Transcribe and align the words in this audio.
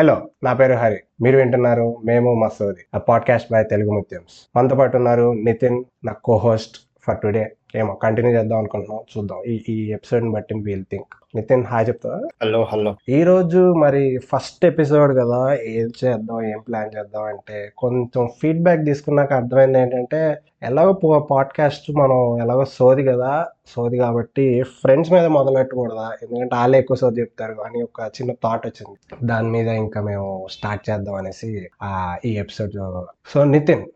Hello 0.00 0.28
నా 0.42 0.52
పేరు 0.52 0.74
హరి. 0.74 1.00
మీరు 1.22 1.36
వింటున్నారు 1.36 1.96
మేము 2.04 2.34
మసూది 2.34 2.82
ఆ 2.94 2.98
పాడ్కాస్ట్ 2.98 3.52
బై 3.52 3.62
తెలుగు 3.62 3.90
ముత్యమ్స్ 3.90 4.50
మనతో 4.56 4.76
పాటు 4.76 4.96
ఉన్నారు 4.96 5.32
నితిన్ 5.32 5.84
నా 6.04 6.12
కోహోస్ట్ 6.12 6.89
ఫర్ 7.02 7.18
టుడే 7.18 7.52
ఏమో 7.76 7.94
కంటిన్యూ 7.94 8.32
చేద్దాం 8.32 8.58
అనుకుంటున్నాం. 8.58 9.02
చూద్దాం. 9.16 9.42
ఈ 9.42 9.64
ఈ 9.68 9.92
ఎపిసోడ్ 9.92 10.32
బట్టి 10.32 10.54
వీల్ 10.54 10.84
థింక్ 10.90 11.14
నితిన్ 11.36 11.64
హాయ్ 11.64 11.88
చెప్తా 11.88 12.22
హలో 12.42 12.68
హలో 12.72 12.96
ఈ 13.08 13.22
రోజు 13.22 13.74
మరి 13.74 14.18
ఫస్ట్ 14.18 14.64
ఎపిసోడ్ 14.64 15.12
కదా. 15.18 15.54
ఏం 15.54 15.90
చేద్దాం 16.04 16.44
ఏం 16.44 16.58
ప్లాన్ 16.68 16.90
చేద్దాం 16.98 17.22
అంటే 17.22 17.72
కొంచెం 17.78 18.28
ఫీడ్బ్యాక్ 18.42 18.84
తీసుకున్నాక 18.84 19.32
అర్థమైంది 19.32 19.78
ఏంటంటే 19.78 20.38
ఎలాగో 20.62 20.92
పాడ్కాస్ట్ 21.30 21.90
మనం 21.98 22.42
ఎలాగో 22.42 22.64
సోది 22.64 23.04
కదా. 23.04 23.46
సోది 23.66 23.98
కాబట్టి 23.98 24.62
ఫ్రెండ్స్ 24.62 25.12
మీద 25.12 25.26
మొదలెట్టకూడదా? 25.26 26.12
ఎందుకంటే 26.22 26.56
వాళ్ళే 26.56 26.78
ఎక్కువ 26.78 26.96
సోది 26.96 27.20
చెప్తారు 27.20 27.52
అని 27.52 27.82
ఒక 27.82 28.00
చిన్న 28.00 28.32
థాట్ 28.32 28.66
వచ్చింది. 28.66 29.26
దాని 29.26 29.48
మీద 29.48 29.68
ఇంకా 29.68 30.00
మేము 30.00 30.46
స్టార్ట్ 30.50 30.90
చేద్దాం 30.90 31.14
అనేసి 31.14 31.68
ఆ 31.82 32.16
ఈ 32.24 32.38
ఎపిసోడ్ 32.38 33.06
సో 33.28 33.44
నితిన్ 33.44 33.86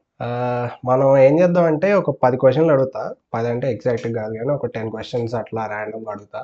మనం 0.84 1.08
ఏం 1.18 1.34
చేద్దాం 1.40 1.64
అంటే 1.70 1.88
ఒక 1.92 2.10
పది 2.22 2.36
క్వశ్చన్లు 2.36 2.72
అడుగుతా 2.72 3.02
పది 3.32 3.48
అంటే 3.48 3.66
ఎగ్జాక్ట్ 3.72 4.06
కాదు 4.18 4.32
కానీ 4.38 4.50
ఒక 4.56 4.68
టెన్ 4.76 4.90
క్వశ్చన్స్ 4.90 5.34
అట్లా 5.40 5.62
ర్యాండమ్ 5.66 6.06
అడుగుతా 6.08 6.40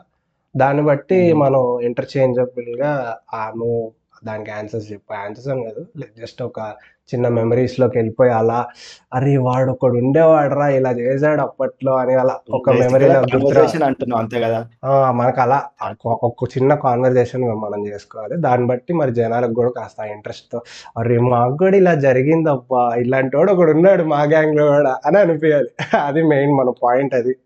దాన్ని 0.54 0.82
బట్టి. 0.82 1.18
మనం 1.42 1.62
ఇంటర్చేంజబుల్గా 1.88 2.92
ఆ 3.34 3.42
నువ్వు 3.52 3.80
దానికి 4.26 4.50
ఆన్సర్స్ 4.50 4.92
చెప్పు. 4.92 5.14
ఆన్సర్స్ 5.14 5.48
అని 5.48 5.64
కాదు 5.64 5.86
జస్ట్ 6.20 6.42
ఒక 6.42 6.72
చిన్న 7.14 7.28
మెమరీస్లోకి 7.28 7.98
వెళ్ళిపోయి 7.98 8.30
అలా 8.30 8.66
అరే 9.14 9.36
వాడు 9.36 9.70
ఒకడు 9.70 9.92
ఉండేవాడురా 9.92 10.68
ఇలా 10.68 10.90
చేశాడు 10.90 11.40
అప్పట్లో 11.40 11.96
అని 11.96 12.14
అలా 12.14 12.38
ఒక 12.50 12.70
మెమరీలో 12.70 14.16
అంతే 14.16 14.40
కదా? 14.40 14.66
మనకు 15.10 15.40
అలా 15.40 15.62
ఒక- 15.90 16.26
ఒక 16.26 16.36
చిన్న 16.58 16.74
కాన్వర్జేషన్ 16.74 17.44
మనం 17.44 17.86
చేసుకోవాలి. 17.88 18.36
దాన్ని 18.36 18.66
బట్టి 18.66 18.94
మరి 18.94 19.14
జనాలకు 19.14 19.52
కూడా 19.52 19.70
కాస్త 19.70 20.00
ఇంట్రెస్ట్తో 20.00 20.60
అరే 20.98 21.18
మాకు 21.18 21.56
కూడా 21.56 21.76
ఇలా 21.76 21.94
జరిగింది 21.94 22.50
అబ్బా 22.50 22.94
ఇలాంటి 22.94 23.36
వాడు 23.36 23.52
ఒకడు 23.52 23.72
ఉన్నాడు 23.72 24.04
మా 24.04 24.22
గ్యాంగ్లో 24.22 24.66
కూడా 24.66 25.00
అని 25.06 25.18
అనిపించాలి 25.18 25.68
అది 25.98 26.22
మెయిన్ 26.22 26.52
మన 26.52 26.72
పాయింట్ 26.82 27.14
అది. 27.14 27.36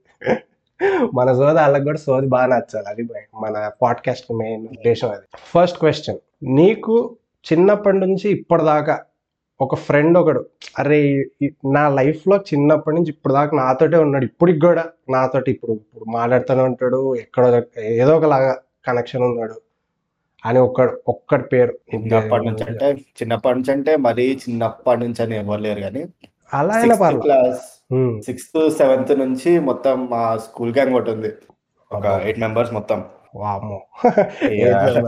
మన 1.15 1.33
సోది 1.33 1.55
వాళ్ళకి 1.55 1.85
కూడా 1.85 1.99
సోది 1.99 2.27
బాగా 2.27 2.47
నచ్చాలి. 2.47 2.87
అది. 2.89 3.03
మన 3.41 3.71
పాడ్కాస్ట్ 3.83 4.33
మెయిన్ 4.33 4.63
ఉద్దేశం 4.63 5.09
అది. 5.09 5.39
ఫస్ట్ 5.55 5.79
క్వశ్చన్ 5.79 6.19
నీకు 6.45 7.19
చిన్నప్పటి 7.51 7.99
నుంచి 7.99 8.29
ఇప్పటిదాకా 8.29 9.05
ఒక 9.61 9.75
ఫ్రెండ్ 9.75 10.19
ఒకడు 10.19 10.41
అరే 10.79 11.25
నా 11.65 11.89
లైఫ్లో 11.89 12.37
చిన్నప్పటి 12.37 12.97
నుంచి 12.97 13.11
ఇప్పుడు 13.11 13.35
దాకా 13.35 13.57
నాతోటే 13.57 13.97
ఉన్నాడు 13.97 14.25
ఇప్పటికి 14.25 14.59
కూడా 14.59 14.85
నాతోటి 15.11 15.51
ఇప్పుడు 15.51 15.73
ఇప్పుడు 15.73 16.05
మాట్లాడుతూనే 16.05 16.63
ఉంటాడు 16.63 17.17
ఎక్కడో 17.17 17.63
ఏదో 17.81 18.17
ఒకలాగా 18.17 18.55
కనెక్షన్ 18.87 19.23
ఉన్నాడు 19.23 19.57
అని 20.45 20.59
ఒక్కడు 20.59 20.93
ఒక్కడి 21.09 21.43
పేరు 21.43 21.75
చిన్నప్పటి 21.95 22.45
నుంచి 22.47 22.63
అంటే 22.63 22.89
చిన్నప్పటి 23.23 23.55
నుంచి 23.55 23.73
అంటే 23.73 23.97
మరీ 23.97 24.33
చిన్నప్పటి 24.35 25.01
నుంచి 25.01 25.23
అని 25.23 25.37
ఎవరు 25.37 25.63
లేరు 25.63 25.81
కానీ 25.81 26.03
అలా 26.53 26.75
అయినా 26.75 26.95
పర్లేదు 26.95 27.23
క్లాస్ 27.23 27.65
సిక్స్త్ 28.21 28.71
సెవెంత్ 28.71 29.13
నుంచి 29.19 29.59
మొత్తం 29.61 30.09
మా 30.11 30.37
స్కూల్ 30.37 30.75
గ్యాంగ్ 30.75 30.95
ఒకటి 30.95 31.11
ఉంది. 31.11 31.31
ఒక 31.91 32.07
ఎయిట్ 32.07 32.39
మెంబర్స్ 32.39 32.73
మొత్తం. 32.73 33.05
Yeah. 33.35 35.03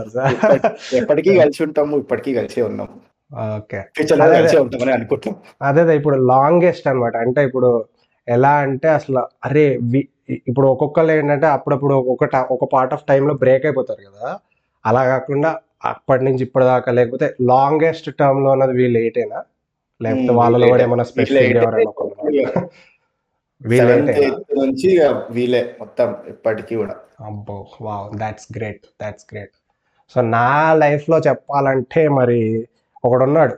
ఎప్పటికీ 0.95 1.37
కలిసి 1.37 1.63
ఉంటాము 1.63 1.97
ఇప్పటికీ 1.97 2.33
కలిసి 2.33 2.61
ఉన్నాం 2.61 2.89
ఓకే. 3.55 3.79
అదే, 4.23 4.35
కలిసి. 4.37 4.57
ఉంటామని 4.57 4.91
ఇప్పుడు 5.95 6.15
లాంగెస్ట్ 6.15 6.87
అన్నమాట. 6.87 7.15
అంటే 7.17 7.43
ఇప్పుడు 7.43 7.69
ఎలా 8.27 8.49
అంటే 8.49 8.87
అసలు 8.89 9.19
అరే 9.45 9.63
ఇప్పుడు 10.47 10.67
ఒక్కొక్కరు 10.67 11.11
ఏంటంటే 11.11 11.47
అప్పుడప్పుడు 11.47 11.93
ఒక్కొక్క 11.93 12.35
ఒక 12.51 12.65
పార్ట్ 12.73 12.93
ఆఫ్ 12.93 13.05
టైంలో 13.09 13.33
బ్రేక్ 13.33 13.65
అయిపోతారు 13.65 14.01
కదా. 14.09 14.37
అలా 14.85 15.05
కాకుండా 15.05 15.59
అప్పటి 15.85 16.23
నుంచి 16.23 16.43
ఇప్పటిదాకా 16.43 16.91
లేకపోతే 16.91 17.35
లాంగెస్ట్ 17.41 18.09
టర్మ్లో 18.19 18.51
ఉన్నది 18.51 18.71
వీళ్ళు 18.71 18.99
ఎయిటేనా 18.99 19.39
లేకపోతే 20.01 20.33
వాళ్ళలో 20.33 20.67
కూడా. 20.67 20.83
ఏమైనా 20.83 21.05
వీళ్ళే 21.17 21.41
సెవెంత్ 23.61 24.09
ఎయిటేనా 24.11 24.25
ఎయిత్ 24.25 24.57
నుంచి 24.59 24.89
వీలే 25.31 25.61
మొత్తం 25.79 26.09
ఇప్పటికీ 26.27 26.73
కూడా. 26.81 26.95
అబ్బో 27.27 27.57
wow 27.81 28.07
that's 28.21 28.49
great 28.57 28.85
that's 29.01 29.27
great 29.31 29.55
so 30.13 30.19
నా 30.35 30.49
లైఫ్లో 30.83 31.17
చెప్పాలంటే 31.27 32.01
మరి 32.19 32.41
ఒకడున్నాడు. 33.05 33.55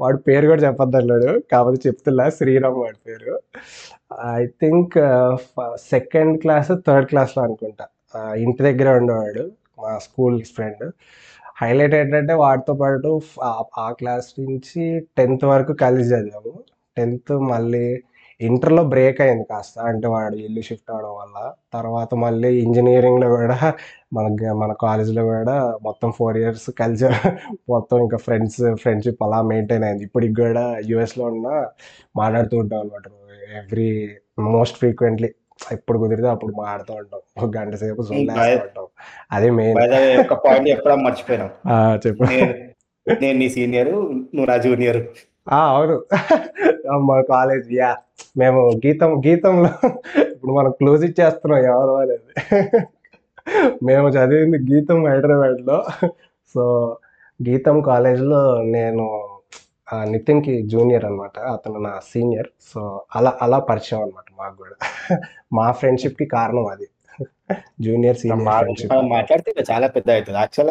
వాడు 0.00 0.18
పేరు 0.26 0.44
కూడా 0.50 0.62
చెప్పొద్దు 0.66 0.96
అన్నాడు. 1.00 1.30
కాకపోతే 1.52 1.78
చెప్తున్నా 1.86 2.24
శ్రీరామ్ 2.30 2.78
వాడి 2.82 2.98
పేరు. 3.08 3.32
I 4.38 4.42
think 4.62 4.94
second 5.94 6.34
class 6.42 6.70
third 6.86 7.08
క్లాస్లో 7.12 7.40
అనుకుంటా. 7.44 7.84
ఇంటి 8.44 8.62
దగ్గర 8.68 8.88
ఉండేవాడు 9.00 9.44
మా 9.82 9.92
స్కూల్ 10.06 10.38
ఫ్రెండ్. 10.56 10.84
హైలైట్ 11.62 11.94
ఏంటంటే 11.94 12.34
వాడితో 12.44 12.74
పాటు 12.82 13.10
ఆ 13.84 13.88
క్లాస్ 14.00 14.28
నుంచి 14.40 14.82
టెన్త్ 15.18 15.44
వరకు 15.52 15.72
కలిసి 15.84 16.08
చదివాము. 16.14 16.54
టెన్త్ 16.96 17.32
మళ్ళీ 17.52 17.86
ఇంటర్లో 18.42 18.84
బ్రేక్ 18.84 19.20
అయింది 19.20 19.44
కాస్త. 19.44 19.80
అంటే 19.80 20.08
వాడు 20.08 20.36
ఇల్లు 20.36 20.60
షిఫ్ట్ 20.60 20.90
అవడం 20.90 21.08
వల్ల. 21.08 21.52
తర్వాత 21.74 22.14
మళ్ళీ 22.14 22.62
ఇంజనీరింగ్లో 22.62 23.28
కూడా 23.28 23.72
మన 24.12 24.52
మన 24.52 24.74
కాలేజ్లో 24.82 25.24
కూడా 25.24 25.78
మొత్తం 25.82 26.10
ఫోర్ 26.10 26.36
ఇయర్స్ 26.36 26.70
కలిసి 26.80 27.06
మొత్తం 27.68 27.98
ఇంకా 27.98 28.16
ఫ్రెండ్స్ 28.16 28.74
ఫ్రెండ్షిప్ 28.74 29.22
అలా 29.22 29.42
మెయింటైన్ 29.42 29.84
అయింది. 29.84 30.04
ఇప్పటికి 30.04 30.34
కూడా 30.34 30.76
యుఎస్లో 30.86 31.24
ఉన్న 31.24 31.66
మాట్లాడుతూ 32.16 32.58
ఉంటాం 32.58 32.80
అనమాట 32.80 33.02
ఎవ్రీ 33.56 34.10
మోస్ట్ 34.38 34.78
ఫ్రీక్వెంట్లీ. 34.78 35.30
ఎప్పుడు 35.72 35.98
కుదిరితే 35.98 36.28
అప్పుడు 36.28 36.54
మాట్లాడుతూ 36.54 36.94
ఉంటాం. 36.94 37.20
ఒక 37.42 37.56
గంట 37.56 37.74
సేపు 37.74 38.02
ఉంటాం. 38.10 38.86
అది 39.32 39.50
మెయిన్. 39.50 39.78
పాయింట్ 40.32 40.68
చెప్పడం 40.68 41.02
మర్చిపోయినాం. 41.02 41.50
చెప్పు. 42.06 42.24
నేను 43.22 43.38
నీ 43.38 43.48
సీనియర్ 43.48 43.88
నువ్వు 43.92 44.44
నా 44.44 44.56
జూనియర్. 44.56 45.06
అవును. 45.46 45.96
మా 46.98 47.20
కాలేజ్ 47.20 47.72
యా. 47.72 47.96
మేము 48.36 48.70
గీతం 48.86 49.18
గీతంలో 49.26 49.70
ఇప్పుడు 50.32 50.52
మనం 50.52 50.70
క్లోజ్ 50.70 51.04
ఇచ్చేస్తున్నాం 51.04 51.64
ఎవరు 51.64 51.92
అనేది. 51.96 52.30
మేము 53.84 54.08
చదివింది 54.08 54.74
గీతం 54.74 55.06
హైదరాబాద్లో. 55.06 55.84
సో 56.54 56.62
గీతం 57.48 57.80
కాలేజ్లో 57.80 58.62
నేను 58.62 59.04
ఆ, 59.92 60.04
నితిన్కి 60.04 60.62
జూనియర్ 60.66 61.04
అన్నమాట. 61.04 61.38
అతను 61.38 61.78
నా 61.78 62.00
సీనియర్ 62.12 62.48
సో 62.74 62.80
అలా 63.16 63.38
అలా 63.42 63.58
పరిచయం 63.58 64.02
అనమాట 64.02 64.24
మాకు 64.38 64.56
కూడా. 64.56 64.76
మా 65.52 65.72
ఫ్రెండ్షిప్కి 65.72 66.26
కారణం 66.26 66.66
అది. 66.66 66.86
జూనియర్ 67.80 68.16
సీనియర్ 68.16 69.04
మాట్లాడితే 69.04 69.54
చాలా 69.72 69.86
పెద్ద 69.86 70.10
అవుతుంది 70.10 70.38
యాక్చువల్ 70.38 70.70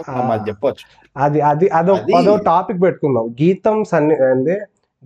చెప్పొచ్చు. 0.49 1.11
అది 1.23 1.41
అది 1.41 1.67
అదో 1.67 1.93
అది- 1.93 2.35
టాపిక్ 2.35 2.81
పెట్టుకుందాం. 2.81 3.35
గీతం 3.41 3.83
సన్ని 3.83 4.15
అంటే 4.15 4.61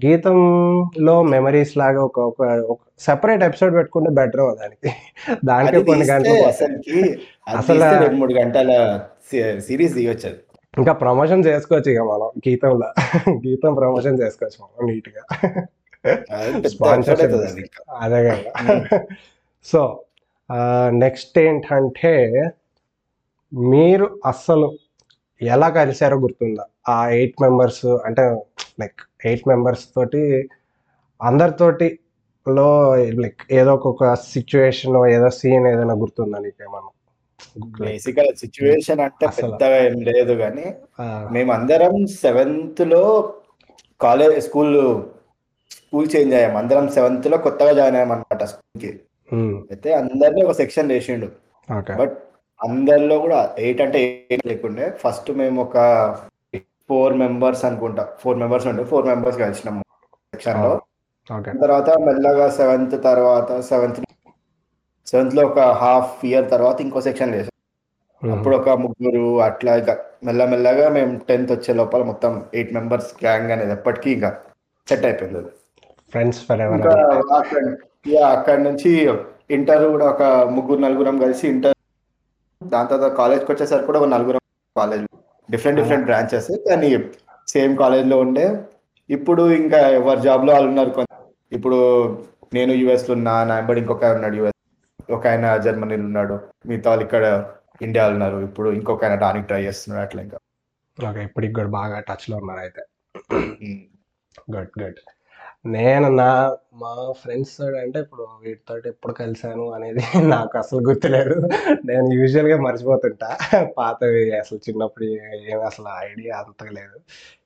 గీతంలో 0.05 1.23
మెమరీస్ 1.23 1.77
లాగా 1.77 2.03
ఒక 2.03 2.19
ఒక 2.19 2.77
సెపరేట్ 2.99 3.43
ఎపిసోడ్ 3.43 3.75
పెట్టుకుంటే 3.75 4.09
బెటర్ 4.09 4.57
దానికి. 4.57 4.95
దానికే 5.45 5.83
కొన్ని 5.83 6.05
గంటలు 6.05 6.33
అసలు- 6.33 7.99
రెండు 7.99 8.15
మూడు 8.15 8.33
గంటల 8.33 8.99
సిరీస్ 9.59 9.95
తీయొచ్చు 9.95 10.29
ఇంకా 10.77 10.93
ప్రమోషన్ 10.93 11.45
చేసుకోవచ్చు 11.45 11.91
ఇక 11.91 11.99
మనం 11.99 12.41
గీతంలో. 12.49 12.93
గీతం 13.49 13.73
ప్రమోషన్ 13.73 14.21
చేసుకోవచ్చు 14.21 14.65
మనం 14.65 14.93
నీట్గా 14.93 15.21
ఇంకా. 17.57 17.83
అదే 17.97 18.29
కదా. 18.29 18.99
సో 19.65 19.99
నెక్స్ట్ 20.99 21.37
ఏంటంటే 21.39 22.13
మీరు 23.71 24.19
అస్సలు 24.25 24.67
ఎలా 25.41 25.69
కలిసారో 25.69 26.17
గుర్తుందా? 26.17 26.63
ఆ 26.87 27.09
ఎయిట్ 27.09 27.41
మెంబర్స్ 27.41 27.85
అంటే 28.05 28.23
లైక్ 28.79 28.99
ఎయిట్ 29.25 29.47
మెంబర్స్ 29.47 29.85
తోటి 29.95 30.21
అందరితోటి 31.19 31.87
లో 32.45 32.67
లైక్ 33.21 33.41
ఏదో 33.51 33.73
ఒక 33.85 34.09
సిచ్యువేషన్ 34.33 34.97
ఏదో 35.09 35.29
సీన్ 35.29 35.67
ఏదైనా 35.67 35.93
గుర్తుందా 35.93 36.37
నీకేమన్నా? 36.39 36.91
బేసిక్గా 37.79 38.23
సిచ్యువేషన్ 38.35 39.01
అంటే. 39.01 39.25
పెద్దగా 39.37 39.77
ఏం 39.85 39.95
లేదు 40.09 40.33
కానీ 40.35 40.65
ఆ, 40.99 41.05
మేము 41.31 41.51
అందరం 41.53 41.93
సెవెంత్లో 42.21 43.03
కాలేజ్ 44.01 44.37
స్కూల్ 44.39 44.75
స్కూల్ 45.77 46.07
చేంజ్ 46.15 46.33
అయ్యాం. 46.33 46.55
అందరం 46.57 46.85
సెవెంత్లో 46.89 47.37
కొత్తగా 47.37 47.73
జాయిన్ 47.73 47.95
అయ్యాం 47.95 48.11
అనమాట 48.11 48.43
స్కూల్కి 48.43 48.91
అయితే 49.71 49.89
అందరినీ 50.01 50.41
ఒక 50.45 50.55
సెక్షన్ 50.59 50.91
వేసిండు 50.91 51.27
బట్ 51.99 52.15
అందరిలో 52.59 53.15
కూడా 53.23 53.39
ఎయిట్ 53.59 53.81
అంటే 53.85 53.99
ఎయిట్ 54.27 54.45
లేకుండే 54.49 54.85
ఫస్ట్ 55.01 55.29
మేము 55.39 55.57
ఒక 55.63 55.77
ఫోర్ 56.89 57.15
మెంబర్స్ 57.21 57.63
అనుకుంటా. 57.67 58.03
ఫోర్ 58.21 58.37
మెంబర్స్ 58.41 58.67
ఉండే 58.69 58.83
ఫోర్ 58.91 59.05
మెంబర్స్ 59.09 59.37
కలిసినాము 59.39 59.81
సెక్షన్లో 60.33 60.71
ఓకే 61.29 61.51
తర్వాత 61.61 61.89
మెల్లగా 62.05 62.47
సెవెంత్ 62.57 62.95
తర్వాత 63.07 63.49
సెవెంత్ 63.69 63.99
సెవెంత్లో 65.07 65.41
ఒక 65.47 65.61
హాఫ్ 65.81 66.23
ఇయర్ 66.25 66.47
తర్వాత 66.51 66.77
ఇంకో 66.81 66.99
సెక్షన్ 67.01 67.33
లేదు 67.35 67.49
ఉమ్, 68.21 68.31
అప్పుడు 68.33 68.55
ఒక 68.59 68.69
ముగ్గురు 68.83 69.25
అట్లా 69.47 69.71
ఇక 69.77 69.91
మెల్లమెల్లగా 70.23 70.85
మేము 70.95 71.11
టెన్త్ 71.27 71.51
వచ్చే 71.53 71.73
లోపల 71.79 72.03
మొత్తం 72.05 72.31
ఎయిట్ 72.53 72.71
మెంబర్స్ 72.73 73.09
గ్యాంగ్ 73.19 73.51
అనేది 73.55 73.73
ఎప్పటికీ 73.75 74.09
ఇంకా 74.15 74.29
సెట్ 74.87 75.05
అయిపోయింది. 75.05 75.41
ఫ్రెండ్స్ 76.13 76.39
ఫర్ 76.47 76.61
ఎవర్ 76.61 76.79
ఇంకా 76.79 76.95
అక్కడ 78.33 78.57
నుంచి 78.67 78.91
ఇంటర్ 79.55 79.85
కూడా 79.93 80.05
ఒక 80.13 80.23
ముగ్గురు 80.55 80.79
నలుగురం 80.85 81.15
కలిసి 81.19 81.47
ఇంటర్ 81.47 81.75
దాని 82.61 82.89
తర్వాత 82.89 83.07
కాలేజ్కి 83.19 83.49
వచ్చేసరికి 83.51 83.87
కూడా 83.89 83.99
ఒక 83.99 84.09
నలుగురం 84.15 84.41
కాలేజ్ 84.75 85.05
డిఫరెంట్ 85.49 85.79
డిఫరెంట్ 85.79 86.05
బ్రాంచెస్ 86.05 86.51
కానీ 86.69 86.89
సేమ్ 87.47 87.73
కాలేజ్లో 87.77 88.17
ఉండే. 88.19 88.45
ఇప్పుడు 89.09 89.43
ఇంకా 89.61 89.79
ఎవరి 89.99 90.21
జాబ్లో 90.21 90.51
వాళ్ళు 90.53 90.69
ఉన్నారు 90.71 90.89
కొంత. 90.89 91.11
ఇప్పుడు 91.51 91.77
నేను 92.53 92.73
యుఎస్లో 92.73 93.13
ఉన్నా 93.15 93.33
నా 93.49 93.55
వెంబడి 93.59 93.79
ఇంకొక 93.83 94.03
ఆయన 94.05 94.17
ఉన్నాడు 94.19 94.37
యుఎస్ 94.41 94.59
ఒక 95.09 95.23
ఆయన 95.31 95.57
జర్మనీలో 95.65 96.05
ఉన్నాడు. 96.09 96.35
మిగతా 96.69 96.89
వాళ్ళు 96.89 97.03
ఇక్కడ 97.07 97.25
ఇండియాలో 97.81 98.13
ఉన్నారు. 98.17 98.37
ఇప్పుడు 98.47 98.69
ఇంకొక 98.69 99.03
ఆయన 99.05 99.15
డానికి 99.25 99.47
ట్రై 99.47 99.61
చేస్తున్నాడు 99.67 100.03
అట్లా 100.07 100.21
ఇంకా. 100.25 100.37
ఓకే 100.97 101.23
ఇప్పటికి 101.29 101.53
కూడా 101.53 101.71
బాగా 101.79 101.99
టచ్లో 102.09 102.37
ఉన్నారు 102.43 102.61
అయితే. 102.65 102.83
గుడ్ 104.53 104.71
గుడ్ 104.81 104.99
నేను 105.65 106.07
నా 106.17 106.27
మా 106.81 106.89
ఫ్రెండ్స్ 107.21 107.53
అంటే 107.83 107.99
ఇప్పుడు 107.99 108.23
వీటితో 108.43 108.73
ఎప్పుడు 108.91 109.13
కలిశాను 109.13 109.63
అనేది 109.73 110.01
నాకు 110.33 110.55
అసలు 110.57 110.81
గుర్తులేదు. 110.87 111.35
నేను 111.85 112.07
యూజువల్గా 112.13 112.57
మర్చిపోతుంటా. 112.65 113.29
పాతవి 113.77 114.21
అసలు 114.39 114.59
చిన్నప్పుడు 114.67 115.07
ఏం 115.53 115.61
అసలు 115.61 115.89
ఐడియా 116.09 116.35
అంతగా 116.41 116.71
లేదు. 116.71 116.97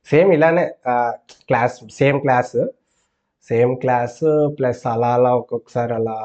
సేమ్ 0.07 0.31
ఇలానే 0.33 0.65
class 1.49 1.77
same 1.99 2.19
class 2.21 2.55
same 3.49 3.73
class 3.77 4.19
plus 4.57 4.83
అలా 4.87 5.11
అలా 5.13 5.31
ఒక్కొక్కసారి 5.35 5.93
అలా 5.93 6.17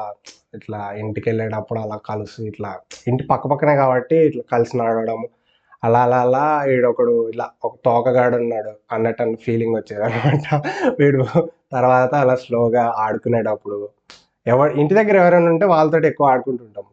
ఇట్లా 0.55 0.79
ఇంటికి 1.01 1.27
వెళ్ళేటప్పుడు 1.29 1.79
అలా 1.79 1.97
కలుసు 2.09 2.41
ఇట్లా 2.43 2.71
ఇంటి 3.07 3.23
పక్క 3.31 3.47
పక్కనే 3.47 3.75
కాబట్టి 3.75 4.17
ఇట్లా 4.29 4.43
కలిసి 4.53 4.75
నడవడం 4.77 5.21
అలా 5.85 6.01
అలా 6.03 6.19
అలా 6.25 6.43
వీడొకడు 6.69 7.15
ఇలా 7.29 7.45
ఒక 7.65 7.73
తోకగాడు 7.85 8.35
ఉన్నాడు 8.35 8.71
అన్నట్టు 8.91 9.21
అన్న 9.23 9.35
ఫీలింగ్ 9.45 9.75
వచ్చేది 9.75 10.03
అనమాట 10.03 10.47
వీడు 10.99 11.23
తర్వాత 11.73 12.13
అలా 12.15 12.35
స్లోగా 12.35 12.83
ఆడుకునేటప్పుడు 13.05 13.79
ఎవరు 14.47 14.71
ఇంటి 14.81 14.93
దగ్గర 14.93 15.15
ఎవరైనా 15.23 15.51
ఉంటే 15.51 15.65
వాళ్ళతో 15.65 15.99
ఎక్కువ 16.11 16.27
ఆడుకుంటుంటాం 16.27 16.83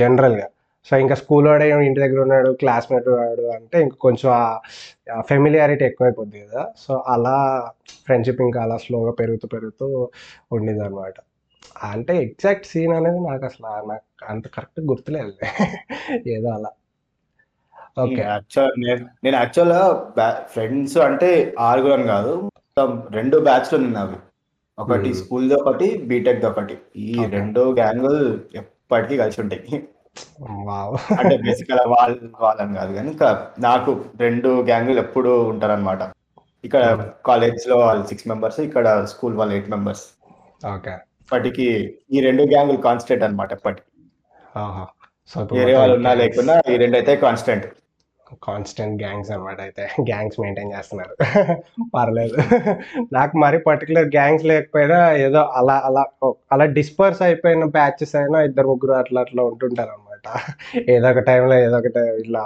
జనరల్గా 0.00 0.46
సో 0.86 0.96
ఇంకా 0.96 1.14
స్కూల్ 1.14 1.46
వాడే 1.48 1.66
ఇంటి 1.86 2.00
దగ్గర 2.00 2.20
ఉన్నాడు 2.20 2.50
క్లాస్మేట్ 2.52 3.08
వాడు 3.08 3.44
అంటే 3.56 3.76
ఇంకా 3.82 3.96
కొంచెం 4.00 4.30
ఫెమిలియారిటీ 5.20 5.84
ఎక్కువైపోద్ది 5.84 6.38
కదా. 6.44 6.62
సో 6.76 6.92
అలా 7.08 7.36
ఫ్రెండ్షిప్ 8.06 8.40
ఇంకా 8.40 8.62
అలా 8.62 8.76
స్లోగా 8.76 9.12
పెరుగుతూ 9.12 9.48
పెరుగుతూ 9.48 9.86
ఉండింది 10.56 10.84
అనమాట 10.84 11.14
అంటే 11.92 12.12
ఎగ్జాక్ట్ 12.22 12.66
సీన్ 12.66 12.92
అనేది 12.92 13.20
నాకు 13.28 13.44
అసలు 13.44 13.66
నాకు 13.88 14.24
అంత 14.32 14.46
కరెక్ట్ 14.48 14.80
గుర్తులేదు. 14.80 15.32
ఏదో 16.28 16.48
అలా. 16.48 16.70
యాక్చువల్ 17.96 18.72
నేను 19.24 19.36
యాక్చువల్ 19.36 19.72
ఫ్రెండ్స్ 20.52 20.96
అంటే 20.98 21.54
ఆరుగురు 21.58 21.92
అని 21.92 22.06
కాదు. 22.06 22.34
మొత్తం 22.44 23.02
రెండు 23.10 23.38
బ్యాచ్లో 23.38 23.78
నిన్న 23.78 23.98
అవి 23.98 24.16
ఒకటి 24.78 25.08
Hmm. 25.08 25.16
స్కూల్ 25.16 25.52
ఒకటి 25.52 25.98
బీటెక్ 26.06 26.44
ఒకటి. 26.44 26.78
ఈ. 26.96 27.24
రెండు 27.28 27.74
గ్యాంగులు 27.74 28.40
ఎప్పటికీ 28.54 29.16
కలిసి 29.16 29.40
ఉంటాయి. 29.40 29.82
అంటే 31.18 31.36
బేసికల్ 31.36 31.78
వాళ్ళ 31.88 32.16
వాళ్ళని 32.40 32.74
కాదు 32.74 32.92
కానీ 32.92 33.10
ఇంకా 33.10 33.52
నాకు 33.58 34.04
రెండు 34.20 34.62
గ్యాంగులు 34.62 34.98
ఎప్పుడు 34.98 35.48
ఉంటారన్నమాట. 35.48 36.02
ఇక్కడ 36.64 36.84
Hmm. 36.92 37.08
కాలేజ్లో 37.26 37.76
వాళ్ళు 37.78 38.06
సిక్స్ 38.06 38.28
మెంబర్స్ 38.28 38.60
ఇక్కడ 38.60 39.04
స్కూల్ 39.04 39.36
వాళ్ళు 39.36 39.54
ఎయిట్ 39.54 39.70
మెంబర్స్ 39.70 40.04
ఓకే. 40.66 40.90
ఇప్పటికి 41.20 41.96
ఈ 42.12 42.20
రెండు 42.20 42.42
గ్యాంగులు 42.42 42.76
కాన్స్టెంట్ 42.76 43.24
అన్నమాట 43.24 43.52
ఎప్పటికి. 43.52 43.84
వేరే 45.54 45.72
వాళ్ళు 45.74 45.96
ఉన్నా 45.96 46.12
లేకున్నా 46.14 46.54
ఈ 46.70 46.76
రెండు 46.76 46.96
అయితే 46.96 47.16
కాన్స్టెంట్ 47.16 47.66
కాన్స్టెంట్ 48.42 49.02
గ్యాంగ్స్ 49.02 49.30
అనమాట 49.30 49.60
అయితే. 49.60 49.84
గ్యాంగ్స్ 50.02 50.40
మెయింటైన్ 50.40 50.72
చేస్తున్నారు. 50.72 51.14
పర్లేదు. 51.94 52.36
నాకు 53.12 53.36
మరి 53.38 53.58
పర్టికులర్ 53.58 54.06
గ్యాంగ్స్ 54.08 54.44
లేకపోయినా 54.44 54.98
ఏదో 55.18 55.40
అలా 55.54 55.76
అలా 55.84 56.02
అలా 56.52 56.64
డిస్పర్స్ 56.72 57.22
అయిపోయిన 57.22 57.64
బ్యాచెస్ 57.70 58.14
అయినా 58.16 58.40
ఇద్దరు 58.40 58.68
ముగ్గురు 58.68 58.92
అట్లా 58.92 59.20
అట్లా 59.20 59.42
ఉంటుంటారు 59.42 59.90
అనమాట 59.90 60.26
ఏదో 60.88 61.10
ఒక 61.10 61.18
టైంలో 61.20 61.58
ఏదో 61.58 61.76
ఒకటి 61.76 62.00
ఇట్లా 62.20 62.42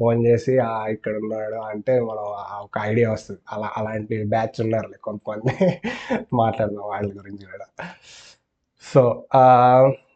ఫోన్ 0.00 0.26
చేసి 0.26 0.58
"ఆ, 0.60 0.86
ఇక్కడ 0.88 1.14
ఉన్నాడు. 1.16 1.54
అంటే 1.66 2.00
మనం 2.00 2.24
ఒక 2.60 2.78
ఐడియా 2.82 3.12
వస్తుంది. 3.12 3.40
అలా 3.52 3.70
అలాంటి 3.76 4.24
బ్యాచ్ 4.24 4.60
ఉన్నారు 4.60 4.88
కొంతమంది. 5.02 5.54
మాట్లాడదాం 6.34 6.84
వాళ్ళ 6.88 7.08
గురించి 7.16 7.46
కూడా. 7.46 7.66
సో 8.84 9.02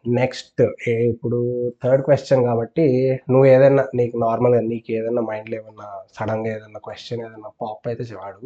నెక్స్ట్ 0.05 0.61
ఇప్పుడు 1.09 1.39
థర్డ్ 1.81 2.03
క్వశ్చన్ 2.05 2.43
కాబట్టి 2.45 2.85
నువ్వు 3.29 3.45
ఏదైనా 3.47 3.83
నీకు 3.93 4.15
నార్మల్గా 4.23 4.61
నీకు 4.69 4.89
ఏదైనా 4.91 5.23
మైండ్లో 5.27 5.55
ఏమన్నా 5.57 5.87
సడన్గా 6.15 6.49
ఏదైనా 6.55 6.79
క్వశ్చన్ 6.87 7.21
ఏదైనా 7.25 7.51
పాప్ 7.61 7.87
అయితే 7.89 8.05
వాడు 8.17 8.41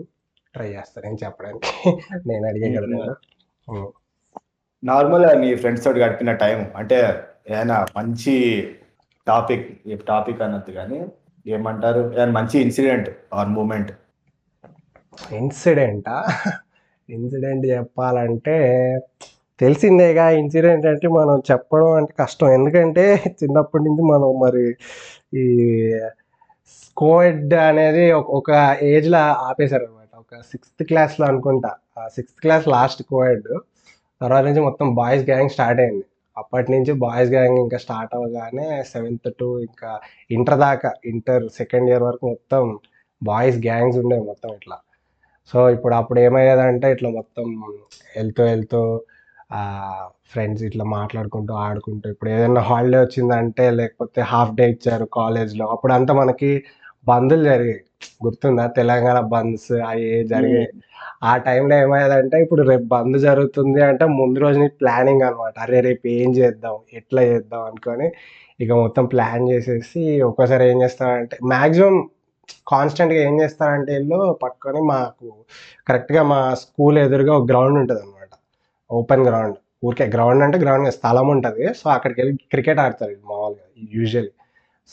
ట్రై 0.53 0.67
చేస్తాను 0.73 1.05
నేను 1.05 1.19
చెప్పడానికి 1.23 1.71
నేను 2.29 2.45
అడిగే 2.49 2.69
కదా 2.75 2.87
నేను. 2.93 3.13
ఉమ్. 3.67 3.89
నార్మల్ 4.83 5.25
నీ 5.41 5.49
ఫ్రెండ్స్ 5.61 5.85
తోటి 5.85 6.01
గడిపిన 6.03 6.31
టైం 6.41 6.59
అంటే 6.75 6.97
ఏదైనా 7.49 7.77
మంచి 7.97 8.33
టాపిక్ 9.27 9.65
టాపిక్ 10.07 10.41
అన్నది 10.41 10.73
కానీ 10.73 10.99
ఏమంటారు? 11.45 12.01
ఏదైనా 12.13 12.33
మంచి 12.37 12.55
ఇన్సిడెంట్ 12.61 13.07
ఆర్ 13.33 13.49
మూమెంట్ 13.55 13.91
ఇన్సిడెంటా 15.35 16.15
ఇన్సిడెంట్ 17.09 17.65
చెప్పాలంటే 17.71 18.55
తెలిసిందేగా 19.59 20.29
ఇన్సిడెంట్ 20.29 20.85
అంటే 20.85 21.07
మనం 21.07 21.41
చెప్పడం 21.51 21.91
అంటే 21.91 22.13
కష్టం. 22.19 22.49
ఎందుకంటే 22.49 23.23
చిన్నప్పటి 23.27 23.83
నుంచి 23.83 24.03
మనం 24.03 24.39
మరి 24.39 24.75
ఈ 25.39 25.99
కోవిడ్ 26.97 27.53
అనేది 27.53 28.11
ఒక- 28.11 28.83
ఏజ్లో 28.83 29.17
ఆపేశారు 29.17 29.83
అనమాట 29.83 30.17
ఒక 30.17 30.41
సిక్స్త్ 30.41 30.83
క్లాస్లో 30.83 31.27
అనుకుంటా. 31.27 31.75
ఆ 31.99 32.07
సిక్స్త్ 32.07 32.41
క్లాస్ 32.41 32.67
లాస్ట్ 32.67 33.03
కోవిడ్. 33.03 33.59
తర్వాత 34.21 34.45
నుంచి 34.45 34.61
మొత్తం 34.61 34.95
బాయ్స్ 34.95 35.29
గ్యాంగ్ 35.29 35.49
స్టార్ట్ 35.49 35.81
అయింది. 35.81 36.03
అప్పటి 36.37 36.71
నుంచి 36.71 36.91
బాయ్స్ 36.91 37.31
గ్యాంగ్ 37.31 37.57
ఇంకా 37.57 37.77
స్టార్ట్ 37.77 38.15
అవ్వగానే 38.15 38.83
సెవెంత్ 38.83 39.33
టు 39.39 39.59
ఇంకా 39.59 39.99
ఇంటర్ 40.31 40.59
దాకా 40.59 40.93
ఇంటర్ 41.05 41.49
సెకండ్ 41.49 41.89
ఇయర్ 41.89 42.03
వరకు 42.03 42.27
మొత్తం 42.27 42.79
బాయ్స్ 43.23 43.57
గ్యాంగ్స్ 43.57 43.97
ఉండేవి 43.97 44.23
మొత్తం 44.23 44.53
ఇట్లా. 44.53 44.77
సో 45.47 45.69
ఇప్పుడు 45.69 45.95
అప్పుడు 45.95 46.19
ఏమయ్యేదంటే 46.19 46.91
ఇట్లా 46.91 47.09
మొత్తం 47.09 47.63
వెళ్తూ 48.17 48.43
వెళ్తూ 48.43 49.01
ఫ్రెండ్స్ 50.31 50.63
ఇట్లా 50.63 50.85
మాట్లాడుకుంటూ 50.93 51.53
ఆడుకుంటూ 51.57 52.05
ఇప్పుడు 52.09 52.29
ఏదైనా 52.29 52.61
హాలిడే 52.61 52.99
వచ్చిందంటే 53.01 53.65
లేకపోతే 53.71 54.21
హాఫ్ 54.31 54.55
డే 54.55 54.65
ఇచ్చారు 54.69 55.05
కాలేజ్లో 55.17 55.65
అప్పుడు 55.67 55.93
అంతా 55.93 56.13
మనకి 56.13 56.49
బందులు 57.07 57.43
జరిగాయి 57.43 57.81
గుర్తుందా? 58.25 58.63
తెలంగాణ 58.77 59.17
బంద్స్ 59.33 59.71
అవి 59.89 60.05
జరిగాయి 60.25 60.69
ఆ 61.23 61.33
టైంలో 61.37 61.75
ఏమయ్యేదంటే 61.75 62.37
ఇప్పుడు 62.43 62.61
రేపు 62.61 62.85
బంద్ 62.87 63.17
జరుగుతుంది 63.19 63.81
అంటే 63.81 64.05
ముందు 64.19 64.39
రోజు 64.39 64.65
ప్లానింగ్ 64.81 65.23
అనమాట 65.23 65.55
అరే 65.59 65.79
రేపు 65.81 66.05
ఏం 66.17 66.29
చేద్దాం? 66.39 66.75
ఎట్లా 66.93 67.21
చేద్దాం? 67.21 67.61
అనుకొని 67.65 68.07
ఇక 68.59 68.71
మొత్తం 68.83 69.05
ప్లాన్ 69.05 69.45
చేసేసి 69.49 70.01
ఒక్కోసారి 70.21 70.65
ఏం 70.71 70.77
చేస్తామంటే 70.83 71.37
మ్యాక్సిమం 71.45 71.95
కాన్స్టెంట్గా 72.71 73.19
ఏం 73.19 73.35
చేస్తారంటే 73.41 73.91
వీళ్ళు 73.97 74.19
పట్టుకొని 74.43 74.81
మాకు 74.91 75.27
కరెక్ట్గా 75.87 76.21
మా 76.23 76.39
స్కూల్ 76.63 76.97
ఎదురుగా 76.99 77.33
ఒక 77.39 77.45
గ్రౌండ్ 77.51 77.77
ఉంటుంది 77.81 78.03
ఓపెన్ 78.89 79.23
గ్రౌండ్. 79.27 79.57
ఊరికే 79.85 80.05
గ్రౌండ్ 80.15 80.43
అంటే 80.45 80.57
గ్రౌండ్ 80.63 80.89
స్థలం 80.97 81.27
ఉంటుంది. 81.35 81.65
సో 81.79 81.85
అక్కడికి 81.95 82.19
వెళ్ళి 82.21 82.33
క్రికెట్ 82.53 82.81
ఆడతారు 82.85 83.15
మామూలుగా 83.31 83.65
యూజువల్లీ 83.95 84.31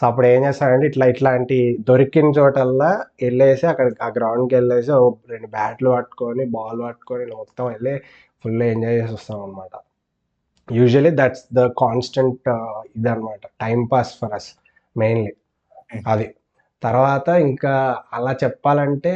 సో 0.01 0.03
అప్పుడు 0.09 0.27
ఏం 0.33 0.41
చేస్తారంటే 0.47 0.87
ఇట్లా 0.91 1.07
ఇట్లాంటి 1.13 1.57
దొరికిన 1.89 2.29
చోటల్లా 2.39 2.91
వెళ్ళేసి 3.23 3.65
అక్కడ 3.73 3.87
ఆ 4.07 4.09
గ్రౌండ్కి 4.19 4.55
వెళ్ళేసి 4.59 4.93
రెండు 5.33 5.49
బ్యాట్లు 5.57 5.89
పట్టుకొని 5.97 6.45
బాల్ 6.57 6.81
పట్టుకొని 6.87 7.25
మొత్తం 7.41 7.65
వెళ్ళి 7.75 7.95
ఫుల్ 8.45 8.63
ఎంజాయ్ 8.69 8.97
చేసి 9.01 9.15
వస్తాం 9.19 9.41
అనమాట 9.47 9.75
యూజువలీ 10.69 11.13
దట్స్ 11.21 11.45
ద 11.59 11.63
కాన్స్టెంట్ 11.83 12.49
ఇదనమాట 12.97 13.43
time 13.65 13.81
pass 13.93 14.13
for 14.21 14.35
us 14.39 14.51
mainly 14.97 15.33
అది. 16.07 16.29
తర్వాత 16.83 17.29
ఇంకా 17.49 17.75
అలా 18.17 18.33
చెప్పాలంటే 18.45 19.13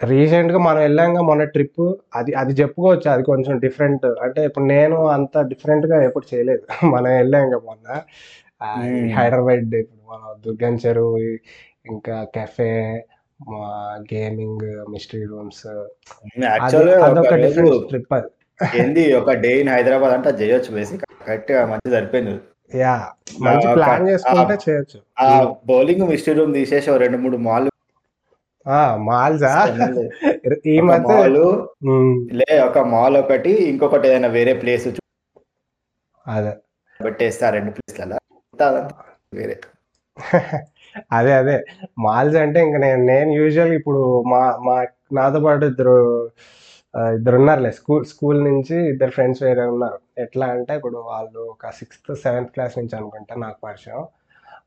రీసెంట్గా 0.00 0.58
మనం 0.58 0.80
వెళ్ళాక 0.80 1.22
మన 1.22 1.44
ట్రిప్ 1.44 1.82
అది 2.14 2.32
అది 2.34 2.52
చెప్పుకోవచ్చు. 2.52 3.10
అది 3.10 3.22
కొంచెం 3.22 3.58
డిఫరెంట్. 3.58 4.06
అంటే 4.22 4.44
ఇప్పుడు 4.44 4.64
నేను 4.64 4.96
అంత 5.08 5.38
డిఫరెంట్గా 5.42 6.02
ఎప్పుడు 6.02 6.26
చేయలేదు. 6.34 6.62
మనం 6.94 7.10
వెళ్ళాం 7.16 7.46
కదా 7.48 7.64
మొన్న. 7.64 7.88
హైదరాబాద్ 9.16 9.74
ఇప్పుడు 9.74 10.02
మన 10.10 10.34
దుర్గం 10.46 10.74
చెరువు 10.76 11.18
ఇంకా 11.90 12.24
కెఫే 12.34 12.70
గేమింగ్ 14.12 14.64
మిస్టరీ 14.90 15.24
రూమ్స్. 15.24 15.66
అదొక 17.04 17.34
డిఫరెంట్ 17.36 17.88
ట్రిప్ 17.88 18.14
అది. 18.14 18.30
ఏంది 18.78 19.04
ఒక 19.20 19.30
డే 19.36 19.52
ఇన్ 19.60 19.68
హైదరాబాద్ 19.68 20.12
అంటే 20.12 20.30
చేయొచ్చు 20.40 20.72
బేసిక్ 20.74 21.04
కరెక్ట్ 21.26 21.52
మంచి 21.66 21.90
సరిపోయింది. 21.90 22.34
యా. 22.76 22.94
మంచి 23.40 23.66
ప్లాన్ 23.74 24.08
చేసుకుంటే 24.08 24.56
చేయొచ్చు. 24.64 24.98
ఆ 25.20 25.26
బౌలింగ్ 25.66 26.08
మిస్టరీ 26.08 26.34
రూమ్ 26.38 26.54
తీసేసి 26.54 26.98
రెండు 26.98 27.18
మూడు 27.18 27.36
మాల్ 27.46 27.68
మాల్సా 29.06 29.50
ఈ 30.66 30.76
మధ్య 30.88 31.14
లే 32.38 32.50
ఒక 32.66 32.78
మాల్ 32.92 33.16
ఒకటి 33.18 33.52
ఇంకొకటి 33.70 34.06
ఏదైనా 34.08 34.28
వేరే 34.36 34.52
ప్లేస్ 34.54 34.86
అదే. 36.26 36.52
పెట్టేస్తా 37.00 37.46
రెండు 37.50 37.70
ప్లేస్లలో 37.76 38.18
వేరే. 39.32 39.56
అదే 41.10 41.32
అదే. 41.34 41.54
మాల్స్ 41.98 42.36
అంటే 42.42 42.58
ఇంకా 42.66 42.78
నేను 42.78 43.02
నేను 43.04 43.30
యూజువల్ 43.38 43.72
ఇప్పుడు 43.78 44.00
మా 44.32 44.42
మా 44.66 44.74
నాతో 45.12 45.40
పాటు 45.40 45.64
ఇద్దరు 45.64 45.94
ఇద్దరు 47.14 47.36
ఉన్నారులే. 47.40 47.70
స్కూల్ 47.72 48.04
స్కూల్ 48.12 48.40
నుంచి 48.44 48.76
ఇద్దరు 48.92 49.12
ఫ్రెండ్స్ 49.16 49.42
వేరే 49.42 49.64
ఉన్నారు. 49.72 49.98
ఎట్లా 50.24 50.46
అంటే 50.56 50.72
ఇప్పుడు 50.76 50.98
వాళ్ళు 51.08 51.40
ఒక 51.54 51.70
సిక్స్త్ 51.80 52.10
సెవెంత్ 52.24 52.52
క్లాస్ 52.54 52.76
నుంచి 52.78 52.94
అనుకుంటా 53.00 53.34
నాకు 53.44 53.58
పరిచయం. 53.66 54.02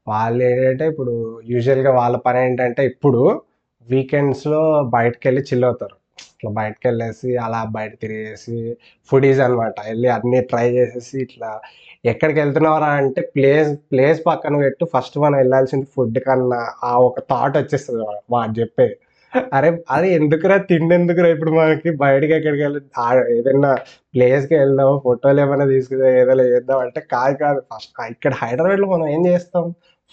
వాళ్ళు 0.07 0.41
ఏంటంటే 0.49 0.85
ఇప్పుడు 0.91 1.13
యూజువల్గా 1.45 1.91
వాళ్ళ 1.99 2.17
పని 2.27 2.39
ఏంటంటే 2.45 2.83
ఇప్పుడు 2.91 3.21
వీకెండ్స్లో 3.91 4.61
బయటకు 4.95 5.23
వెళ్ళి 5.27 5.41
చిల్ 5.41 5.65
అవుతారు. 5.65 5.95
ఇట్లా 6.35 6.49
బయటకు 6.51 6.85
వెళ్ళేసి 6.87 7.29
అలా 7.37 7.59
బయట 7.75 7.93
తిరిగేసి 8.01 8.57
ఫుడీస్ 9.09 9.39
అనమాట 9.39 9.75
వెళ్ళి 9.87 10.07
అన్నీ 10.07 10.39
ట్రై 10.41 10.67
చేసేసి 10.69 11.15
ఇట్లా 11.21 11.49
ఎక్కడికి 12.05 12.39
వెళ్తున్నారా 12.39 12.89
అంటే 13.01 13.21
ప్లేస్ 13.35 13.71
ప్లేస్ 13.91 14.19
పక్కన 14.27 14.55
పెట్టు. 14.57 14.83
ఫస్ట్ 14.93 15.17
మనం 15.17 15.37
వెళ్ళాల్సింది 15.37 15.87
ఫుడ్ 15.95 16.19
కన్నా 16.19 16.61
ఆ 16.83 16.93
ఒక 17.09 17.19
థాట్ 17.31 17.57
వచ్చేస్తుంది 17.57 18.03
వాడు 18.31 18.59
చెప్పే. 18.59 18.87
అరే 19.53 19.69
అది 19.91 20.07
ఎందుకురా 20.13 20.57
తిండి 20.69 20.93
ఎందుకురా 20.95 21.29
ఇప్పుడు 21.35 21.51
మనకి? 21.51 21.89
బయటకి 22.03 22.33
ఎక్కడికి 22.33 22.63
వెళ్ళి 22.63 22.81
ఏదైనా 23.37 23.71
ప్లేస్కి 24.13 24.55
వెళ్దాం 24.55 24.91
ఫోటోలు 25.03 25.41
ఏమైనా 25.41 25.65
తీసుకుందాం 25.65 26.13
ఏదైనా 26.21 26.43
చేద్దాం 26.43 26.79
అంటే 26.79 26.99
కాదు 27.11 27.35
కాదు. 27.37 27.59
ఫస్ట్ 27.73 27.91
ఇక్కడ 28.11 28.33
హైదరాబాద్లో 28.43 28.87
మనం 28.87 29.07
ఏం 29.07 29.27
చేస్తాం? 29.27 29.65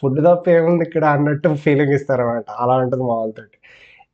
ఫుడ్ 0.03 0.19
తప్ప 0.27 0.49
ఏముంది? 0.51 0.85
ఇక్కడ 0.85 1.05
అన్నట్టు 1.17 1.49
ఫీలింగ్ 1.65 1.93
ఇస్తారన్నమాట. 1.93 2.45
అలా 2.63 2.75
ఉంటుంది 2.77 3.05
మా 3.05 3.15
వాళ్ళతోటి. 3.15 3.57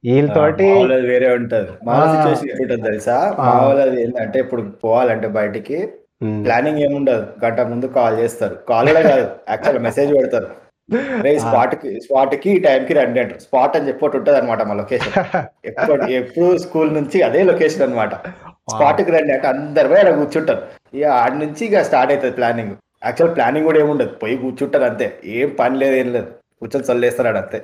వీళ్ళతోటి 0.05 0.67
వేరే 1.11 1.29
ఉంటది. 1.35 1.71
మా. 1.87 1.97
సిచ్యువేషన్ 2.13 2.85
తెలుసా. 2.85 3.17
మా 3.39 3.53
వాళ్ళది 3.65 3.99
ఏంటంటే 4.05 4.39
ఇప్పుడు 4.45 4.63
పోవాలంటే 4.85 5.29
బయటికి. 5.39 5.79
ప్లానింగ్ 6.45 6.81
ఏముండదు 6.87 7.23
గంట 7.45 7.61
ముందు 7.69 7.87
కాల్ 7.95 8.17
చేస్తారు. 8.21 8.57
కాల్ 8.71 8.89
కూడా 8.91 9.03
కాదు 9.11 9.27
యాక్చువల్ 9.49 9.79
మెసేజ్ 9.87 10.11
పెడతారు. 10.17 10.49
రే. 11.25 11.33
స్పాట్కి 11.39 11.91
స్పాట్కి 12.07 12.49
ఈ 12.51 12.59
టైం 12.59 12.81
కి 12.85 12.95
రండి 12.95 13.21
అంటారు. 13.21 13.41
స్పాట్ 13.41 13.77
అని 13.77 13.89
చెప్పి 13.89 14.17
ఉంటది 14.19 14.37
అనమాట 14.37 14.63
మా 14.63 14.75
లొకేషన్ 14.75 15.15
ఎప్పుడు 15.71 16.05
ఎప్పుడు 16.19 16.49
స్కూల్ 16.65 16.91
నుంచి 16.95 17.19
అదే 17.23 17.43
లొకేషన్ 17.43 17.83
అన్నమాట. 17.83 18.15
స్పాట్కి 18.71 19.11
రండి 19.11 19.33
అంటే 19.33 19.49
అందరు 19.49 19.89
పోయి 19.89 20.03
అక్కడ 20.03 20.17
కూర్చుంటారు. 20.19 20.63
ఇక 20.95 21.05
ఆడ 21.21 21.33
నుంచి 21.35 21.63
ఇక 21.65 21.83
స్టార్ట్ 21.83 22.13
అవుతుంది 22.13 22.37
ప్లానింగ్ 22.37 22.75
యాక్చువల్ 23.05 23.35
ప్లానింగ్ 23.37 23.67
కూడా 23.67 23.79
ఏముండదు 23.81 24.13
పోయి 24.23 24.37
కూర్చుంటారు 24.37 24.85
అంతే. 24.85 25.07
ఏం 25.39 25.51
పని 25.61 25.79
లేదు 25.79 25.97
ఏం 25.97 26.13
లేదు. 26.13 26.29
కూర్చొని 26.61 26.89
చల్లేస్తారు 26.91 27.29
అంతే. 27.37 27.61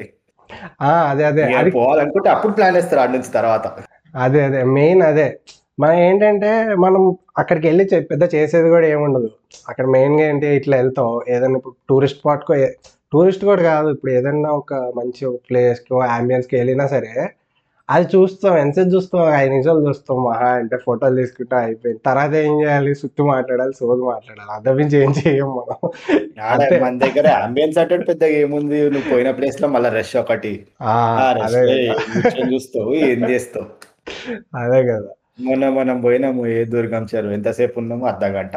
అదే 1.10 1.24
అదే. 1.24 1.42
అది 1.54 1.70
పోవాలనుకుంటే 1.70 2.28
అప్పుడు 2.30 2.52
ప్లాన్ 2.52 2.74
వేస్తారు 2.74 3.00
ఆడ 3.00 3.10
నుంచి 3.10 3.30
తర్వాత. 3.32 3.66
అదే 4.14 4.40
అదే. 4.44 4.60
మెయిన్ 4.76 5.02
అదే. 5.02 5.28
మనం 5.78 5.96
ఏంటంటే 6.00 6.50
మనం 6.76 7.02
అక్కడికి 7.38 7.66
వెళ్ళి 7.66 7.84
పెద్ద 8.10 8.24
చేసేది 8.34 8.68
కూడా 8.68 8.86
ఏముండదు 8.86 9.28
అక్కడ 9.68 9.86
మెయిన్గా 9.86 10.24
ఏంటి 10.26 10.46
ఇట్లా 10.56 10.76
వెళ్తాం. 10.76 11.08
ఏదైనా 11.28 11.56
ఇప్పుడు 11.56 11.76
టూరిస్ట్ 11.88 12.18
స్పాట్కో 12.18 12.54
టూరిస్ట్ 13.12 13.44
కూడా 13.44 13.62
కాదు. 13.62 13.88
ఇప్పుడు 13.90 14.12
ఏదైనా 14.12 14.50
ఒక 14.52 14.74
మంచి 14.96 15.26
ఒక 15.26 15.38
ప్లేస్కో 15.48 15.98
అంబియన్స్కి 16.10 16.56
వెళ్ళినా 16.56 16.86
సరే 16.86 17.12
అది 17.88 18.06
చూస్తాం. 18.14 18.58
ఎంతసేపు 18.58 18.88
చూస్తాం? 18.88 19.20
ఒక 19.20 19.32
ఐదు 19.34 19.50
నిమిషాలు 19.50 19.82
చూస్తాం. 19.88 20.16
మహా 20.24 20.48
అంటే 20.52 20.76
ఫోటోలు 20.76 21.16
తీసుకుంటే 21.16 21.56
అయిపోయింది. 21.56 22.00
తర్వాత 22.06 22.32
ఏం 22.46 22.54
చేయాలి? 22.62 22.92
చుట్టూ 22.92 23.24
మాట్లాడాలి 23.26 23.72
సోది 23.72 24.02
మాట్లాడాలి. 24.02 24.50
అంతమించి 24.52 24.96
ఏం 24.98 25.12
చేయం 25.18 25.50
మనం. 25.56 25.78
మన 26.82 26.98
దగ్గర 26.98 27.26
అంబియన్స్ 27.42 27.78
అంటే 27.78 27.96
పెద్దగా 28.02 28.36
ఏముంది? 28.36 28.90
నువ్వు 28.90 29.08
పోయిన 29.12 29.30
ప్లేస్లో 29.30 29.68
మళ్ళీ 29.68 29.90
రష్ 29.90 30.16
ఒకటి. 30.16 30.52
చూస్తావు? 32.52 32.94
ఏం 32.94 33.22
చేస్తావు? 33.30 33.66
అదే 34.56 34.80
కదా. 34.82 35.10
మొన్న 35.40 35.68
మనం 35.68 35.96
పోయినాము 36.00 36.46
ఏ 36.46 36.64
దుర్గం 36.64 37.06
చెరువు? 37.14 37.32
ఎంతసేపు 37.32 37.78
ఉన్నాము? 37.80 38.06
అర్ధ 38.06 38.24
గంట. 38.36 38.56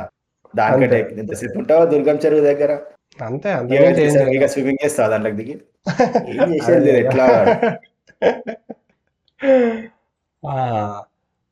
దానికంటే. 0.53 0.99
ఎంతసేపు 1.17 1.57
ఉంటావు 1.57 1.85
దుర్గం 1.85 2.19
చెరువు 2.25 2.41
దగ్గర? 2.41 2.71
అంతే 3.19 3.49
ఇక 4.35 4.45
స్విమ్మింగ్ 4.45 4.83
చేస్తావు 4.85 5.09
దాంట్లోకి 5.09 5.37
దిగి 5.37 5.55
ఏం 6.33 6.49
చేసేది? 6.53 6.91
ఎట్లా? 6.99 7.25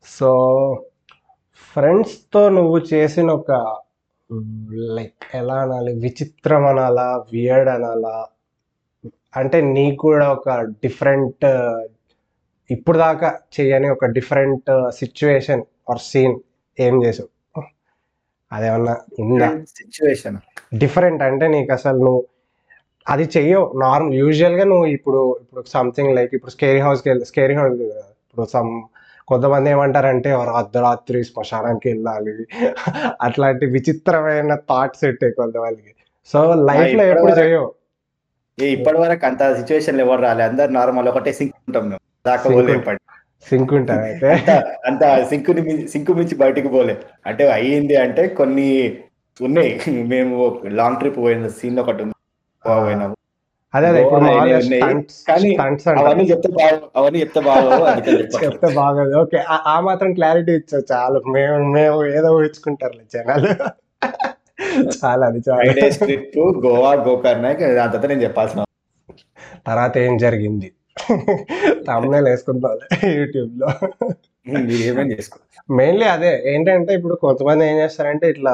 సో 0.05 0.29
ఫ్రెండ్స్తో 1.73 2.49
నువ్వు 2.49 2.77
చేసిన 2.93 3.31
ఒక 3.31 3.51
లైక్ 4.95 5.23
ఎలా 5.33 5.57
అనాలి? 5.61 5.93
విచిత్రం 5.93 6.65
అనాలా 6.65 7.23
వియర్డ్ 7.33 7.69
అనాలా? 7.69 8.15
అంటే 9.37 9.61
నీకు 9.61 9.97
కూడా 9.97 10.31
ఒక 10.31 10.49
డిఫరెంట్ 10.83 11.45
ఇప్పుడు 12.71 12.97
దాకా 12.97 13.39
చేయని 13.55 13.89
ఒక 13.89 14.05
డిఫరెంట్ 14.05 14.91
సిచ్యువేషన్ 14.91 15.63
ఆర్ 15.89 15.99
సీన్ 15.99 16.39
ఏం 16.79 17.03
చేసావు? 17.03 17.29
అదేమన్నా 18.51 18.97
ఉందా? 19.19 19.49
సిచ్యువేషన్ 19.77 20.37
డిఫరెంట్ 20.77 21.23
అంటే 21.23 21.47
నీకు 21.47 21.73
అసలు 21.73 21.97
నువ్వు 21.97 22.23
అది 23.09 23.29
చెయ్యవు. 23.37 23.79
నార్మల్ 23.79 24.13
యూజువల్గా 24.13 24.63
నువ్వు 24.63 24.85
ఇప్పుడు 24.85 25.37
ఇప్పుడు 25.41 25.63
సంథింగ్ 25.67 26.15
లైక్ 26.15 26.35
ఇప్పుడు 26.35 26.51
స్కేరీ 26.51 26.79
హౌస్కి 26.79 27.09
వెళ్ళి 27.09 27.25
స్కేరీ 27.25 27.53
హౌస్ 27.53 27.81
ఇప్పుడు 27.81 28.47
సమ్ 28.53 28.81
కొంతమంది 29.27 29.69
ఏమంటారంటే 29.69 30.33
"ఓ 30.33 30.39
అర్ధరాత్రి 30.39 31.23
శ్మశానానికి 31.23 31.89
వెళ్ళాలి. 31.89 32.45
అట్లాంటి 33.21 33.65
విచిత్రమైన 33.65 34.55
థాట్స్ 34.55 35.05
ఉంటాయి 35.05 35.33
కొంతమందికి. 35.33 35.93
సో 36.25 36.53
లైఫ్లో 36.53 37.03
ఎప్పుడు 37.03 37.31
చేయవు 37.31 37.73
ఏ 38.61 38.67
ఇప్పటి 38.67 38.97
వరకు 38.97 39.25
అంత 39.25 39.53
సిచ్యువేషన్ 39.53 40.01
ఎవరు 40.01 40.21
రాలే. 40.21 40.43
అందరు 40.43 40.71
నార్మల్ 40.71 41.07
ఒకటే 41.07 41.31
సింక్ 41.31 41.53
ఉంటాం 41.67 41.83
మేము. 41.83 41.99
దాకా 42.27 42.49
ఉంటాం. 42.49 42.97
సింక్ 43.49 43.73
ఉంటుంది 43.73 44.01
అయితే. 44.01 44.31
అంత 44.85 45.25
సింకుని 45.29 45.61
మించి- 45.61 45.87
సింకు 45.87 46.13
మించి 46.13 46.35
బయటికి 46.35 46.67
పోలే. 46.67 46.97
అంటే 47.25 47.51
అయ్యింది 47.51 47.95
అంటే 47.95 48.27
కొన్ని 48.27 48.97
ఉన్నాయి. 49.41 49.81
మేము 49.89 50.61
లాంగ్ 50.65 50.97
ట్రిప్ 50.97 51.17
పోయిన 51.17 51.47
సీన్ 51.47 51.79
ఒకటి 51.79 52.03
ఉంది. 52.03 52.13
పోయినాము 52.67 53.15
అదే 53.73 53.87
అదే 53.87 54.01
స్టంట్స్ 54.61 55.87
అవన్నీ 55.99 56.25
చెప్తే 56.31 56.49
బాగా 56.51 56.77
అవన్నీ 56.95 57.19
చెప్తే. 57.21 57.39
చెప్తే 58.45 58.67
బాగోదు. 58.73 59.13
ఓకే 59.19 59.39
ఆ 59.67 59.75
మాత్రం 59.79 60.13
క్లారిటీ 60.13 60.51
ఇచ్చావు 60.51 60.85
చాలు. 60.91 61.19
మేము 61.27 61.57
మేము 61.71 61.97
ఏదో 62.11 62.29
ఊహించుకుంటారు 62.37 62.97
జనాలు. 63.13 63.51
చాలా 64.95 65.23
అది 65.25 65.39
చాలా. 65.47 65.61
గోవా 66.57 66.91
గోకర్ణ 67.05 67.45
ఇక 67.47 67.61
దాని 67.73 67.91
తర్వాత 67.91 68.05
నేను 68.05 68.23
చెప్పాల్సిన 68.23 68.63
తర్వాత 69.67 69.93
ఏం 69.97 70.17
జరిగింది? 70.17 70.69
తమ్మునే 71.87 72.19
వేసుకుంటాం 72.21 72.79
యూట్యూబ్లో. 73.11 73.67
మెయిన్లీ 75.69 76.05
అదే 76.07 76.31
ఏంటంటే 76.45 76.91
ఇప్పుడు 76.93 77.15
కొంతమంది 77.21 77.63
ఏం 77.65 77.77
చేస్తారంటే 77.77 78.25
ఇట్లా 78.29 78.53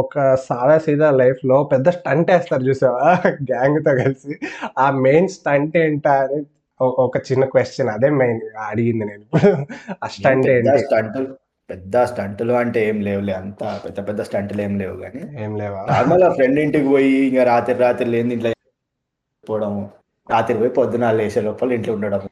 ఒక 0.00 0.16
సాదా 0.44 0.76
సీదా 0.78 1.08
లైఫ్లో 1.16 1.56
పెద్ద 1.64 1.88
స్టంట్ 1.90 2.30
వేస్తారు 2.30 2.64
చూసావా? 2.68 3.06
గ్యాంగ్తో 3.50 3.92
కలిసి. 4.00 4.34
ఆ 4.78 4.86
మెయిన్ 5.04 5.28
స్టంట్ 5.28 5.76
ఏంటా 5.76 6.14
అని 6.20 6.38
ఒక- 7.00 7.24
చిన్న 7.26 7.44
క్వశ్చన్ 7.44 7.90
అదే 7.90 8.10
మెయిన్ 8.20 8.40
అడిగింది 8.66 9.04
నేను 9.04 9.22
ఇప్పుడు. 9.22 9.50
ఆ 10.02 10.08
స్టంట్ 10.08 10.48
ఏంటి? 10.48 10.76
స్టంటులు 10.84 11.28
పెద్ద 11.70 11.96
స్టంటులు 12.04 12.52
అంటే 12.54 12.80
ఏం 12.88 12.98
లేవులే 13.00 13.34
అంత 13.34 13.60
పెద్ద 13.84 13.98
పెద్ద 14.08 14.22
స్టంటులు 14.22 14.62
ఏం 14.62 14.74
లేవు 14.78 14.96
కానీ 15.02 15.22
ఏం 15.44 15.52
లేవా? 15.56 15.82
నార్మల్ 15.90 16.24
ఫ్రెండ్ 16.34 16.60
ఇంటికి 16.60 16.88
పోయి 16.88 17.12
ఇంకా 17.28 17.44
రాత్రి 17.44 17.76
రాత్రి 17.78 18.08
లేని 18.10 18.34
ఇంట్లో 18.34 18.50
పోవడము 19.44 19.82
రాత్రి 20.28 20.56
పోయి 20.58 20.72
పొద్దున 20.76 21.10
లేచే 21.12 21.40
లోపల 21.40 21.72
ఇంట్లో 21.72 21.94
ఉండడం 21.94 22.22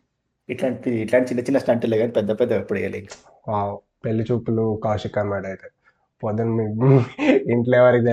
ఇట్లాంటి 0.49 0.91
ఇట్లాంటి 1.03 1.29
చిన్న 1.31 1.43
చిన్న 1.49 1.59
స్టంటులే 1.65 1.99
కానీ 2.01 2.13
పెద్ద 2.19 2.31
పెద్ద 2.41 2.53
ఎప్పుడు 2.61 2.79
వేయలేదు 2.79 3.11
వావ్ 3.49 3.75
పెళ్ళి 4.05 4.25
చూపులు 4.31 4.65
కౌశిక్ 4.85 5.19
అన్నమాట 5.21 5.45
అయితే. 5.53 5.69
పొద్దున్న 6.23 6.61
ఇంట్లో 7.53 7.77
ఎవరికి 7.83 8.05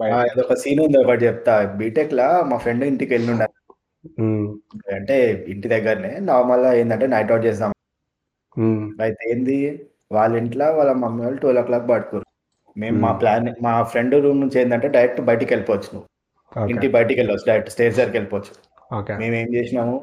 బయట 0.00 0.38
ఒక 0.44 0.54
సీన్ 0.62 0.80
ఉంది 0.84 0.98
ఒకటి 1.02 1.22
చెప్తా. 1.28 1.54
బీటెక్ 1.80 2.14
లా 2.20 2.28
మా 2.50 2.56
ఫ్రెండ్ 2.64 2.84
ఇంటికి 2.90 3.12
వెళ్ళి 3.14 3.30
ఉండాలి 3.34 3.52
అంటే 4.96 5.16
ఇంటి 5.52 5.66
దగ్గరనే 5.74 6.12
నార్మల్గా 6.30 6.70
ఏంటంటే 6.80 7.06
నైట్ 7.14 7.32
అవుట్ 7.34 7.46
చేస్తాం 7.48 7.70
అయితే 9.04 9.22
ఏంది? 9.32 9.56
వాళ్ళ 10.16 10.32
ఇంట్లో 10.42 10.66
వాళ్ళ 10.78 10.90
మమ్మీ 11.02 11.22
వాళ్ళు 11.24 11.38
ట్వెల్వ్ 11.42 11.62
ఓ 11.62 11.66
క్లాక్ 11.68 11.86
పడుకోరు 11.90 12.26
మేము 12.76 12.98
మా. 13.04 13.10
ప్లాన్ 13.20 13.48
మా 13.66 13.72
ఫ్రెండ్ 13.92 14.14
రూమ్ 14.24 14.40
నుంచి 14.42 14.56
ఏంటంటే 14.62 14.88
డైరెక్ట్ 14.96 15.20
బయటికి 15.30 15.50
వెళ్ళిపోవచ్చు 15.54 15.88
నువ్వు. 15.94 16.08
ఇంటి 16.72 16.86
బయటికి 16.96 17.18
వెళ్ళవచ్చు 17.20 17.46
డైరెక్ట్ 17.50 17.72
స్టేజ్ 17.74 17.94
దగ్గరికి 17.98 18.16
వెళ్ళిపోవచ్చు. 18.18 18.52
మేము 19.20 19.34
ఏం 19.42 19.48
చేసినాము? 19.56 19.96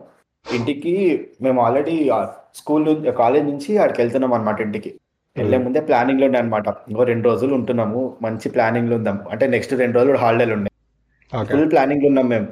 ఇంటికి 0.46 0.94
మేము 1.42 1.60
ఆల్రెడీ 1.62 1.96
స్కూల్ 2.56 2.86
కాలేజ్ 3.18 3.46
నుంచి 3.46 3.72
ఆడికి 3.78 4.00
వెళ్తున్నాం 4.02 4.34
అనమాట 4.34 4.60
ఇంటికి. 4.62 4.92
వెళ్ళే 5.36 5.58
ముందే 5.58 5.82
ప్లానింగ్లో 5.82 6.26
ఉండే 6.26 6.40
అనమాట 6.40 6.68
ఇంకో 6.90 7.04
రెండు 7.04 7.26
రోజులు 7.30 7.54
ఉంటున్నాము 7.56 8.00
మంచి 8.22 8.48
ప్లానింగ్లో 8.56 8.96
ఉందాం. 8.96 9.18
అంటే 9.32 9.46
నెక్స్ట్ 9.48 9.74
రెండు 9.76 9.96
రోజులు 10.00 10.18
హాలిడేలు 10.18 10.54
ఉన్నాయి. 10.58 10.74
ఫుల్ 11.52 11.70
ప్లానింగ్లో 11.72 12.08
ఉన్నాం 12.10 12.28
మేము. 12.30 12.50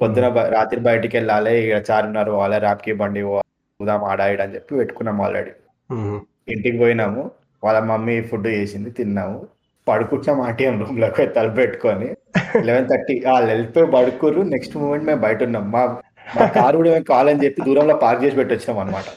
పొద్దున 0.00 0.28
బ- 0.28 0.48
రాత్రి 0.54 0.78
బయటికి 0.86 1.14
వెళ్ళాలి 1.18 1.52
ఇక 1.64 1.74
చార్మినార్ 1.88 2.30
పోవాలి 2.30 2.56
ర్యాప్కి 2.58 2.92
బండి 2.94 3.20
పోవాలి 3.22 3.48
ఉదాం 3.80 4.00
ఆడ 4.04 4.20
ఈడ 4.32 4.40
అని 4.42 4.54
చెప్పి 4.54 4.78
పెట్టుకున్నాం 4.78 5.18
ఆల్రెడీ 5.22 5.52
ఉమ్, 5.90 6.16
ఇంటికి 6.48 6.78
పోయినాము. 6.78 7.22
వాళ్ళ 7.62 7.78
మమ్మీ 7.90 8.14
ఫుడ్ 8.22 8.48
చేసింది 8.52 8.90
తిన్నాము. 8.90 9.36
పడుకుంటున్నాం 9.86 10.40
ఆంటీఎం 10.46 10.74
రూమ్లోకి 10.80 11.16
పోయి 11.16 11.28
తలుపు 11.36 11.56
పెట్టుకొని. 11.56 12.08
లెవెన్ 12.68 12.86
థర్టీ 12.88 13.14
వాళ్ళు 13.26 13.48
వెళ్ళిపోయి 13.50 13.86
పడుకోరు 13.94 14.40
నెక్స్ట్ 14.52 14.74
మూమెంట్ 14.76 15.06
మేము 15.06 15.20
బయట 15.20 15.40
ఉన్నాం. 15.42 15.64
మా 15.70 15.82
మా 16.36 16.46
కారు 16.56 16.76
కూడా 16.80 16.90
మేము 16.94 17.06
కావాలని 17.12 17.42
చెప్పి 17.44 17.66
దూరంలో 17.68 17.94
పార్క్ 18.04 18.22
చేసి 18.24 18.36
పెట్టి 18.40 18.52
వచ్చినాం 18.56 18.78
అనమాట 18.82 19.08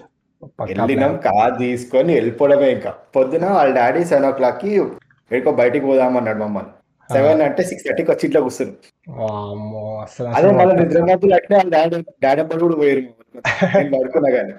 వెళ్ళినాం 0.71 1.13
కార్ 1.27 1.53
తీసుకొని 1.63 2.11
వెళ్ళిపోవడమే 2.17 2.69
ఇంకా. 2.77 2.91
పొద్దున 3.15 3.45
వాళ్ళ 3.57 3.71
డాడీ 3.79 4.01
సెవెన్ 4.09 4.27
ఓ 4.29 4.31
క్లాక్కి 4.39 4.71
ఎక్కడికో 4.77 5.51
బయటికి 5.61 5.85
పోదాం 5.89 6.17
అన్నాడు 6.19 6.39
మమ్మల్ని. 6.43 6.71
సెవెన్ 7.09 7.41
అంటే 7.47 7.61
సిక్స్ 7.69 7.85
థర్టీకి 7.87 8.11
వచ్చి 8.11 8.25
ఇంట్లో 8.27 8.41
కూర్చున్నాం 8.45 8.75
వామ్మో, 9.19 9.83
అసలు 10.05 10.27
అదే 10.37 10.51
మళ్ళీ 10.59 10.73
అట్నే 11.37 11.55
వాళ్ళ 11.55 11.69
డాడీ 11.75 11.97
డాడీ 12.25 12.41
అబ్బలు 12.43 12.61
కూడా 12.65 12.77
పోయారు 12.81 13.01
నేను 13.75 13.91
పడుకున్నా 13.95 14.29
కానీ. 14.37 14.53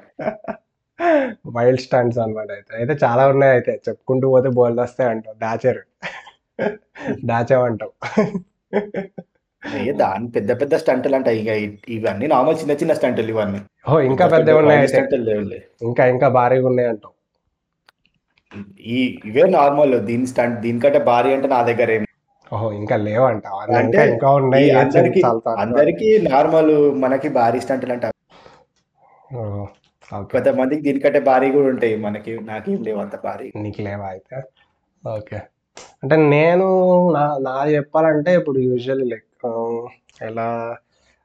వైల్డ్ 1.56 1.82
స్టంట్స్ 1.86 2.18
అన్నమాట 2.24 2.50
అయితే. 2.56 2.72
అయితే 2.80 2.94
చాలా 3.04 3.22
ఉన్నాయి 3.32 3.52
అయితే. 3.56 3.72
చెప్పుకుంటూ 3.86 4.26
పోతే 4.34 4.50
బోల్డ్ 4.58 4.80
వస్తాయి 4.84 5.10
అంటావు. 5.12 5.36
దాచారు. 5.44 5.82
ఏ 6.58 6.66
దాని 10.00 10.26
పెద్ద 10.36 10.50
పెద్ద 10.60 10.74
స్టంట్లు 10.82 11.16
అంటే 11.18 11.30
ఇక 11.40 11.50
ఇవన్నీ 11.96 12.26
నార్మల్ 12.34 12.56
చిన్న 12.60 12.74
చిన్న 12.80 12.92
స్టంట్లు 12.98 13.30
ఇవన్నీ. 13.34 13.60
ఓ 13.88 14.00
ఇంకా 14.08 14.24
పెద్ద 14.34 14.56
ఉన్నాయి 14.60 14.80
అయితే 14.80 14.92
స్టంట్లు 14.94 15.24
లేవులే. 15.28 15.60
ఇంకా 15.88 16.04
ఇంకా 16.14 16.28
భారీగా 16.38 16.66
ఉన్నాయి 16.72 16.88
అంటావు 16.92 17.14
ఈ 18.90 18.98
ఇవే 19.28 19.44
నార్మల్ 19.54 19.94
దీని 20.08 20.26
స్టంట్ 20.30 20.58
దీనికంటే 20.64 21.00
భారీ 21.08 21.30
అంటే 21.36 21.48
నా 21.48 21.60
దగ్గర 21.68 21.90
ఏం 21.96 22.04
ఓహో 22.52 22.68
ఇంకా 22.80 22.96
లేవంట 23.06 23.46
అంటే 23.78 24.00
ఇంకా 24.10 24.28
ఉన్నాయి 24.40 24.68
అందరికి. 24.82 25.20
అందరికి 25.64 26.08
నార్మల్ 26.28 26.72
మనకి 27.04 27.28
భారీ 27.38 27.60
స్టంట్లు 27.64 27.94
అంటే 27.96 28.10
కొంతమందికి 30.30 30.82
దీనికంటే 30.86 31.20
భారీ 31.28 31.46
కూడా 31.54 31.68
ఉంటాయి 31.72 31.94
మనకి 32.04 32.32
నాకేం 32.50 32.78
లేవు 32.86 33.00
అంత 33.04 33.16
భారీ. 33.24 33.46
నీకు 33.64 33.80
లేవా 33.86 34.06
అయితే? 34.12 34.36
ఓకే. 35.02 35.38
అంటే 36.02 36.16
నేను 36.34 36.66
నా 37.16 37.24
నా 37.46 37.54
చెప్పాలంటే 37.72 38.30
ఇప్పుడు 38.38 38.58
యూజువల్లీ 38.66 39.06
లైక్ 39.12 39.25
ఎలా 40.28 40.48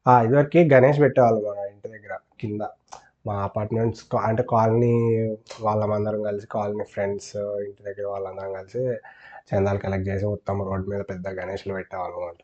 ఇదివరకు 0.06 0.62
గణేష్ 0.74 1.00
పెట్టేవాళ్ళు 1.04 1.42
మన 1.48 1.60
ఇంటి 1.74 1.88
దగ్గర 1.96 2.14
కింద. 2.42 2.62
మా 3.28 3.34
అపార్ట్మెంట్స్ 3.48 4.04
అంటే 4.28 4.44
కాలనీ 4.52 4.94
వాళ్ళమందరం 5.62 6.22
కలిసి 6.30 6.48
కాలనీ 6.56 6.86
ఫ్రెండ్స్ 6.94 7.34
ఇంటి 7.66 7.82
దగ్గర 7.88 8.06
వాళ్ళందరం 8.14 8.54
కలిసి 8.54 8.84
చందాలు 9.50 9.80
కలెక్ట్ 9.86 10.10
చేసి 10.10 10.26
మొత్తం 10.26 10.58
రోడ్ 10.70 10.88
మీద 10.92 11.02
పెద్ద 11.12 11.28
గణేష్లు 11.40 11.74
పెట్టేవాళ్ళు 11.74 12.18
అనమాట 12.20 12.40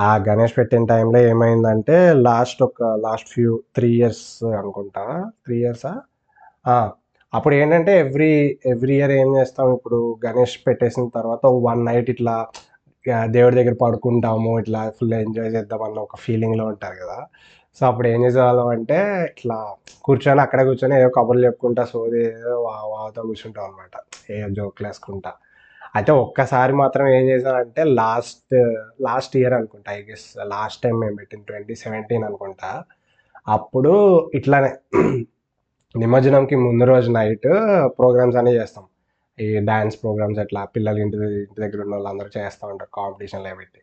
ఆ 0.00 0.10
గణేష్ 0.28 0.56
పెట్టిన 0.58 0.84
టైంలో 0.84 1.20
ఏమైందంటే 1.30 1.96
లాస్ట్ 2.28 2.60
ఒక 2.62 2.82
లాస్ట్ 3.06 3.30
ఫ్యూ 3.34 3.52
త్రీ 3.76 3.90
ఇయర్స్ 3.98 4.26
అనుకుంటా 4.60 5.04
త్రీ 5.44 5.56
ఇయర్సా? 5.62 5.92
అప్పుడు 7.32 7.54
ఏంటంటే 7.54 7.92
ఎవ్రీ 7.98 8.30
ఎవ్రీ 8.72 8.94
ఇయర్ 8.98 9.12
ఏం 9.12 9.28
చేస్తాం 9.36 9.68
ఇప్పుడు 9.76 9.98
గణేష్ 10.26 10.56
పెట్టేసిన 10.66 11.04
తర్వాత 11.14 11.44
వన్ 11.66 11.82
నైట్ 11.86 12.10
ఇట్లా 12.14 12.34
దేవుడి 13.36 13.56
దగ్గర 13.60 13.76
పడుకుంటాము 13.84 14.50
ఇట్లా 14.60 14.80
ఫుల్ 14.98 15.14
ఎంజాయ్ 15.20 15.50
చేద్దాం 15.56 15.82
అన్న 15.86 15.98
ఒక 16.08 16.16
ఫీలింగ్లో 16.24 16.64
ఉంటారు 16.72 16.96
కదా. 17.02 17.18
సో 17.80 17.82
అప్పుడు 17.90 18.08
ఏం 18.14 18.20
చేసేవాళ్ళం 18.26 18.68
అంటే 18.76 18.98
ఇట్లా 19.32 19.56
కూర్చొని 20.06 20.40
అక్కడే 20.44 20.64
కూర్చొని 20.68 20.94
ఏదో 21.00 21.08
కబుర్లు 21.18 21.44
చెప్పుకుంటా 21.48 21.84
సోది 21.92 22.20
ఏదో 22.38 22.56
వాతో 22.94 23.22
కూర్చుంటాం 23.30 23.64
అనమాట 23.68 23.94
ఏ 24.34 24.38
జోకులు 24.58 24.88
వేసుకుంటా. 24.88 25.32
అయితే 25.96 26.12
ఒక్కసారి 26.24 26.72
మాత్రం 26.82 27.06
ఏం 27.16 27.24
చేశానంటే 27.30 27.82
లాస్ట్ 28.00 28.54
లాస్ట్ 29.08 29.34
ఇయర్ 29.40 29.54
అనుకుంటా 29.58 29.90
ఐ 29.98 30.00
గెస్ 30.10 30.26
లాస్ట్ 30.54 30.80
టైం 30.84 30.96
మేము 31.04 31.16
పెట్టిన 31.20 31.42
ట్వంటీ 31.50 31.74
సెవెంటీన్ 31.84 32.24
అనుకుంటా 32.30 32.70
అప్పుడు 33.56 33.92
ఇట్లానే 34.40 34.70
నిమజ్జనంకి 35.94 36.56
ముందు 36.66 36.84
రోజు 36.92 37.08
నైట్ 37.16 37.48
ప్రోగ్రామ్స్ 37.98 38.38
అన్నీ 38.40 38.52
చేస్తాం. 38.60 38.84
ఈ 39.38 39.46
డ్యాన్స్ 39.64 39.96
ప్రోగ్రామ్స్ 40.02 40.40
అట్లా 40.40 40.60
పిల్లలు 40.74 40.98
ఇంటి 40.98 41.16
ఇంటి 41.40 41.60
దగ్గర 41.60 41.80
ఉన్న 41.84 41.94
వాళ్ళందరూ 41.96 42.30
చేస్తూ 42.36 42.64
ఉంటారు 42.72 42.90
కాంపిటీషన్లో 42.98 43.52
పెట్టి. 43.60 43.80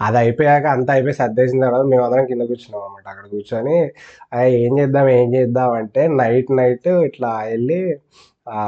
అది 0.00 0.16
అయిపోయాక 0.22 0.66
అంతా 0.76 0.90
అయిపోయి 0.92 1.16
సర్దేసిన 1.20 1.60
తర్వాత 1.66 1.84
మేము 1.92 2.02
అందరం 2.06 2.24
కింద 2.26 2.42
కూర్చున్నాం 2.50 2.82
అనమాట 2.82 3.06
అక్కడ 3.12 3.26
కూర్చొని 3.34 3.76
ఏం 4.58 4.72
చేద్దాం 4.80 5.06
ఏం 5.18 5.28
చేద్దాం? 5.36 5.70
అంటే 5.80 6.02
నైట్ 6.20 6.50
నైట్ 6.58 6.88
ఇట్లా 7.08 7.30
వెళ్ళి 7.50 7.80
ఆ, 8.48 8.58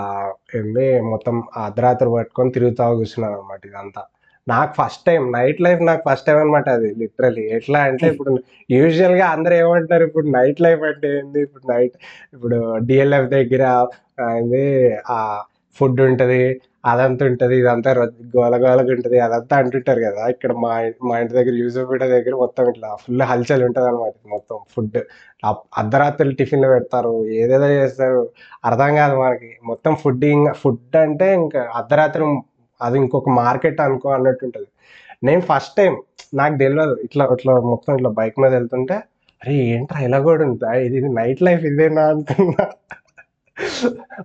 ఏంది 0.56 0.84
మొత్తం 1.10 1.34
అర్ధరాత్రి 1.64 2.08
పట్టుకొని 2.14 2.50
తిరుగుతూ 2.50 2.84
కూర్చున్నాను 2.96 3.36
అనమాట 3.36 3.60
ఇదంతా. 3.66 4.02
నాకు 4.46 4.72
ఫస్ట్ 4.78 5.02
టైం 5.06 5.22
నైట్ 5.32 5.60
లైఫ్ 5.60 5.80
నాకు 5.88 6.02
ఫస్ట్ 6.06 6.26
టైం 6.28 6.38
అనమాట 6.40 6.68
అది 6.76 6.88
లిటరలీ 7.00 7.44
ఎట్లా 7.56 7.80
అంటే 7.88 8.06
ఇప్పుడు 8.12 8.32
యూజువల్గా 8.70 9.26
అందరూ 9.34 9.54
ఏమంటారు 9.56 10.04
ఇప్పుడు 10.08 10.26
నైట్ 10.36 10.60
లైఫ్ 10.66 10.82
అంటే 10.90 11.08
ఏంది? 11.18 11.40
ఇప్పుడు 11.46 11.64
నైట్ 11.72 11.96
ఇప్పుడు 12.34 12.58
డిఎల్ఎఫ్ 12.86 13.28
దగ్గర 13.36 13.62
ఏంది 14.30 14.64
ఫుడ్ 15.78 16.00
ఉంటుంది 16.00 16.40
అదంతా 16.86 17.26
ఉంటుంది 17.26 17.56
ఇదంతా 17.56 17.92
రొ- 17.92 18.12
గోల 18.36 18.54
గోలగా 18.56 18.92
ఉంటుంది 18.94 19.18
అదంతా 19.20 19.56
అంటుంటారు 19.56 20.00
కదా. 20.00 20.28
ఇక్కడ 20.28 20.52
మా 20.64 20.72
మా 21.04 21.18
ఇంటి 21.18 21.32
దగ్గర 21.32 21.54
యూసఫ్పేట 21.54 22.02
దగ్గర 22.14 22.34
మొత్తం 22.34 22.68
ఇట్లా 22.68 22.96
ఫుల్ 23.02 23.22
హల్చల్ 23.22 23.62
ఉంటుంది 23.64 23.88
అనమాట 23.88 24.14
మొత్తం 24.30 24.58
ఫుడ్. 24.70 24.98
అర్ధరాత్రులు 25.78 26.34
టిఫిన్లు 26.34 26.68
పెడతారు 26.68 27.12
ఏదేదో 27.34 27.68
చేస్తారు 27.70 28.22
అర్థం 28.64 28.94
కాదు 28.94 29.16
మనకి. 29.20 29.50
మొత్తం 29.64 29.94
ఫుడ్ 29.94 30.24
ఫుడ్ 30.52 30.96
అంటే 30.96 31.34
ఇంకా 31.34 31.62
అర్ధరాత్రి 31.74 32.24
అది 32.80 32.98
ఇంకొక 32.98 33.28
మార్కెట్ 33.42 33.80
అనుకో 33.80 34.08
అన్నట్టు 34.08 34.44
ఉంటుంది. 34.44 34.68
నేను 35.24 35.40
ఫస్ట్ 35.40 35.76
టైం 35.76 35.94
నాకు 36.34 36.56
తెలియదు 36.56 36.96
ఇట్లా 37.04 37.24
ఇట్లా 37.32 37.60
మొత్తం 37.60 37.94
ఇట్లా 37.94 38.10
బైక్ 38.10 38.40
మీద 38.40 38.52
వెళ్తుంటే 38.52 38.96
అరే 39.42 39.54
ఏంట్రా 39.54 40.00
ఇలా 40.00 40.18
కూడా 40.20 40.44
ఉందా 40.44 40.72
ఇది 40.86 41.08
నైట్ 41.14 41.42
లైఫ్ 41.42 41.64
ఇదేనా 41.64 42.02
అనుకున్నా 42.08 42.64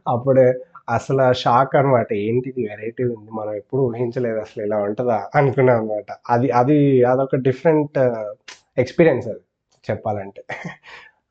అప్పుడే 0.07 0.45
అసలు 0.89 1.33
షాక్ 1.33 1.75
అనమాట 1.75 2.13
ఏంటిది? 2.13 2.67
వెరైటీ 2.69 3.03
ఉంది. 3.03 3.31
మనం 3.31 3.53
ఎప్పుడు 3.53 3.81
ఊహించలేదు 3.81 4.39
అసలు 4.39 4.65
ఇలా 4.65 4.77
ఉంటుందా 4.77 5.27
అనుకున్నాం 5.35 5.77
అనమాట 5.77 6.05
అది 6.29 6.49
అది 6.51 7.03
అదొక 7.03 7.35
డిఫరెంట్ 7.35 7.97
ఎక్స్పీరియన్స్ 8.77 9.27
అది 9.27 9.39
చెప్పాలంటే. 9.89 10.43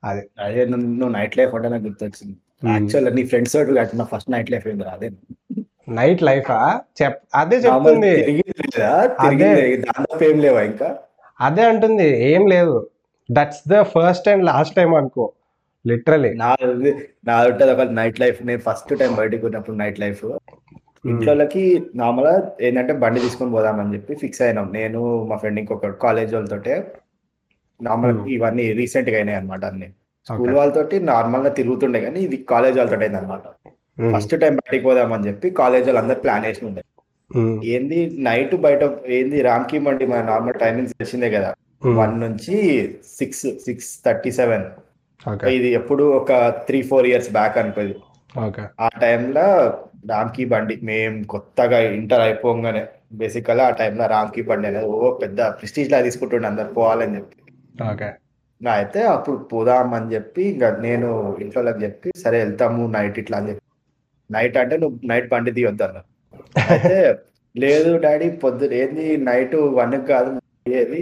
అది. 0.05 0.29
అదే 0.41 0.65
నువ్వు 0.65 1.09
నైట్ 1.09 1.39
లైఫ్ 1.39 1.55
అంటే 1.55 1.69
నాకు 1.69 1.83
గుర్తొచ్చింది. 1.83 2.37
యాక్చువల్ 2.73 3.17
నీ 3.17 3.27
ఫ్రెండ్స్ 3.27 3.53
తోటి 3.53 3.75
కట్టిన 3.75 4.03
ఫస్ట్ 4.03 4.31
నైట్ 4.31 4.51
లైఫ్ 4.51 4.69
ఏంది 4.69 4.85
అదే. 4.85 5.11
నైట్ 5.89 6.23
లైఫా 6.23 6.81
చెప్ 7.03 7.17
అదే 7.35 7.57
చెప్తుంది. 7.57 8.41
అదే. 11.41 11.63
అంటుంది. 11.65 12.33
ఏం 12.33 12.47
లేదు. 12.47 12.89
That's 13.33 13.69
the 13.69 13.83
first 13.83 14.29
and 14.29 14.45
last 14.45 14.77
time 14.77 14.95
అనుకో. 14.95 15.33
లిటరలీ. 15.85 16.31
నా 16.43 16.49
నా 17.29 17.37
ఉంటుంది 17.51 17.71
ఒక 17.75 17.85
నైట్ 18.01 18.19
లైఫ్ 18.23 18.39
నేను 18.49 18.63
ఫస్ట్ 18.67 18.93
టైం 19.01 19.13
బయటకు 19.21 19.47
ఉన్నప్పుడు 19.49 19.77
నైట్ 19.83 20.01
లైఫ్ 20.05 20.25
ఇంట్లోకి 21.05 21.63
నార్మల్గా 22.01 22.35
ఏంటంటే 22.67 22.93
బండి 23.05 23.21
తీసుకొని 23.25 23.55
పోదామని 23.57 23.95
చెప్పి 23.95 24.13
ఫిక్స్ 24.21 24.43
అయినాం. 24.47 24.67
నేను 24.79 25.01
మా 25.31 25.37
ఫ్రెండ్ 25.43 25.61
ఇంకొక 25.63 25.91
కాలేజ్ 26.05 26.33
వాళ్ళతోటే 26.37 26.75
నార్మల్ 27.81 28.13
Hmm. 28.17 28.27
ఇవన్నీ 28.35 28.65
రీసెంట్గా 28.79 29.17
అయినాయి 29.19 29.37
అనమాట 29.39 29.63
అన్ని. 29.71 29.87
స్కూల్ 30.27 30.53
వాళ్ళతోటి 30.59 30.97
నార్మల్గా 31.09 31.51
తిరుగుతుండే 31.57 32.01
కానీ 32.05 32.19
ఇది 32.27 32.37
కాలేజ్ 32.53 32.77
వాళ్ళతో 32.79 32.97
అయింది 32.99 33.19
అనమాట 33.21 33.45
ఫస్ట్ 34.15 34.35
టైం 34.43 34.55
బయటికి 34.61 34.85
పోదామని 34.89 35.27
చెప్పి 35.29 35.47
కాలేజ్ 35.61 35.87
వాళ్ళు 35.89 36.01
అందరు 36.03 36.21
ప్లాన్ 36.25 36.45
వేసి 36.47 36.63
ఉండే. 36.69 36.83
ఏంది 37.75 37.99
నైట్ 38.29 38.55
బయట 38.67 38.83
ఏంది 39.19 39.39
రామ్కి 39.49 39.79
మండి 39.87 40.07
మన 40.13 40.21
నార్మల్ 40.31 40.59
టైమింగ్స్ 40.65 40.95
తెలిసిందే 40.99 41.31
కదా. 41.37 41.51
వన్ 42.01 42.15
నుంచి 42.25 42.57
సిక్స్ 43.19 43.45
సిక్స్ 43.67 43.91
థర్టీ 44.07 44.33
సెవెన్ 44.39 44.65
ఇది 45.57 45.69
ఎప్పుడు 45.79 46.05
ఒక 46.21 46.33
త్రీ 46.69 46.79
ఫోర్ 46.91 47.07
ఇయర్స్ 47.11 47.31
బ్యాక్ 47.31 47.57
అనుకోది. 47.63 47.95
ఓకే 48.47 48.63
ఆ 48.85 48.89
టైంలో 49.05 49.47
రామ్కి 50.11 50.45
బండి 50.53 50.75
మేము 50.83 51.19
కొత్తగా 51.33 51.79
ఇంటర్ 51.99 52.23
అయిపోగానే 52.27 52.83
బేసికల్గా 53.21 53.65
ఆ 53.71 53.75
టైంలో 53.81 54.05
రామ్కి 54.15 54.43
బండి 54.43 54.67
అనేది 54.69 54.89
ఓ 54.97 55.11
పెద్ద 55.23 55.41
ప్రెస్టీజ్ 55.59 55.91
లా 55.93 56.01
తీసుకుంటుండే 56.07 56.49
అందరు 56.49 56.71
పోవాలని 56.79 57.17
చెప్పి. 57.19 57.37
అయితే 58.61 59.01
అప్పుడు 59.15 59.37
పోదామని 59.53 60.09
చెప్పి 60.15 60.43
ఇంకా 60.53 60.69
నేను 60.87 61.09
ఇంట్లోకి 61.45 61.81
చెప్పి 61.87 62.11
సరే 62.25 62.39
వెళ్తాము 62.45 62.83
నైట్ 62.97 63.19
ఇట్లా 63.23 63.37
అని 63.41 63.49
చెప్పి. 63.51 63.65
నైట్ 64.31 64.57
అంటే 64.63 64.77
నువ్వు 64.77 64.97
నైట్ 65.11 65.29
బండి 65.33 65.53
తీయొద్దు 65.57 65.85
అన్న 65.87 66.01
అయితే 66.73 66.99
లేదు 67.55 67.91
డాడీ 68.05 68.29
పొద్దున 68.45 68.73
ఏంది 68.83 69.07
నైట్ 69.29 69.57
వన్ 69.79 69.97
కాదు 70.13 70.31
ఏది? 70.81 70.99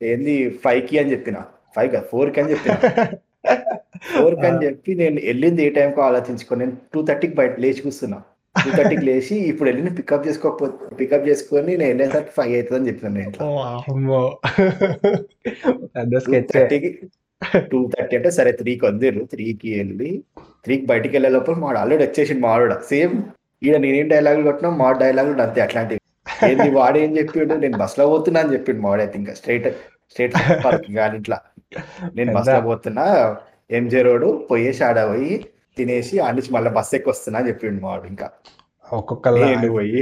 ఏంది 0.00 0.34
ఫైవ్కి 0.64 0.96
అని 0.98 1.12
చెప్పిన. 1.14 1.38
ఫైవ్ 1.76 1.90
కాదు 1.94 2.06
ఫోర్కి 2.12 2.40
అని 2.40 2.52
చెప్పిన. 2.52 2.74
అని 4.48 4.58
చెప్పి 4.66 4.90
నేను 5.02 5.18
వెళ్ళింది 5.30 5.62
ఏ 5.66 5.68
టైంకి 5.78 6.00
ఆలోచించుకొని 6.08 6.60
నేను 6.62 6.76
టూ 6.94 7.00
థర్టీకి 7.08 7.36
బయట 7.40 7.54
లేచి 7.64 7.82
కూర్చున్నా. 7.86 8.18
టూ 8.54 8.70
థర్టీకి 8.78 9.04
లేచి 9.08 9.34
ఇప్పుడు 9.50 9.68
వెళ్ళి 9.70 9.92
పికప్ 9.98 10.26
చేసుకోకపోతే 10.28 10.94
పికప్ 11.00 11.26
చేసుకొని 11.28 11.72
నేను 11.80 11.90
వెళ్ళేసరికి 11.92 12.32
ఫైవ్ 12.38 12.52
అవుతుంది 12.56 12.78
అని 12.78 12.88
చెప్పిన 12.90 13.12
నేను 13.18 13.32
టూ 16.10 16.18
స్కెచ్ 16.26 16.50
థర్టీకి 16.56 16.90
టూ 17.72 17.78
థర్టీ 17.94 18.14
అంటే 18.18 18.30
సరే 18.38 18.50
త్రీకి 18.60 18.84
వదిలేరు. 18.88 19.22
త్రీకి 19.32 19.70
వెళ్ళి 19.78 20.10
త్రీకి 20.64 20.86
బయటికి 20.92 21.12
వెళ్ళే 21.16 21.30
లోపల 21.36 21.56
మాడు 21.64 21.78
ఆల్రెడీ 21.82 22.02
వచ్చేసిండు 22.06 22.42
మాడు 22.46 22.76
సేమ్ 22.92 23.14
ఈడ 23.66 23.74
నేనేం 23.84 24.06
డైలాగులు 24.12 24.46
కొట్టినా 24.48 24.70
మా 24.82 24.88
డైలాగులు 25.02 25.42
అంతే 25.46 25.60
అట్లాంటివి. 25.66 26.00
ఏంది 26.48 26.68
వాడు 26.78 26.96
ఏం 27.04 27.10
చెప్పిండు? 27.18 27.54
నేను 27.64 27.76
బస్లో 27.82 28.04
పోతున్నా 28.12 28.38
అని 28.44 28.52
చెప్పిండు 28.54 28.82
మాడైతే 28.86 29.16
ఇంకా. 29.20 29.32
స్ట్రైట్ 29.40 29.68
స్ట్రైట్ 30.12 30.34
పార్కింగ్ 30.64 30.98
కానీ 31.02 31.16
ఇట్లా. 31.22 31.38
నేను 32.16 32.30
బస్లో 32.36 32.60
పోతున్నా 32.66 33.04
ఎంజే 33.70 34.00
రోడ్ 34.02 34.26
పోయేసి 34.48 34.82
ఆడ 34.84 34.98
పోయి 35.10 35.30
తినేసి 35.76 36.14
ఆడ 36.20 36.32
నుంచి 36.36 36.52
మళ్ళీ 36.52 36.70
బస్ 36.76 36.92
ఎక్కి 36.94 37.08
వస్తున్నా 37.10 37.38
అని 37.40 37.48
చెప్పిండు 37.50 37.80
మాడు 37.84 38.06
ఇంకా. 38.06 38.26
ఒక్కొక్కళ్ళ 38.90 39.38
నేను 39.46 39.68
పోయి 39.72 40.00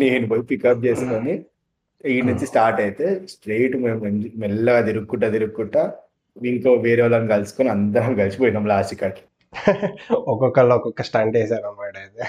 నేను 0.00 0.24
పోయి 0.28 0.42
పికప్ 0.50 0.84
చేసుకొని 0.86 1.34
ఈ 2.04 2.20
నుంచి 2.26 2.44
స్టార్ట్ 2.50 2.78
అయితే 2.80 3.06
స్ట్రైట్ 3.32 3.74
మేము 3.80 3.98
మెల్- 4.04 4.30
మెల్లగా 4.42 4.80
తిరుక్కుంటా 4.86 5.28
తిరుక్కుంటా 5.34 5.82
ఇంకో 6.36 6.70
వేరే 6.84 7.02
వాళ్ళని 7.04 7.28
కలుసుకొని 7.32 7.70
అందరం 7.74 8.12
కలిసిపోయినాం 8.20 8.64
లాస్ట్ 8.70 8.94
కాడికి 9.00 9.24
ఒక్కొక్కళ్ళు 10.30 10.72
ఒక్కొక్క 10.74 11.02
స్టంట్ 11.02 11.36
వేసారు 11.36 11.66
అన్నమాట 11.68 11.94
అయితే. 11.98 12.20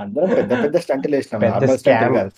అందరం 0.00 0.28
పెద్ద 0.34 0.52
పెద్ద 0.62 0.76
స్టంట్లు 0.84 1.14
వేసినాం 1.16 1.40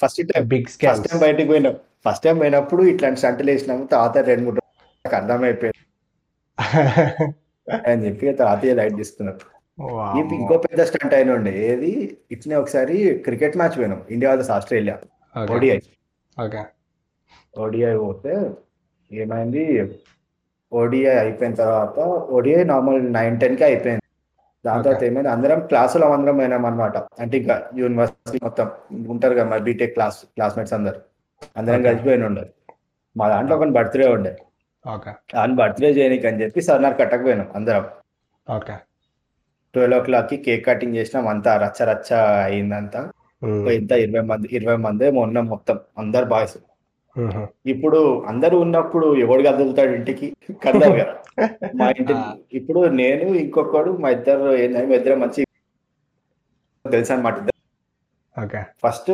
first 0.03 0.21
time 0.31 0.45
big 0.49 0.69
first 0.83 1.07
time 1.07 1.21
బయటికి 1.23 1.49
పోయినాం. 1.53 1.75
ఫస్ట్ 2.05 2.25
టైం 2.25 2.37
పోయినప్పుడు 2.39 2.83
ఇట్లాంటి 2.93 3.21
స్టంట్లు 3.23 3.51
వేసినాము 3.51 3.85
తాత 3.93 4.17
రెండు 4.29 4.45
మూడు 4.45 4.61
అర్థమైపోయింది. 5.05 5.81
అని 7.87 8.07
చెప్పి 8.07 8.33
తాతయ్య 8.33 8.75
లైట్ 8.75 8.97
తీసుకున్నారు 8.97 9.39
ఇంకో 10.35 10.59
పెద్ద 10.59 10.83
స్టంట్ 10.83 11.15
అయిన 11.15 11.33
ఉండే 11.33 11.69
ఏది? 11.69 12.19
ఇట్లనే 12.31 12.57
ఒకసారి 12.57 13.15
క్రికెట్ 13.25 13.57
మ్యాచ్ 13.57 13.79
పోయినాం. 13.79 14.03
India 14.11 14.31
versus 14.33 14.51
Australia. 14.51 14.97
ODI. 15.53 15.79
ODI 17.59 17.97
పోతే 17.97 18.33
ఏమైంది? 19.13 19.65
ఓడిఐ 20.73 21.15
అయిపోయిన 21.15 21.55
తర్వాత 21.55 21.99
ఓడిఐ 22.31 22.65
నార్మల్ 22.65 23.13
నైన్ 23.13 23.41
టెన్కి 23.41 23.65
అయిపోయింది. 23.65 24.03
దాని 24.65 24.83
తర్వాత. 24.83 25.05
ఏమైంది? 25.05 25.29
అందరం 25.29 25.67
క్లాసులో 25.67 26.13
అందరం 26.13 26.37
పోయినాం 26.37 26.67
అనమాట 26.67 26.97
అంటే 27.21 27.39
ఇంకా 27.39 27.71
యూనివర్సిటీ 27.75 28.39
మొత్తం 28.43 28.71
ఉంటారు 29.09 29.35
కదా 29.35 29.45
మా 29.45 29.57
బీటెక్ 29.57 29.95
క్లాస్ 29.95 30.25
క్లాస్మేట్స్ 30.25 30.75
అందరు. 30.75 31.01
అందరం. 31.57 31.83
కలిసిపోయిన 31.83 32.27
ఉండే 32.27 32.45
మా 33.17 33.29
దాంట్లో 33.29 33.57
ఒక 33.57 33.65
బర్త్డే 33.69 34.09
ఉండే. 34.09 34.33
ఆయన 35.37 35.53
బర్త్డే 35.59 35.91
చేయనీకి 35.97 36.27
అని 36.29 36.41
చెప్పి 36.43 36.61
సర్నార్ 36.67 36.97
కట్టకపోయినాం 36.99 37.49
అందరం. 37.57 37.85
ఓకే 38.47 38.75
ట్వెల్వ్ 39.75 39.97
ఓ 39.97 40.05
క్లాక్కి 40.05 40.37
కేక్ 40.45 40.65
కటింగ్ 40.67 40.97
చేసినాం 40.99 41.27
అంతా 41.33 41.53
రచ్చ 41.63 41.79
రచ్చ 41.91 42.11
అయిందంతా. 42.47 43.01
ఇంత 43.75 43.93
ఇరవై 44.05 44.23
మంది 44.29 44.47
ఇరవై 44.59 44.77
మంది 44.85 45.07
ఉన్నాం 45.23 45.47
మొత్తం 45.51 45.77
అందరు 46.03 46.27
బాయ్స్ 46.31 46.57
ఉహు. 47.17 47.43
ఇప్పుడు 47.73 47.99
అందరూ 48.31 48.57
ఉన్నప్పుడు 48.65 49.07
ఎవడు 49.25 49.43
కదులుతాడు 49.47 49.93
ఇంటికి? 49.99 50.27
కదలరు 50.65 50.97
కదా 51.01 51.15
మా 51.79 51.87
ఇంటి 51.95 52.15
ఆ. 52.15 52.23
ఇప్పుడు 52.59 52.81
నేను 52.99 53.27
ఇంకొకడు 53.41 53.91
మా 54.03 54.09
ఇద్దరు 54.17 54.47
ఏంటంటే 54.61 54.87
మా 54.89 54.97
ఇద్దరు 54.99 55.17
మంచి 55.23 55.41
తెలుసు 56.85 57.13
అనమాట 57.13 57.37
ఫస్ట్ 58.83 59.11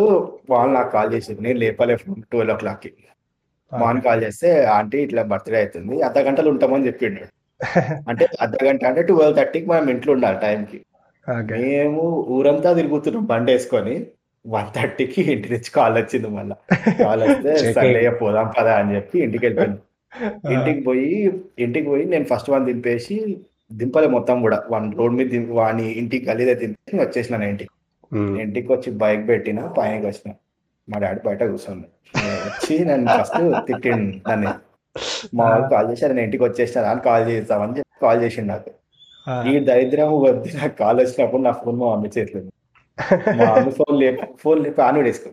వాళ్ళు 0.51 0.73
నాకు 0.77 0.91
కాల్ 0.95 1.11
చేసింది 1.15 1.43
నేను 1.47 1.59
లేపలే 1.63 1.97
ఫోన్ 2.01 2.21
ట్వెల్వ్ 2.31 2.55
ఓ 2.55 2.61
క్లాక్కి. 2.61 2.91
మార్నింగ్ 3.73 4.07
కాల్ 4.07 4.23
చేస్తే 4.25 4.49
ఆంటీ 4.77 4.99
ఇట్లా 4.99 5.23
బర్త్డే 5.23 5.61
అవుతుంది. 5.61 5.95
అర్ధ 6.03 6.19
గంటలు 6.19 6.51
ఉంటామని 6.51 6.87
చెప్పిండు. 6.87 7.23
అంటే 8.11 8.25
అర్ధ 8.41 8.57
గంట 8.65 8.83
అంటే 8.85 9.03
ట్వెల్వ్ 9.03 9.37
థర్టీకి 9.37 9.67
మనం 9.67 9.89
ఇంట్లో 9.91 10.13
ఉండాలి 10.13 10.39
టైంకి. 10.41 10.79
మేము 11.53 12.05
ఊరంతా 12.37 12.71
తిరుగుతున్నాం 12.73 13.25
బండి 13.27 13.53
వేసుకొని. 13.53 13.95
వన్ 14.45 14.71
థర్టీకి 14.77 15.21
ఇంటి 15.33 15.49
నుంచి 15.53 15.71
కాల్ 15.71 15.97
వచ్చింది 15.99 16.29
మళ్ళీ. 16.29 16.57
కాల్ 17.03 17.23
వస్తే. 17.27 17.53
సర్లే 17.79 18.03
పోదాం 18.23 18.49
పదా 18.59 18.75
అని 18.81 18.95
చెప్పి 18.97 19.17
ఇంటికి 19.19 19.45
వెళ్ళిపోయాను 19.47 19.79
ఇంటికి 20.55 20.81
పోయి 20.81 21.11
ఇంటికి 21.59 21.87
పోయి 21.89 22.05
నేను 22.05 22.27
ఫస్ట్ 22.33 22.51
వన్ 22.51 22.67
దింపేసి 22.67 23.17
దింపలే 23.71 24.09
మొత్తం 24.17 24.37
కూడా. 24.43 24.59
వన్ 24.71 24.89
రోడ్ 24.99 25.15
మీద 25.19 25.29
దింపి 25.35 25.55
వాని 25.61 25.87
ఇంటికి 26.01 26.25
గలీదే 26.31 26.55
దింపేసి 26.55 27.01
వచ్చేసిన 27.05 27.43
ఇంటికి. 27.53 27.73
ఇంటికి 28.43 28.69
వచ్చి 28.73 28.91
బైక్ 29.03 29.23
పెట్టిన 29.29 29.61
పైనకి 29.79 30.07
వచ్చిన. 30.07 30.33
మా 30.89 30.97
డాడీ 31.03 31.21
బయట 31.27 31.43
కూర్చుంది 31.51 31.87
నేను 32.15 32.41
వచ్చి 32.47 32.75
నన్ను 32.91 33.09
ఫస్ట్ 33.19 33.41
తిట్టిండు 33.69 34.17
నన్ను. 34.31 34.53
మా 35.39 35.45
వాళ్ళు 35.51 35.67
కాల్ 35.75 35.87
చేశారు 35.91 36.13
నేను 36.17 36.27
ఇంటికి 36.29 36.45
వచ్చేసిన 36.49 36.85
అని 36.93 37.03
కాల్ 37.09 37.25
చేస్తామని 37.31 37.77
చెప్పి 37.79 38.01
కాల్ 38.05 38.21
చేసిండు 38.25 38.51
నాకు. 38.55 38.71
ఈ 39.51 39.53
దరిద్రం 39.69 40.13
వద్దు 40.25 40.51
నాకు 40.61 40.75
కాల్ 40.83 40.99
వచ్చినప్పుడు 41.03 41.43
నా 41.47 41.53
ఫోన్ 41.61 41.77
మా 41.83 41.89
మమ్మీ 41.93 42.11
చేతిలో. 42.17 42.41
మా 43.39 43.45
మమ్మీ 43.55 43.73
ఫోన్ 43.81 43.97
లేపు 44.03 44.25
ఫోన్ 44.43 44.61
లేపి 44.65 44.83
ఆన్ 44.89 44.99
వేసుకో 45.09 45.31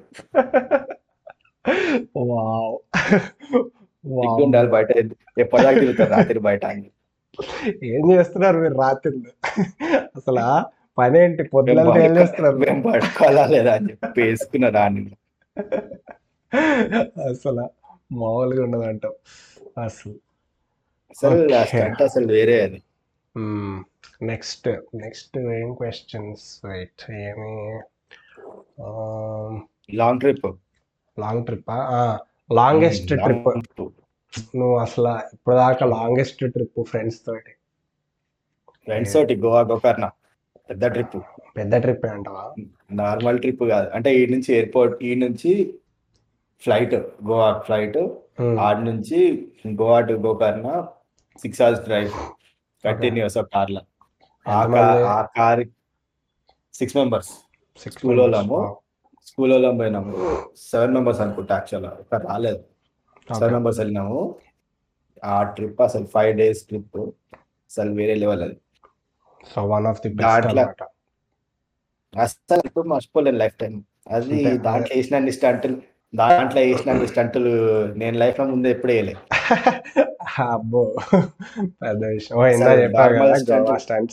వావ్. 2.30 2.76
ఎక్కువ 4.04 4.20
వావ్. 4.20 4.42
ఉండాలి 4.46 4.70
బయట 4.76 4.90
ఎప్పటిదాకా 5.44 5.78
తిరుగుతారు 5.80 6.12
రాత్రి 6.16 6.40
బయట 6.48 6.66
అని. 6.74 6.88
ఏం 7.94 8.04
చేస్తున్నారు 8.12 8.58
మీరు 8.64 8.76
రాత్రిళ్ళు? 8.84 9.32
అసలు 10.18 10.40
ఆ 10.52 10.54
పని 10.98 11.18
ఏంటి 11.24 11.44
పొద్దున 11.54 11.80
ఏం 12.06 12.14
చేస్తున్నారు? 12.20 12.58
మేము 12.64 12.80
పడుకోవాలా 12.86 13.44
లేదా 13.56 13.74
అని 13.80 13.90
చెప్పి 13.92 14.22
వేసుకున్న 14.22 14.70
రాని 14.78 15.04
అసలు 17.30 17.70
మామూలుగా 18.14 18.64
ఉండదంటాం 18.64 19.14
అసలు. 19.84 20.14
అసలు. 21.10 21.66
స్టంట్ 21.66 22.02
అసలు 22.02 22.28
వేరే 22.28 22.64
అది. 22.64 22.84
నెక్స్ట్ 24.22 24.68
నెక్స్ట్ 24.96 25.38
ఏం 25.38 25.74
క్వశ్చన్స్ 25.74 26.66
రైట్ 26.66 27.12
ఏమి? 27.12 27.80
Long 29.96 30.20
trip 30.20 30.46
long 31.20 31.46
trip 31.46 31.70
longest 32.54 33.08
trip 33.08 33.48
నువ్వు 34.56 34.78
అసలు 34.78 35.08
ఇప్పటిదాకా 35.34 35.86
లాంగెస్ట్ 35.86 36.38
ట్రిప్ 36.38 36.84
ఫ్రెండ్స్ 36.84 37.26
తోటి. 37.26 37.52
ఫ్రెండ్స్ 38.84 39.14
తోటి 39.14 39.36
గోవా 39.36 39.62
గోకర్ణ. 39.62 40.10
పెద్ద 40.70 40.86
ట్రిప్ 40.86 41.18
పెద్ద 41.58 41.76
ట్రిప్ 41.76 42.06
అంటావా? 42.06 42.56
నార్మల్ 42.92 43.40
ట్రిప్ 43.40 43.64
కాదు. 43.64 43.90
అంటే 43.90 44.16
ఈ 44.16 44.26
నుంచి 44.26 44.54
ఎయిర్పోర్ట్ 44.54 45.04
ఈ 45.04 45.16
నుంచి 45.16 45.80
ఫ్లైట్ 46.60 46.96
గోవా 46.96 47.58
ఫ్లైట్ 47.60 47.98
ఆడ 48.60 48.80
నుంచి 48.80 49.48
Goa 49.68 50.02
to 50.02 50.14
Gokarna 50.14 50.88
six 51.42 51.62
hours 51.62 51.82
drive 51.82 52.10
continuous 52.86 53.38
కార్లో 53.38 53.82
ఆ? 54.48 54.66
కార్ 54.66 55.04
ఆ 55.04 55.22
కార్ 55.38 55.68
సిక్స్ 56.74 56.98
మెంబర్స్. 56.98 57.30
Members. 57.90 58.22
వాళ్ళము? 58.22 58.78
స్కూల్ 59.26 59.52
వాళ్ళం 59.52 59.78
పోయినాము. 59.78 60.40
సెవెన్ 60.58 60.94
మెంబర్స్ 60.94 61.22
అనుకుంటా 61.22 61.56
యాక్చువల్ 61.56 61.86
ఒక 61.86 62.16
రాలేదు. 62.16 62.64
సెవెన్. 63.34 63.54
మెంబర్స్ 63.54 63.80
వెళ్ళినాము. 63.80 64.36
ఆ 65.24 65.44
ట్రిప్ 65.44 65.82
అసలు 65.82 66.06
ఫైవ్ 66.06 66.38
డేస్ 66.38 66.64
ట్రిప్. 66.64 66.98
అసలు 66.98 67.92
వేరే 67.92 68.16
లెవెల్ 68.16 68.42
అది. 68.42 68.58
So 69.56 69.66
one 69.66 69.88
of 69.88 70.02
the 70.02 70.14
best 70.14 70.30
దాంట్లో- 70.30 70.66
అన్నమాట 72.16 72.52
అసలు 72.52 72.62
ఇప్పుడు 72.66 72.88
మర్చిపోలేను 72.88 73.38
లైఫ్ 73.38 73.54
టైం. 73.54 73.84
అది. 74.12 74.58
దాంట్లో 74.58 74.96
వేసిన 74.96 75.30
స్టంటులు 75.30 75.78
దాంట్లో 76.16 76.62
వేసిన 76.62 77.06
స్టంటులు 77.06 77.50
నేను 77.98 78.18
లైఫ్లో 78.18 78.46
ముందే 78.46 78.72
ఎప్పుడు 78.72 78.92
వేయలేదు 78.92 79.20
అబ్బో 80.40 80.96
పెద్ద 81.64 82.06
విషయం. 82.06 82.40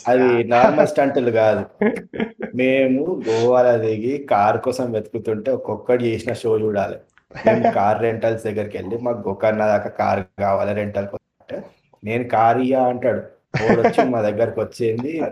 అది 0.08 0.44
నార్మల్ 0.44 0.86
స్టంటులు 0.86 1.30
కాదు. 1.30 1.84
మేము 2.54 3.22
గోవాలో 3.28 3.78
దిగి 3.78 4.26
కార్ 4.30 4.60
కోసం 4.60 4.92
వెతుకుతుంటే 4.92 5.50
ఒక్కొక్కటి 5.50 6.04
చేసిన 6.04 6.32
షో 6.32 6.60
చూడాలి. 6.60 6.96
మేము 7.46 7.72
కార్ 7.72 8.02
రెంటల్స్ 8.02 8.44
దగ్గరికి 8.44 8.78
వెళ్ళి 8.78 8.98
మాకు 8.98 9.28
గోకర్ణ 9.28 9.66
దాకా 9.66 9.88
కార్ 9.88 10.24
కావాలి 10.38 10.74
రెంటల్ 10.74 11.06
నేను 12.04 12.24
కార్ 12.24 12.58
ఇయ్యా 12.58 12.82
అంటాడు. 12.82 13.22
మా 14.04 14.20
దగ్గరకు 14.20 14.60
వచ్చేది. 14.60 15.22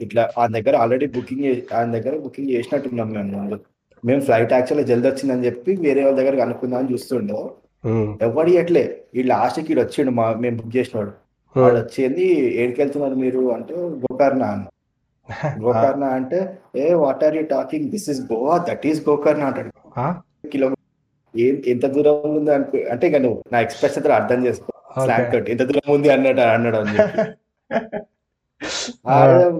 ఇట్లా 0.00 0.22
ఆ 0.40 0.44
దగ్గర 0.56 0.74
ఆల్రెడీ 0.82 1.06
బుకింగ్ 1.16 1.46
ఆయన 1.76 1.88
దగ్గర 1.96 2.14
బుకింగ్ 2.24 2.50
చేసినట్టున్నాం 2.54 3.08
మేము 3.16 3.30
ముందు. 3.36 3.56
మేము 4.02 4.20
ఫ్లైట్ 4.26 4.52
యాక్చువల్గా 4.56 4.86
జల్ది 4.90 5.08
వచ్చిందని 5.10 5.46
చెప్పి 5.48 5.70
వేరే 5.86 6.02
వాళ్ళ 6.04 6.16
దగ్గర 6.20 6.34
కనుక్కుందామని 6.42 6.92
చూస్తుండే. 6.92 7.38
ఎవడు 8.26 8.52
అట్లే 8.62 8.84
ఈ 9.18 9.22
లాస్ట్కి 9.30 9.70
ఈడు 9.72 9.82
వచ్చిండు 9.84 10.12
మా 10.18 10.26
మేము 10.42 10.56
బుక్ 10.60 10.74
చేసినాడు. 10.78 11.12
వాడు 11.54 11.76
వచ్చేది 11.80 12.26
ఏడికి 12.62 12.78
వెళ్తున్నారు 12.82 13.16
మీరు 13.24 13.40
అంటే 13.56 13.74
గోకర్ణ 14.04 14.42
అన్న 14.54 14.66
గోకర్ణ 15.64 16.04
అంటే 16.18 16.38
ఏ 16.82 16.86
what 17.02 17.22
are 17.26 17.36
you 17.38 17.42
talking 17.52 17.86
this 17.92 18.08
is 18.12 18.20
Goa 18.30 18.54
that 18.68 18.84
is 18.90 19.00
Gokarna 19.08 19.42
అంటాడు. 19.50 19.70
కిలోమీటర్ 20.54 20.78
ఏం 21.34 21.56
ఎంత 21.72 21.86
దూరం 21.96 22.16
ఉంది 22.38 22.50
అనుకో 22.56 22.78
అంటే 22.92 23.04
ఇక 23.10 23.18
నువ్వు 23.24 23.38
నా 23.52 23.58
ఎక్స్ప్రెషన్ 23.66 24.12
అర్థం 24.18 24.40
చేసుకో. 24.46 24.70
స్లాంగ్ 24.96 25.28
తోటి. 25.34 25.48
ఎంత 25.54 25.64
దూరం 25.70 25.90
ఉంది 25.96 26.10
అన్నట్టు 26.16 26.44
అన్నాడు 26.56 26.78
అని 26.82 26.96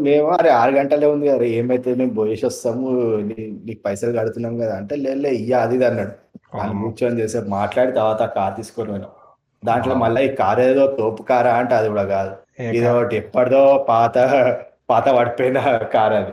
మేము 0.07 0.27
అరే 0.37 0.51
ఆరు 0.59 0.73
గంటలే 0.77 1.07
ఉంది 1.07 1.29
అరే 1.29 1.47
ఏమైతే 1.59 1.91
మేము 1.95 2.13
పోయేసి 2.17 2.45
వస్తాము 2.47 2.89
నీ- 3.29 3.53
నీకు 3.67 3.81
పైసలు 3.87 4.13
కడుతున్నాం 4.19 4.55
కదా 4.63 4.75
అంటే 4.81 4.95
లే 5.17 5.31
ఇయ్య 5.39 5.63
అది 5.65 5.77
అన్నాడు. 5.89 6.15
వాళ్ళు 6.55 6.75
కూర్చొని 6.83 7.21
చేసే 7.21 7.41
మాట్లాడి 7.51 7.93
తర్వాత 7.93 8.23
కార్ 8.37 8.55
తీసుకొని 8.57 8.91
పోయినాం. 8.93 9.13
దాంట్లో 9.63 9.95
మళ్ళీ 10.03 10.21
ఈ 10.23 10.33
కార్ 10.37 10.61
ఏదో 10.65 10.85
తోపు 10.99 11.23
కారా 11.23 11.53
అంటే 11.61 11.75
అది 11.75 11.89
కూడా 11.93 12.05
కాదు. 12.13 12.33
ఇది 12.71 12.87
ఒకటి 12.93 13.15
ఎప్పటిదో 13.23 13.63
పాత 13.89 14.15
పాత 14.91 15.07
పడిపోయిన 15.17 15.59
కార్ 15.93 16.15
అది. 16.15 16.33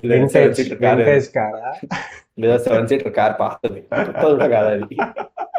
సెవెన్ 0.00 0.26
సీటర్ 0.56 0.78
కార్ 0.82 1.02
కారా? 1.36 1.70
లేదా 2.40 2.56
సెవెన్ 2.64 2.88
సీటర్ 2.90 3.14
కార్ 3.18 3.34
పాతది. 3.40 3.80
కూడా 4.24 4.48
కాదు 4.54 4.70
అది. 4.76 4.96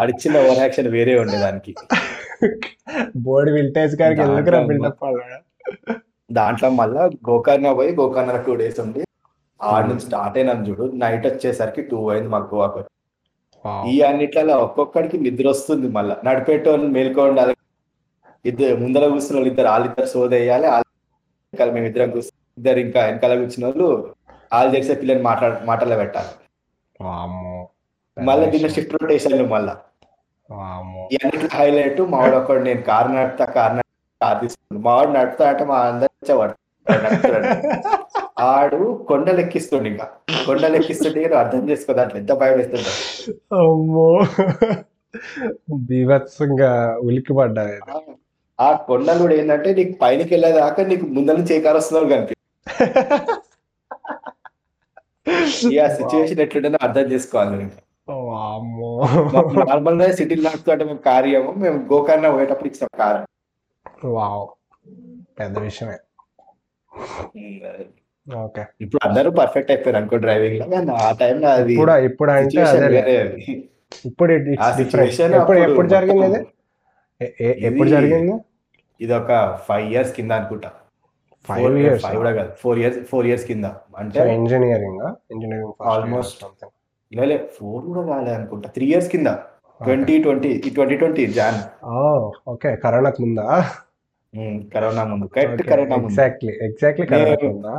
అడిచిన 0.01 0.35
ఓవర్ 0.41 0.61
యాక్షన్ 0.61 0.89
వేరే 0.95 1.13
ఉండే 1.21 1.37
దానికి 1.37 1.71
బోర్డు 3.25 3.51
వింటేజ్ 3.55 3.93
గారికి 3.99 4.21
ఎందుకు 4.21 4.37
దాంట్లో 4.51 4.61
బిల్డప్ 4.69 5.01
దాంట్లో 6.29 6.67
మళ్ళా 6.79 7.03
గోకర్ణ 7.29 7.71
పోయి 7.79 7.91
గోకర్ణ 7.99 8.35
టూ 8.45 8.53
డేస్ 8.61 8.79
ఉంది 8.85 9.01
ఆడ 9.59 9.81
నుంచి 9.89 10.05
స్టార్ట్ 10.07 10.37
అయినాం 10.39 10.59
చూడు. 10.67 10.85
నైట్ 11.01 11.25
వచ్చేసరికి 11.29 11.81
టూ 11.89 11.97
అయింది 12.11 12.29
మాకు 12.33 12.47
గోవాకు 12.53 12.79
ఈ 13.91 13.95
అన్నిట్లలో 14.07 14.53
ఒక్కొక్కడికి 14.65 15.17
నిద్ర 15.25 15.47
వస్తుంది 15.53 15.87
మళ్ళా. 15.97 16.15
నడిపేటోళ్ళు 16.27 16.87
మేల్కోండి 16.95 17.41
అది 17.43 17.53
ఇద్దరు 18.45 18.77
ముందర 18.83 19.03
కూర్చున్న 19.13 19.37
వాళ్ళు 19.37 19.49
ఇద్దరు 19.51 19.69
వాళ్ళిద్దరు 19.73 20.09
సోదేయాలి 20.13 20.67
వెనకాల 20.69 21.69
మేము 21.75 21.87
ఇద్దరం 21.91 22.09
కూర్చుని 22.15 22.37
ఇద్దరు 22.59 22.79
ఇంకా 22.85 22.99
వెనకాల 23.07 23.35
కూర్చున్న 23.41 23.65
వాళ్ళు 23.69 23.87
వాళ్ళు 24.51 24.71
చేసే 24.75 24.93
పిల్లని 25.01 25.23
మాట్లాడ 25.29 25.53
మాటలు 25.69 25.97
పెట్టాలి. 26.01 26.31
మళ్ళీ 28.17 28.45
దీని 28.53 28.69
షిఫ్ట్ 28.75 28.95
రొటేషన్లు 28.97 29.45
మళ్ళా. 29.53 29.73
ఈ 31.13 31.17
అన్నిట్లో 31.21 31.49
హైలైట్ 31.59 32.01
మావాడు 32.13 32.35
ఒకడు 32.41 32.61
నేను 32.69 32.81
కార్ 32.89 33.09
నడుపుతా 33.15 33.45
కార్ 33.57 33.75
కార్ 34.21 34.39
తీసుకున్నాను 34.43 34.83
మావాడు 34.87 35.11
నడుపుతా 35.11 35.45
అంటే 35.51 35.65
మా 35.71 35.77
అందరు. 35.89 36.09
ఆడు 38.49 38.77
కొండలు 39.09 39.39
ఎక్కిస్తుండే 39.43 39.87
ఇంకా. 39.91 40.05
కొండలు 40.45 40.75
ఎక్కిస్తుంటే 40.79 41.19
నువ్వు 41.23 41.39
అర్థం 41.41 41.63
చేసుకో 41.69 41.93
దాంట్లో 41.99 42.17
ఎంత 42.21 42.33
భయం 42.41 42.55
వేస్తుంటాడు 42.59 42.93
అమ్మో. 43.59 44.07
బీభత్సంగా 45.89 46.71
ఉలికి 47.07 47.33
పడ్డా 47.39 47.65
ఆ 48.59 48.69
కొండలు 48.87 49.19
కూడా 49.23 49.35
ఏంటంటే 49.35 49.69
నీకు 49.73 49.93
పైనకి 50.01 50.31
వెళ్ళేదాకా 50.33 50.81
నీకు 50.83 51.05
ముందర 51.15 51.35
నుంచి 51.37 51.59
వస్తుందో 51.75 52.01
కనిపి 52.11 52.35
ఆ 55.79 55.87
సిచ్యువేషన్ 55.97 56.41
ఎట్లుంటుందో 56.45 56.79
అర్థం 56.87 57.07
చేసుకోవాలి 57.11 57.65
నార్మల్గా 59.63 60.07
సిటీలో 60.19 60.43
నడుపుతుంటే 60.47 60.83
మేము 60.85 61.01
కార్ 61.07 61.27
ఇవ్వము 61.29 61.51
మేము 61.63 61.77
గోకర్ణ 61.91 62.29
పోయేటప్పుడు 62.35 62.69
ఇచ్చాం 62.71 62.89
కార్. 62.97 63.19
వావ్ 64.17 64.45
పెద్ద 65.39 65.55
విషయమే. 65.67 65.97
ఓకే. 68.27 68.63
ఇప్పుడు 68.83 69.01
అందరూ 69.07 69.29
పర్ఫెక్ట్ 69.39 69.71
అయిపోయారు 69.73 69.97
అనుకో 69.99 70.17
డ్రైవింగ్లో. 70.25 70.65
ఆ 71.05 71.11
టైంలో 71.21 71.47
అది 71.57 71.73
ఇప్పుడు 71.75 71.93
ఇప్పుడు 72.09 72.31
అంటే. 72.37 72.61
ఇప్పుడు 74.09 74.33
situation 74.79 75.31
ఎప్పుడు 75.67 75.87
జరిగింది 75.95 76.27
ఇది? 76.29 76.41
ఎప్పుడు 77.69 77.89
జరిగింది? 77.95 78.35
ఇది 78.99 79.13
ఒక 79.21 79.31
ఫైవ్ 79.67 79.85
ఇయర్స్ 79.93 80.13
కింద 80.17 80.31
అనుకుంటా. 80.39 80.69
ఫైవ్ 81.45 81.77
ఇయర్స్ 81.83 82.03
ఫైవ్ 82.05 82.17
కూడా 82.21 82.31
కాదు. 82.39 82.51
ఫోర్ 82.61 82.79
ఇయర్స్ 82.81 82.99
ఫోర్ 83.11 83.27
ఇయర్స్ 83.29 83.45
కింద. 83.51 83.67
అంటే 84.01 84.19
ఇంజనీరింగ్ 84.37 85.01
ఇంజనీరింగ్ 85.35 85.71
Almost. 85.93 86.43
లేదు 87.11 87.45
ఫోర్ 87.55 87.81
కూడా 87.87 88.01
కాలే 88.09 88.33
అనుకుంటా. 88.39 88.67
త్రీ 88.75 88.85
ఇయర్స్ 88.91 89.09
కింద. 89.13 89.29
Twenty 89.81 90.15
twenty 90.23 90.49
twenty 90.75 90.95
twenty 91.01 91.23
Jan 91.37 91.59
okay 92.53 92.69
కరోనాకు 92.83 93.19
ముందా? 93.23 93.45
కరోనా 94.73 95.03
ముందు. 95.11 95.25
కరెక్ట్ 95.35 95.61
కరోనా 95.69 95.95
ముందు. 95.95 96.09
ఎగ్జాక్ట్లీ 96.11 96.51
ఎగ్జాక్ట్లీ 96.67 97.05
కరోనాకు 97.11 97.47
ముందా? 97.53 97.73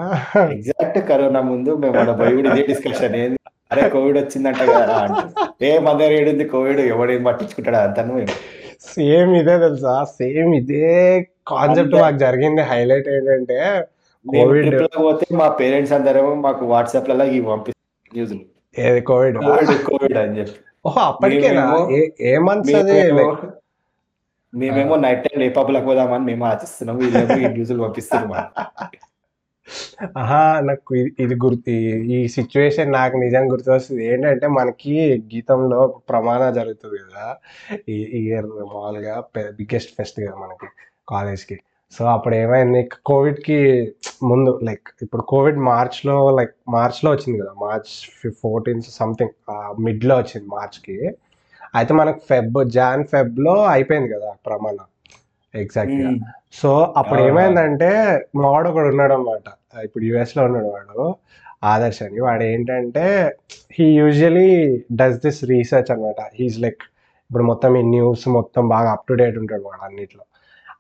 ఎగ్జాక్ట్ 0.57 0.99
కరోనా 1.11 1.41
ముందు 1.51 1.71
మేము 1.83 1.95
కూడా 2.19 2.51
ఇదే 2.51 2.65
డిస్కషన్ 2.71 3.15
ఏంది? 3.21 3.39
అరే 3.73 3.85
కోవిడ్ 3.95 4.19
వచ్చిందంట 4.21 4.63
కదా 4.71 4.97
అంటే. 5.05 5.23
ఏ 5.69 5.71
మన 5.87 6.09
ఏడుంది 6.19 6.45
కోవిడ్ 6.55 6.81
ఎవడేం 6.95 7.23
పట్టించుకుంటాడు 7.29 7.79
అంతను 7.85 8.25
సేమ్ 8.91 9.33
ఇదే 9.41 9.55
తెలుసా? 9.65 9.95
సేమ్ 10.19 10.53
ఇదే 10.61 10.91
కాన్సెప్ట్ 11.53 11.97
మాకు 12.05 12.19
జరిగింది. 12.25 12.63
హైలైట్ 12.73 13.09
ఏంటంటే 13.17 13.59
కోవిడ్ 14.25 14.77
పోతే 15.07 15.27
మా 15.41 15.49
పేరెంట్స్ 15.61 15.95
అందరేమో 15.99 16.35
మాకు 16.47 16.65
వాట్సాప్లలో 16.73 17.25
ఇవి 17.37 17.47
పంపిస్తారు 17.53 18.15
న్యూస్ 18.17 18.35
ఏది 18.77 19.01
కోవిడ్ 19.11 19.39
కోవిడ్ 19.47 19.73
కోవిడ్ 19.89 20.19
అని 20.25 20.37
చెప్పి. 20.41 20.59
ఓహో 20.89 21.01
అప్పటికేనా? 21.11 21.65
ఏ 22.29 22.33
మంత్స్ 22.49 22.77
అది? 22.83 22.99
మేమేమో 24.55 24.97
నైట్ 24.97 25.25
టైం 25.25 25.41
లేపబులకు 25.41 25.85
పోదామని 25.85 26.25
మేము 26.25 26.45
ఆచిస్తున్నాం 26.45 26.97
వీళ్ళేమో 26.97 27.85
పంపిస్తారు 27.85 28.27
మాకు. 28.27 28.63
ఆహా 30.19 30.61
నాకు 30.61 30.95
ఇది 30.95 31.35
గుర్తు 31.35 31.71
ఈ- 31.71 32.29
సిచ్యువేషన్ 32.29 32.93
నాకు 32.93 33.17
నిజంగా 33.17 33.53
గుర్తొస్తుంది. 33.53 34.07
ఏంటంటే 34.07 34.47
మనకి 34.47 35.23
గీతంలో 35.35 36.01
ప్రమాణ 36.09 36.51
జరుగుతుంది 36.51 36.99
కదా. 36.99 37.37
ఈ 37.89 38.03
ఇయర్ 38.03 38.47
మామూలుగా 38.47 39.25
బిగ్గెస్ట్ 39.39 39.91
ఫెస్ట్ 39.91 40.21
కదా 40.21 40.37
మనకి 40.37 40.67
కాలేజ్కి 41.09 41.61
సో 41.93 42.05
అప్పుడు 42.05 42.35
ఏమైంది 42.35 42.89
కోవిడ్కి 43.07 43.93
ముందు 44.23 44.61
లైక్ 44.63 44.89
ఇప్పుడు 45.03 45.23
కోవిడ్ 45.23 45.59
మార్చ్లో 45.59 46.37
లైక్ 46.37 46.55
మార్చ్లో 46.69 47.11
వచ్చింది 47.11 47.39
కదా. 47.41 47.51
మార్చ్ 47.61 48.31
ఫోర్టీన్త్ 48.43 48.87
సంథింగ్ 48.87 49.55
మిడ్లో 49.83 50.17
వచ్చింది 50.17 50.47
మార్చ్కి. 50.47 51.11
అయితే 51.75 51.93
మనకు 51.95 52.21
ఫెబ్ 52.29 52.59
జాన్ 52.71 53.03
ఫెబ్లో 53.05 53.55
అయిపోయింది 53.75 54.09
కదా 54.15 54.31
ప్రమాణం. 54.47 54.87
ఎగ్జాక్ట్గా 55.55 56.09
ఉమ్. 56.11 56.21
సో 56.53 56.71
అప్పుడు. 56.97 57.21
ఏమైందంటే 57.29 57.91
మావాడు 58.37 58.69
ఒకడు 58.69 58.89
ఉన్నాడు 58.89 59.15
అనమాట 59.15 59.47
ఇప్పుడు 59.85 60.05
యుఎస్లో 60.05 60.43
ఉన్నాడు 60.45 60.71
వాడు 60.75 61.05
ఆదర్శ్ 61.65 62.01
అని 62.03 62.21
వాడు 62.21 62.45
ఏంటంటే 62.45 63.05
he 63.77 63.85
usually 63.99 64.49
does 64.93 65.19
this 65.25 65.41
research 65.45 65.91
అనమాట 65.91 66.21
హీస్ 66.35 66.59
లైక్ 66.61 66.83
ఇప్పుడు 67.31 67.45
మొత్తం 67.45 67.73
ఈ 67.77 67.85
న్యూస్ 67.93 68.25
మొత్తం 68.29 68.65
బాగా 68.69 68.89
అప్ 68.91 69.07
టు 69.09 69.15
డేట్ 69.15 69.39
ఉంటాడు 69.39 69.63
వాడు 69.63 69.83
అన్నిట్లో. 69.85 70.25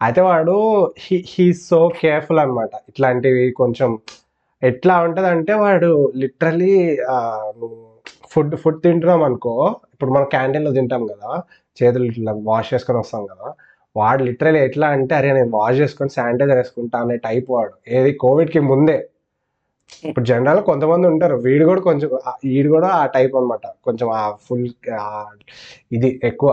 అయితే 0.03 0.21
వాడు 0.21 0.57
హీ 0.99 1.17
హీ 1.29 1.47
సో 1.69 1.89
కేర్ఫుల్ 2.01 2.41
అనమాట 2.41 2.71
ఇట్లాంటివి 2.89 3.45
కొంచెం 3.53 3.91
ఎట్లా 4.63 4.95
ఉంటుంది 5.03 5.29
అంటే 5.29 5.53
వాడు 5.63 5.91
లిటరలీ 6.17 6.75
ఫుడ్ 8.33 8.55
ఫుడ్ 8.57 8.81
తింటున్నాం 8.85 9.23
అనుకో 9.23 9.55
ఇప్పుడు 10.03 10.15
మనం 10.17 10.29
క్యాంటీన్లో 10.35 10.71
తింటాం 10.77 11.03
కదా 11.11 11.33
చేతులు 11.77 12.05
ఇట్లా 12.11 12.33
వాష్ 12.49 12.71
చేసుకొని 12.75 12.99
వస్తాం 13.03 13.23
కదా 13.33 13.49
వాడు 13.97 14.23
లిటరలీ 14.29 14.61
ఎట్లా 14.69 14.87
అంటే 14.97 15.13
అరే 15.19 15.29
నేను 15.37 15.51
వాష్ 15.59 15.79
చేసుకొని 15.83 16.11
శానిటైజర్ 16.17 16.59
వేసుకుంటా 16.61 16.99
అనే 17.05 17.17
టైప్ 17.27 17.49
వాడు. 17.55 17.75
ఏది 17.97 18.11
కోవిడ్కి 18.23 18.61
ముందే. 18.71 18.97
ఇప్పుడు 20.09 20.25
జనరల్ 20.31 20.61
కొంతమంది 20.71 21.07
ఉంటారు 21.13 21.37
వీడు 21.47 21.65
కూడా 21.71 21.83
కొంచెం 21.89 22.11
వీడు 22.51 22.69
కూడా 22.75 22.89
ఆ 23.01 23.05
టైప్ 23.17 23.35
అన్నమాట. 23.41 23.67
కొంచెం 23.87 24.09
ఆ 24.21 24.23
ఫుల్ 24.47 24.67
ఇది 25.97 26.11
ఎక్కువ. 26.31 26.51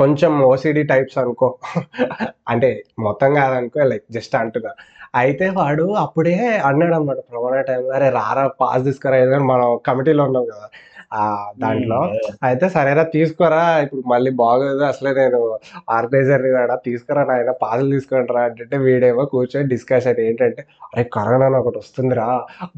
కొంచెం 0.00 0.32
ఓసిడి 0.50 0.84
టైప్స్ 0.92 1.18
అనుకో. 1.24 1.48
అంటే 2.52 2.70
మొత్తం 3.06 3.30
కాదనుకో 3.40 3.84
లైక్ 3.92 4.06
జస్ట్ 4.18 4.36
అంటున్నా. 4.42 4.72
అయితే 5.22 5.46
వాడు 5.60 5.86
అప్పుడే 6.04 6.36
అన్నాడు 6.68 6.94
అనమాట 6.98 7.20
ప్రమాణ 7.30 7.60
టైం 7.70 7.84
అరే 7.98 8.08
రారా 8.18 8.44
పాస్ 8.62 8.84
తీసుకురా 8.88 9.18
మనం 9.52 9.68
కమిటీలో 9.88 10.24
ఉన్నాం 10.30 10.46
కదా. 10.52 10.68
ఆ 11.12 11.22
దాంట్లో. 11.58 12.00
అయితే 12.42 12.68
సరేరా 12.68 13.02
తీసుకోరా. 13.14 13.78
ఇప్పుడు 13.84 14.02
మళ్ళీ 14.06 14.30
బాగోదు. 14.40 14.82
అసలే 14.82 15.10
నేను 15.14 15.40
ఆర్గనైజర్ 15.90 16.42
కూడా 16.56 16.76
తీసుకురా 16.86 17.24
నాయన 17.24 17.50
పాసులు 17.62 17.90
తీసుకొని 17.90 18.32
రా 18.36 18.42
అంటే 18.42 18.76
వీడేమో 18.78 19.24
కూర్చొని 19.24 19.68
డిస్కషన్ 19.68 20.20
ఏంటంటే 20.20 20.62
అరే 20.88 21.04
కరోనా 21.16 21.58
ఒకటి 21.60 21.78
వస్తుందిరా. 21.78 22.28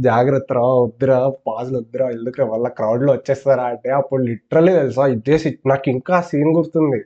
జాగ్రత్త 0.01 0.53
రా 0.53 0.64
వద్దురా. 0.79 1.18
పాసులు 1.49 1.77
వద్దురా. 1.79 2.11
ఎందుకు 2.11 2.42
వల్ల 2.45 2.66
crowd 2.81 3.03
లో 3.07 3.12
వచ్చేస్తారా? 3.12 3.64
అంటే 3.64 3.90
అప్పుడు 4.01 4.23
లిటరలీ 4.23 4.73
తెలుసా 4.73 5.07
ఇదే 5.16 5.37
నాకు 5.66 5.90
ఇంకా 5.90 6.21
సీన్ 6.31 6.57
గుర్తుంది. 6.59 7.01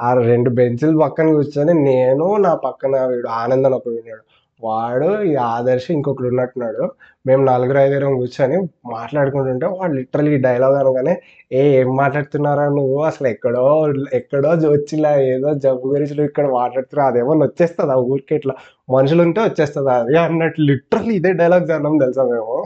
ఆ 0.00 0.14
రెండు 0.30 0.50
బెంచుల 0.50 0.98
పక్కన 1.02 1.26
కూర్చొని 1.32 1.74
నేను 1.84 2.36
నా 2.46 2.54
పక్కన 2.66 3.04
వీడు 3.06 3.28
ఆనందన్ 3.42 3.74
ఒకడు 3.74 3.96
ఉన్నాడు. 4.02 4.22
వాడు 4.62 5.22
ఈ 5.22 5.34
ఆదర్శ్ 5.50 5.90
ఇంకొకడు 5.90 6.28
ఉన్నట్టున్నాడు. 6.28 6.84
మేము 7.26 7.44
నలుగురు 7.44 7.78
ఐదుగురం 7.78 8.16
కూర్చొని 8.16 8.56
మాట్లాడుకుంటుంటే 8.86 9.66
వాడు 9.66 9.92
లిటరలీ 9.92 10.36
డైలాగ్ 10.38 10.76
అనగానే 10.76 11.14
ఏ 11.52 11.62
ఏం 11.80 11.96
మాట్లాడుతున్నారా 11.96 12.68
నువ్వు? 12.68 13.02
అసలు 13.02 13.28
ఎక్కడో 13.28 13.64
ఎక్కడో 14.12 14.48
వచ్చిలా 14.72 15.16
ఏదో 15.26 15.54
జబ్బు 15.54 15.88
గురించి 15.88 16.10
నువ్వు 16.10 16.28
ఇక్కడ 16.28 16.46
మాట్లాడుతున్నావు 16.52 17.10
అదేమో 17.10 17.34
వచ్చేస్తుంది 17.42 17.92
ఆ 17.92 17.96
ఊరికి 18.06 18.34
ఇట్లా? 18.34 18.54
మనుషులు 18.90 19.22
ఉంటే 19.22 19.40
వచ్చేస్తుంది? 19.40 19.90
అది 19.90 20.16
అన్నట్టు 20.16 20.60
లిటరల్లీ 20.60 21.14
ఇదే 21.14 21.32
డైలాగ్ 21.32 21.66
జనం 21.66 21.98
తెలుసా 21.98 22.24
మేము? 22.24 22.56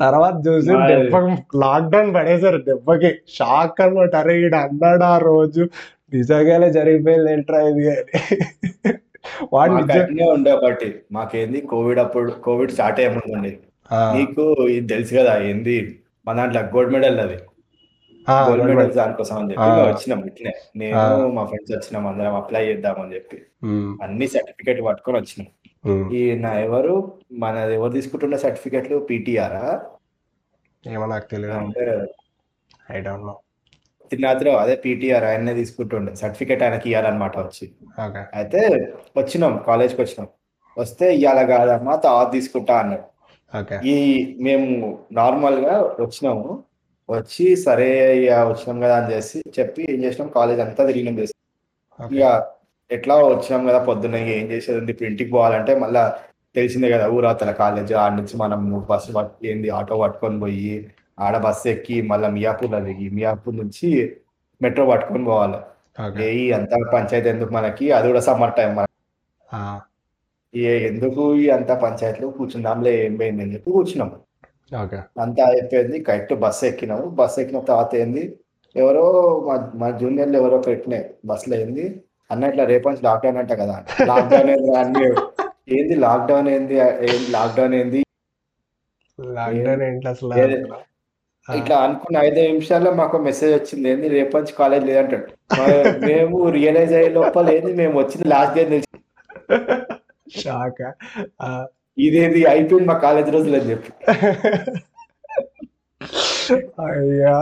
తర్వాత 0.00 0.34
చూసి. 0.48 0.72
దెబ్బ 0.88 1.16
లాక్డౌన్ 1.56 2.14
పడేశారు 2.14 2.58
దెబ్బకి. 2.58 3.10
షాక్ 3.28 3.80
అనమాట. 3.80 4.16
అరే 4.16 4.40
ఈడు 4.40 4.56
అన్నాడు 4.56 5.04
ఆ 5.04 5.18
రోజు? 5.18 5.62
నిజంగానే 6.12 6.70
జరిగిపోయింది 6.70 7.32
ఏంట్రా 7.32 7.60
ఇది? 7.68 7.88
అని. 7.90 8.14
వాడు 9.52 9.72
ఉండే 10.32 10.52
ఒకటి 10.52 10.88
మాకేంది? 11.12 11.60
కోవిడ్ 11.70 11.98
అప్పుడు 11.98 12.32
కోవిడ్ 12.40 12.72
స్టార్ట్ 12.72 13.00
అయ్యే 13.00 13.10
ముందు 13.10 13.32
ఉండేది 13.36 13.58
ఆ, 13.90 13.98
నీకు 14.16 14.42
ఇది 14.70 14.86
తెలుసు 14.88 15.12
కదా 15.14 15.32
ఏంది? 15.42 15.76
మన 16.26 16.36
దాంట్లో 16.36 16.60
గోల్డ్ 16.74 16.92
మెడల్ 16.92 17.20
అది. 17.20 17.38
Gold 18.46 18.64
medal. 18.68 18.90
దానికోసం 18.94 19.36
అని 19.36 19.50
చెప్పి 19.52 19.68
వచ్చినాం 19.88 20.20
ఇట్లనే. 20.26 20.52
నేను. 20.76 21.04
మా 21.32 21.44
ఫ్రెండ్స్ 21.44 21.72
వచ్చినాం 21.72 22.04
అందరం 22.06 22.34
అప్లై 22.34 22.62
చేద్దామని 22.66 23.14
చెప్పి. 23.14 23.38
ఉమ్, 23.62 23.90
అన్ని 24.02 24.26
సర్టిఫికేట్ 24.28 24.80
పట్టుకొని 24.84 25.18
వచ్చినాం. 25.18 25.48
ఈ 26.12 26.22
నా 26.36 26.52
ఎవరు? 26.60 26.94
మన 27.38 27.54
ఎవరు 27.72 27.92
తీసుకుంటున్న 27.92 28.36
సర్టిఫికెట్లు? 28.36 28.96
పీటీఆరా? 29.10 29.64
ఏమో 30.84 31.06
నాకు 31.06 31.26
తెలియదు 31.28 31.56
అంటే 31.58 31.84
ఐ 32.90 33.00
డోంట్ 33.00 33.26
నో. 33.26 33.34
తిన్నాత్రం 34.12 34.54
అదే 34.62 34.74
పీటీఆర్ 34.84 35.26
ఆయన్నే 35.30 35.54
తీసుకుంటుండే. 35.60 36.12
సర్టిఫికేట్ 36.22 36.62
ఆయనకి 36.66 36.88
ఇవ్వాలన్నమాట 36.90 37.34
వచ్చి. 37.44 37.66
అయితే 38.40 38.60
వచ్చినాం 39.20 39.54
కాలేజ్కి 39.68 40.00
వచ్చినాం. 40.02 40.28
వస్తే 40.76 41.06
ఇవాళ 41.20 41.40
కాదమ్మా 41.52 41.94
తర్వాత 42.06 42.28
తీసుకుంటా 42.36 42.74
అన్నాడు. 42.82 43.06
ఈ 43.92 43.96
మేము 44.46 44.66
నార్మల్గా 45.20 45.76
వచ్చినాము. 46.04 46.48
వచ్చి 47.08 47.46
సరే 47.66 47.88
ఇక 48.22 48.32
వచ్చినాం 48.50 48.76
కదా 48.84 48.96
అని 49.00 49.08
చేసి 49.12 49.38
చెప్పి 49.58 49.82
ఏం 49.92 49.98
చేసినాం? 50.04 50.28
కాలేజ్ 50.38 50.60
అంతా 50.64 50.82
తిరిగినాం 50.90 51.16
చేసి 51.20 51.34
ఇక 51.98 52.24
ఎట్లా 52.90 53.14
వచ్చినాం 53.32 53.62
కదా 53.68 53.80
పొద్దున్న 53.88 54.16
ఏం 54.38 54.46
చేసేది? 54.52 54.78
ఉంది 54.80 54.92
ఇప్పుడు 54.94 55.08
ఇంటికి 55.10 55.30
పోవాలంటే 55.36 55.72
మళ్ళా 55.82 56.02
తెలిసిందే 56.54 56.88
కదా 56.94 57.04
ఊరవతల 57.16 57.50
కాలేజ్. 57.62 57.92
ఆడ 58.02 58.12
నుంచి 58.20 58.34
మనం 58.42 58.60
బస్సు 58.90 59.10
పట్టు 59.16 59.46
ఏంది 59.50 59.68
ఆటో 59.78 59.98
పట్టుకొని 60.02 60.38
పోయి 60.44 60.72
ఆడ 61.20 61.36
బస్సు 61.44 61.66
ఎక్కి 61.72 61.96
మళ్ళీ 62.10 62.28
మియాపూర్లో 62.36 62.78
దిగి 62.86 63.06
మియాపూర్ 63.18 63.56
నుంచి 63.62 63.88
మెట్రో 64.60 64.84
పట్టుకొని 64.90 65.24
పోవాలి. 65.30 65.58
ఏ 66.26 66.28
అంతా 66.58 66.76
పంచాయతీ 66.94 67.28
ఎందుకు 67.34 67.52
మనకి? 67.58 67.86
అది 67.96 68.06
కూడా 68.10 68.22
సమ్మర్ 68.28 68.54
టైం 68.58 68.70
మన 68.78 68.86
ఏ 70.54 70.70
ఎందుకు 70.88 71.22
ఈ 71.42 71.46
అంతా 71.56 71.74
పంచాయతీలో 71.84 72.28
కూర్చుందాంలే 72.38 72.92
ఏం 73.04 73.14
పోయింది 73.20 73.42
అని 73.44 73.52
చెప్పి 73.54 73.70
కూర్చున్నాం. 73.76 74.10
ఓకే. 74.72 74.98
అంతా 75.24 75.42
అయిపోయింది 75.52 75.98
కరెక్ట్ 76.08 76.34
బస్సు 76.44 76.64
ఎక్కినాము. 76.70 77.06
బస్సు 77.18 77.38
ఎక్కిన 77.42 77.60
తర్వాత 77.70 77.92
ఏంది 78.02 78.22
ఎవరో 78.76 79.04
మా 79.46 79.54
మా 79.80 79.88
జూనియర్లు 80.00 80.36
ఎవరో 80.40 80.58
పెట్టినాయి 80.68 81.04
బస్సులో 81.30 81.56
ఏంది 81.56 81.84
అన్న 82.30 82.50
ఇట్లా 82.50 82.64
రేపు 82.72 82.88
నుంచి 82.88 83.04
లాక్డౌన్ 83.08 83.38
అంట 83.42 83.52
కదా. 83.62 83.76
లాక్డౌన్ 84.10 84.50
ఏంది 84.54 84.74
అన్ని. 84.82 85.06
ఏంది 85.76 85.94
లాక్డౌన్ 86.04 86.48
ఏంది 86.48 86.76
ఏంది 87.08 87.26
లాక్డౌన్ 87.36 87.74
ఏంది? 87.74 88.00
లాక్డౌన్ 89.18 89.82
ఏంటి 89.88 90.08
అసలు? 90.08 90.32
ఏది? 90.42 90.58
ఇట్లా 91.58 91.76
అనుకున్న 91.84 92.22
ఐదు 92.26 92.40
నిమిషాల్లో 92.40 92.90
మాకు 93.00 93.16
మెసేజ్ 93.26 93.52
వచ్చింది 93.54 93.88
ఏంది 93.90 94.08
రేపు 94.14 94.36
నుంచి 94.36 94.52
కాలేజ్ 94.60 94.84
లేదంటాడు. 94.90 95.26
మేము 96.08 96.38
రియలైజ్ 96.56 96.94
అయ్యే 96.98 97.10
లోపల 97.18 97.50
ఏంది 97.56 97.72
మేము 97.72 97.94
వచ్చింది 98.00 98.26
లాస్ట్ 98.28 98.56
డే 98.58 98.64
నుంచి. 98.74 98.88
షాక్. 100.40 100.82
ఇదేది 101.98 102.42
అయిపోయింది 102.46 102.88
మా 102.90 102.96
కాలేజ్ 103.06 103.30
రోజులు 103.36 103.56
అని 103.60 103.70
చెప్పి. 103.70 103.90
అయ్యా. 106.88 107.34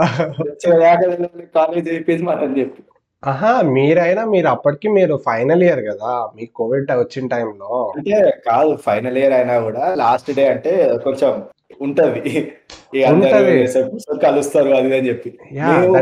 కాలేజ్ 1.58 1.88
అయిపోయింది 1.94 2.24
మనం 2.30 2.54
చెప్పి. 2.60 2.80
ఆహా 3.22 3.52
మీరైనా 3.76 4.24
మీరు 4.32 4.48
అప్పటికి 4.48 4.88
మీరు 4.96 5.14
ఫైనల్ 5.28 5.62
ఇయర్ 5.62 5.80
కదా 5.88 6.10
మీ 6.34 6.44
కోవిడ్ 6.58 6.90
వచ్చిన 7.00 7.24
టైంలో 7.32 7.70
అంటే 7.96 8.18
కాదు 8.46 8.72
ఫైనల్ 8.84 9.18
ఇయర్ 9.18 9.34
అయినా 9.38 9.54
కూడా 9.60 9.84
లాస్ట్ 10.02 10.30
డే 10.36 10.44
అంటే 10.48 10.72
కొంచెం 11.06 11.32
ఉంటది. 11.80 12.20
కలుస్తారు 14.22 14.70
అది 14.70 14.90
అని 14.98 15.08
చెప్పి. 15.08 15.30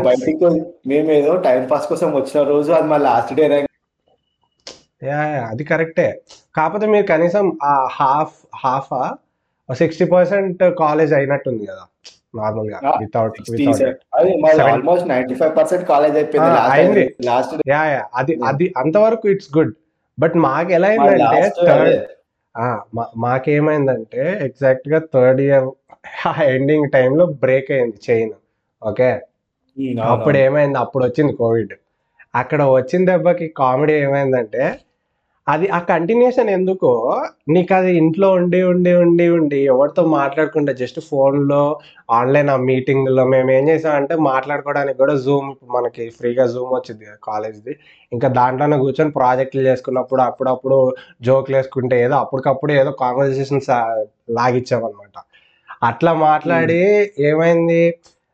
బయటికి 0.05 0.49
మేము 0.87 1.09
ఏదో 1.11 1.33
టైం 1.47 1.63
పాస్ 1.71 1.87
కోసం 1.87 2.09
వచ్చిన 2.15 2.43
రోజు 2.49 2.71
అది 2.71 2.87
మా 2.87 2.99
లాస్ట్ 3.07 3.33
డే 3.33 3.45
అది 5.47 5.63
కరెక్టే 5.63 6.07
కాకపోతే 6.55 6.85
మీరు 6.85 7.05
కనీసం 7.05 7.45
ఆ 7.63 7.73
half 7.97 8.37
half 8.63 8.93
sixty 9.69 10.05
percent 10.05 10.63
college 10.79 11.13
అయినట్టుంది 11.13 11.65
కదా 11.65 11.83
నార్మల్గా 12.35 12.79
without 13.01 13.37
almost 14.65 15.07
ninety 15.07 15.35
five 15.35 15.53
percent 15.57 15.85
college 15.85 16.15
అయిపోయింది 16.15 16.59
అయింది. 16.69 17.03
లాస్ట్ 17.25 17.53
యా 17.69 17.81
యా 17.85 18.01
అది 18.15 18.35
అది 18.45 18.67
అంతవరకు 18.77 19.27
ఇట్స్ 19.29 19.51
గుడ్ 19.57 19.73
బట్ 20.17 20.35
మాకు 20.45 20.71
ఎలా 20.71 20.87
అయిందంటే 20.87 21.41
మాకేమైందంటే 23.17 24.21
ఎగ్జాక్ట్గా 24.41 24.99
థర్డ్ 25.13 25.41
ఇయర్ 25.41 25.67
ఎండింగ్ 26.49 26.91
టైంలో 26.91 27.25
బ్రేక్ 27.41 27.71
అయింది 27.71 27.97
చైన్ 28.09 28.33
ఓకే? 28.81 29.09
అప్పుడు 30.03 30.37
ఏమైంది 30.37 30.77
అప్పుడు 30.77 31.03
వచ్చింది 31.05 31.33
కోవిడ్. 31.33 31.73
అక్కడ 32.35 32.61
వచ్చిన 32.69 33.05
దెబ్బకి 33.05 33.47
కామెడీ 33.57 33.93
ఏమైందంటే 33.93 34.63
అది 35.47 35.67
ఆ 35.69 35.79
కంటిన్యూషన్ 35.89 36.49
ఎందుకో 36.49 36.89
నీకు 37.49 37.73
అది 37.73 37.91
ఇంట్లో 37.97 38.27
ఉండి 38.31 38.59
ఉండి 38.63 38.91
ఉండి 38.93 39.25
ఉండి 39.29 39.59
ఎవరితో 39.65 40.03
మాట్లాడకుండా 40.15 40.71
జస్ట్ 40.71 40.99
ఫోన్లో 41.01 41.61
ఆన్లైన్ 42.11 42.49
ఆ 42.49 42.57
మీటింగ్లో 42.69 43.23
మేము 43.25 43.51
ఏం 43.51 43.63
చేసామంటే 43.69 44.15
మాట్లాడుకోవడానికి 44.27 44.97
కూడా 44.97 45.15
జూమ్ 45.17 45.49
మనకి 45.69 46.05
ఫ్రీగా 46.09 46.45
జూమ్ 46.47 46.73
వచ్చింది 46.75 47.05
కాలేజ్ది 47.23 47.75
ఇంకా 48.11 48.29
దాంట్లోనే 48.39 48.77
కూర్చొని 48.77 49.11
ప్రాజెక్టులు 49.11 49.63
చేసుకున్నప్పుడు 49.67 50.21
అప్పుడప్పుడు 50.21 50.79
జోక్లు 51.21 51.57
వేసుకుంటే 51.57 51.97
ఏదో 52.05 52.15
అప్పటికప్పుడు 52.15 52.73
ఏదో 52.73 52.91
కాన్వర్జేషన్స్ 53.03 53.71
లాగిచ్చామన్నమాట. 54.31 55.15
అట్లా 55.83 56.11
మాట్లాడి 56.27 56.81
ఏమైంది? 57.29 57.81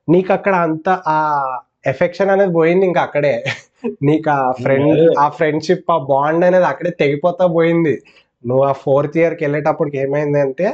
నీకు 0.08 0.32
అక్కడ 0.34 0.56
అంత 0.68 0.88
ఆ 1.08 1.18
ఎఫెక్షన్ 1.88 2.30
అనేది 2.30 2.54
పోయింది 2.54 2.86
ఇంకా 2.86 3.02
అక్కడే. 3.02 3.34
నీకు 4.08 4.30
ఆ 4.38 4.44
ఫ్రెండ్. 4.62 4.92
ఆ 5.24 5.26
ఫ్రెండ్షిప్ 5.38 5.92
ఆ 5.92 5.98
బాండ్ 6.12 6.46
అనేది 6.48 6.68
అక్కడే 6.72 6.92
తెగిపోతా 7.02 7.46
పోయింది. 7.58 7.96
నువ్వు 8.44 8.64
ఆ 8.64 8.74
ఫోర్త్ 8.84 9.18
ఇయర్కి 9.20 9.44
వెళ్ళేటప్పటికి 9.46 9.98
ఏమైంది 10.04 10.40
అంటే 10.46 10.68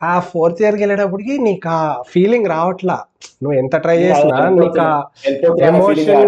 ఆ 0.00 0.14
ఫోర్త్ 0.30 0.60
ఇయర్కి 0.62 0.82
వెళ్ళేటప్పటికి 0.84 1.34
నీకు 1.46 1.68
ఆ 1.74 1.80
ఫీలింగ్ 2.12 2.48
రావట్లా. 2.54 2.96
నువ్వు 3.42 3.56
ఎంత 3.62 3.76
ట్రై 3.84 3.96
చేసినా 4.04 4.38
నీకు 4.58 4.80
ఆ 4.86 4.90
ఎమోషన్ 5.70 6.24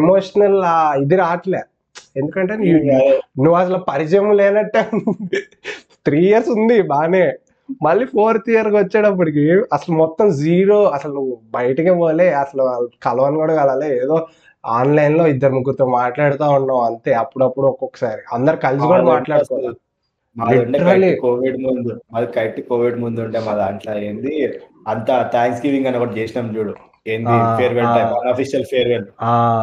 ఎమోషనల్ 0.00 0.58
ఇది 1.04 1.16
రావట్లే. 1.22 1.62
ఎందుకంటే 2.20 2.54
నువ్వు 3.42 3.56
అసలు 3.62 3.78
పరిచయం 3.90 4.28
లేనట్టే 4.40 4.82
త్రీ 6.06 6.20
ఇయర్స్ 6.30 6.50
ఉంది 6.56 6.76
బానే. 6.92 7.24
మళ్ళీ 7.86 8.04
ఫోర్త్ 8.14 8.48
ఇయర్కి 8.52 8.76
వచ్చేటప్పటికి 8.76 9.44
అసలు 9.76 9.92
మొత్తం 10.02 10.26
జీరో 10.40 10.78
అసలు 10.96 11.12
నువ్వు 11.18 11.34
బయటకే 11.56 11.92
పోలే. 12.00 12.28
అసలు 12.42 12.64
కలవని 13.06 13.38
కూడా 13.42 13.54
కలలే 13.60 13.88
ఏదో 14.02 14.16
ఆన్లైన్లో 14.74 15.24
ఇద్దరు 15.28 15.54
ముగ్గురితో 15.56 15.86
మాట్లాడుతూ 15.94 16.46
ఉన్నావు 16.56 16.82
అంతే 16.86 17.10
అప్పుడప్పుడు 17.20 17.66
ఒక్కొక్కసారి. 17.66 18.22
అందరు 18.32 18.56
కలిసి 18.64 18.84
కూడా 18.84 19.02
మాట్లాడుకోవాలి. 19.12 19.72
కోవిడ్ 21.22 21.58
ముందు 21.66 21.90
మాది 22.12 22.28
కరెక్ట్ 22.34 22.60
కోవిడ్ 22.68 22.96
ముందు 23.02 23.20
ఉండే 23.24 23.40
మా 23.44 23.52
దాంట్లో 23.60 23.92
ఏంది 24.06 24.32
అంత 24.86 25.06
థ్యాంక్స్ 25.32 25.62
గివింగ్ 25.64 25.86
అని 25.86 25.98
ఒకటి 25.98 26.16
చేసినాం 26.20 26.48
చూడు. 26.56 26.72
ఏంది 27.06 27.30
ఫేర్వెల్. 27.58 27.88
టైం 27.96 28.08
అన్అఫిషియల్ 28.18 28.66
ఫేర్వెల్ 28.70 29.04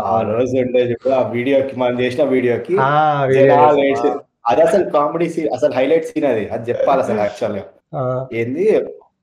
ఆ, 0.06 0.16
రోజు 0.32 0.54
ఉండే 0.64 0.82
చూడు 0.92 1.12
ఆ 1.14 1.22
వీడియోకి 1.32 1.74
మనం 1.80 1.96
చేసిన 2.02 2.24
వీడియోకి 2.32 2.76
అది 4.46 4.62
అసలు 4.64 4.84
కామెడీ 4.94 5.28
సీన్ 5.30 5.50
అసలు 5.54 5.74
హైలైట్ 5.74 6.08
సీన్ 6.08 6.28
అది 6.30 6.44
అది 6.52 6.64
చెప్పాలి 6.70 7.02
అసలు 7.04 7.20
యాక్చువల్గా. 7.20 7.64
ఏంది 8.34 8.66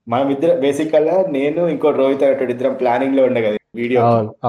మనం 0.07 0.27
ఇద్దరు 0.31 0.53
బేసిక్గా 0.61 0.99
నేను 1.33 1.61
ఇంకో 1.69 1.89
రోహిత్ 1.97 2.23
అనేటోడు 2.23 2.51
ఇద్దరం 2.51 2.75
ప్లానింగ్లో 2.75 3.23
ఉండే 3.23 3.41
కదా 3.41 3.57
వీడియో 3.75 3.99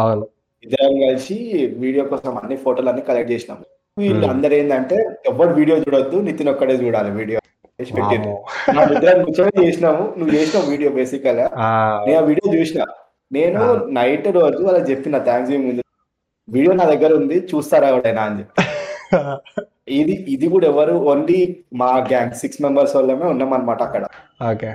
అవును. 0.02 0.26
ఇద్దరం 0.64 0.94
కలిసి 1.03 1.37
వీడియో 1.79 2.05
కోసం 2.11 2.33
అన్ని 2.38 2.57
ఫోటోలు 2.64 2.88
అన్ని 2.88 3.03
కలెక్ట్ 3.03 3.33
చేసినాం. 3.33 3.61
వీళ్ళు 3.96 4.25
Hmm. 4.25 4.33
అందరు 4.33 4.55
ఏంటంటే 4.55 4.96
ఎవరు 5.27 5.53
వీడియో 5.55 5.77
చూడొద్దు 5.77 6.16
నితిన్ 6.27 6.51
ఒక్కడే 6.53 6.75
చూడాలి 6.83 7.11
వీడియో. 7.11 7.38
ఇద్దరం 8.90 9.18
కూర్చొని 9.25 9.53
చేసినాము 9.61 10.03
నువ్వు 10.18 10.33
చేసినావు 10.37 10.66
వీడియో 10.70 10.90
బేసిక్గా. 10.90 11.46
ఆ, 11.59 11.68
నేను 12.07 12.18
ఆ 12.18 12.25
వీడియో 12.27 12.46
చూసిన. 12.55 12.81
నేను. 13.31 13.62
నైట్ 13.99 14.29
రోజు 14.38 14.61
వాళ్ళకి 14.66 14.88
చెప్పిన 14.90 15.18
థ్యాంక్స్ 15.18 15.53
ముందు 15.64 15.83
వీడియో 16.49 16.73
నా 16.73 16.87
దగ్గర 16.92 17.11
ఉంది 17.14 17.37
చూస్తారా 17.51 17.88
ఎవడైనా 17.88 18.23
అని 18.23 18.38
చెప్పి. 18.40 18.55
ఇది 19.99 20.14
ఇది 20.29 20.46
కూడా 20.49 20.66
ఎవరు 20.66 20.92
ఓన్లీ 21.12 21.38
మా 21.75 21.90
గ్యాంగ్ 22.11 22.35
సిక్స్ 22.35 22.61
మెంబర్స్ 22.62 22.94
వాళ్ళమే 22.96 23.27
ఉన్నాం 23.27 23.53
అనమాట 23.53 23.81
అక్కడ 23.83 24.05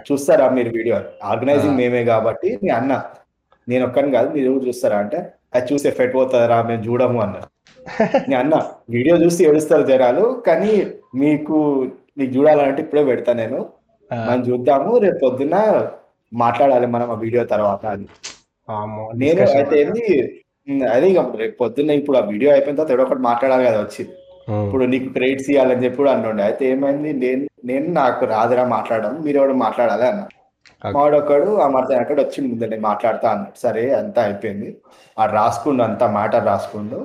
చూస్తారా 0.10 0.46
మీరు 0.50 0.70
వీడియో? 0.70 0.98
ఆర్గనైజింగ్. 1.24 1.78
మేమే 1.80 2.04
కాబట్టి 2.06 2.50
నీ 2.64 2.70
అన్న 2.72 2.94
నేను 3.68 3.84
ఒక్కని 3.86 4.12
కాదు 4.12 4.30
మీరు 4.36 4.52
చూస్తారా? 4.66 4.98
అంటే 5.04 5.20
అది 5.56 5.66
చూసి 5.70 5.86
ఎఫెక్ట్ 5.88 6.16
పోతుందిరా 6.16 6.58
మేము 6.70 6.84
చూడము 6.88 7.20
అన్నారు 7.26 7.50
నీ 8.30 8.36
అన్న 8.36 8.56
వీడియో 8.90 9.16
చూసి 9.24 9.42
ఏడుస్తారు 9.48 9.84
జనాలు 9.90 10.24
కానీ 10.48 10.72
మీకు 11.22 11.58
నీకు 12.18 12.32
చూడాలంటే 12.36 12.80
ఇప్పుడే 12.82 13.04
పెడతా 13.10 13.32
నేను. 13.42 13.60
మనం 14.12 14.42
చూద్దాము 14.48 14.92
రేపు 15.04 15.20
పొద్దున్న 15.22 15.56
మాట్లాడాలి 16.32 16.88
మనం 16.88 17.08
ఆ 17.12 17.18
వీడియో 17.24 17.44
తర్వాత 17.54 17.84
అని. 17.94 18.08
వామ్మో, 18.70 19.06
నేను. 19.22 19.42
అయితే 19.58 19.76
ఏంది 19.82 20.06
అదే 20.94 21.08
ఇక 21.12 21.24
రేపు 21.42 21.56
పొద్దున్న 21.62 21.98
ఇప్పుడు 22.00 22.18
ఆ 22.18 22.26
వీడియో 22.30 22.50
అయిపోయిన 22.54 22.78
తర్వాత 22.80 23.06
ఒకటి 23.06 23.24
మాట్లాడాలి 23.28 23.66
కదా 23.68 23.80
వచ్చి. 23.84 24.04
ఉమ్, 24.48 24.64
ఇప్పుడు 24.66 24.86
నీకు 24.94 25.08
క్రెడిట్స్ 25.16 25.50
ఇవ్వాలని 25.52 25.84
చెప్పి 25.86 26.00
కూడా 26.02 26.12
అన్నుండే. 26.16 26.44
అయితే 26.50 26.64
ఏమైంది 26.74 27.12
నేను 27.24 27.44
నేను 27.64 27.88
నాకు 28.00 28.26
రాదురా 28.34 28.64
మాట్లాడడం 28.76 29.14
మీరు 29.26 29.38
ఎవరు 29.42 29.56
మాట్లాడాలి 29.66 30.06
అన్న. 30.12 30.24
మావాడొక్కడు 30.82 31.50
ఆ 31.62 31.68
మాట 31.68 31.88
అక్కడ 31.94 32.18
వచ్చి 32.22 32.42
ముందు 32.42 32.66
నేను 32.66 32.82
మాట్లాడతా 32.82 33.28
అన్నాడు. 33.32 33.58
సరే 33.58 33.84
అంతా 33.94 34.22
అయిపోయింది. 34.24 34.70
ఆ 35.18 35.26
రాసుకుండు 35.36 35.84
అంతా 35.84 36.08
మాట 36.12 36.36
రాసుకుండు. 36.46 37.00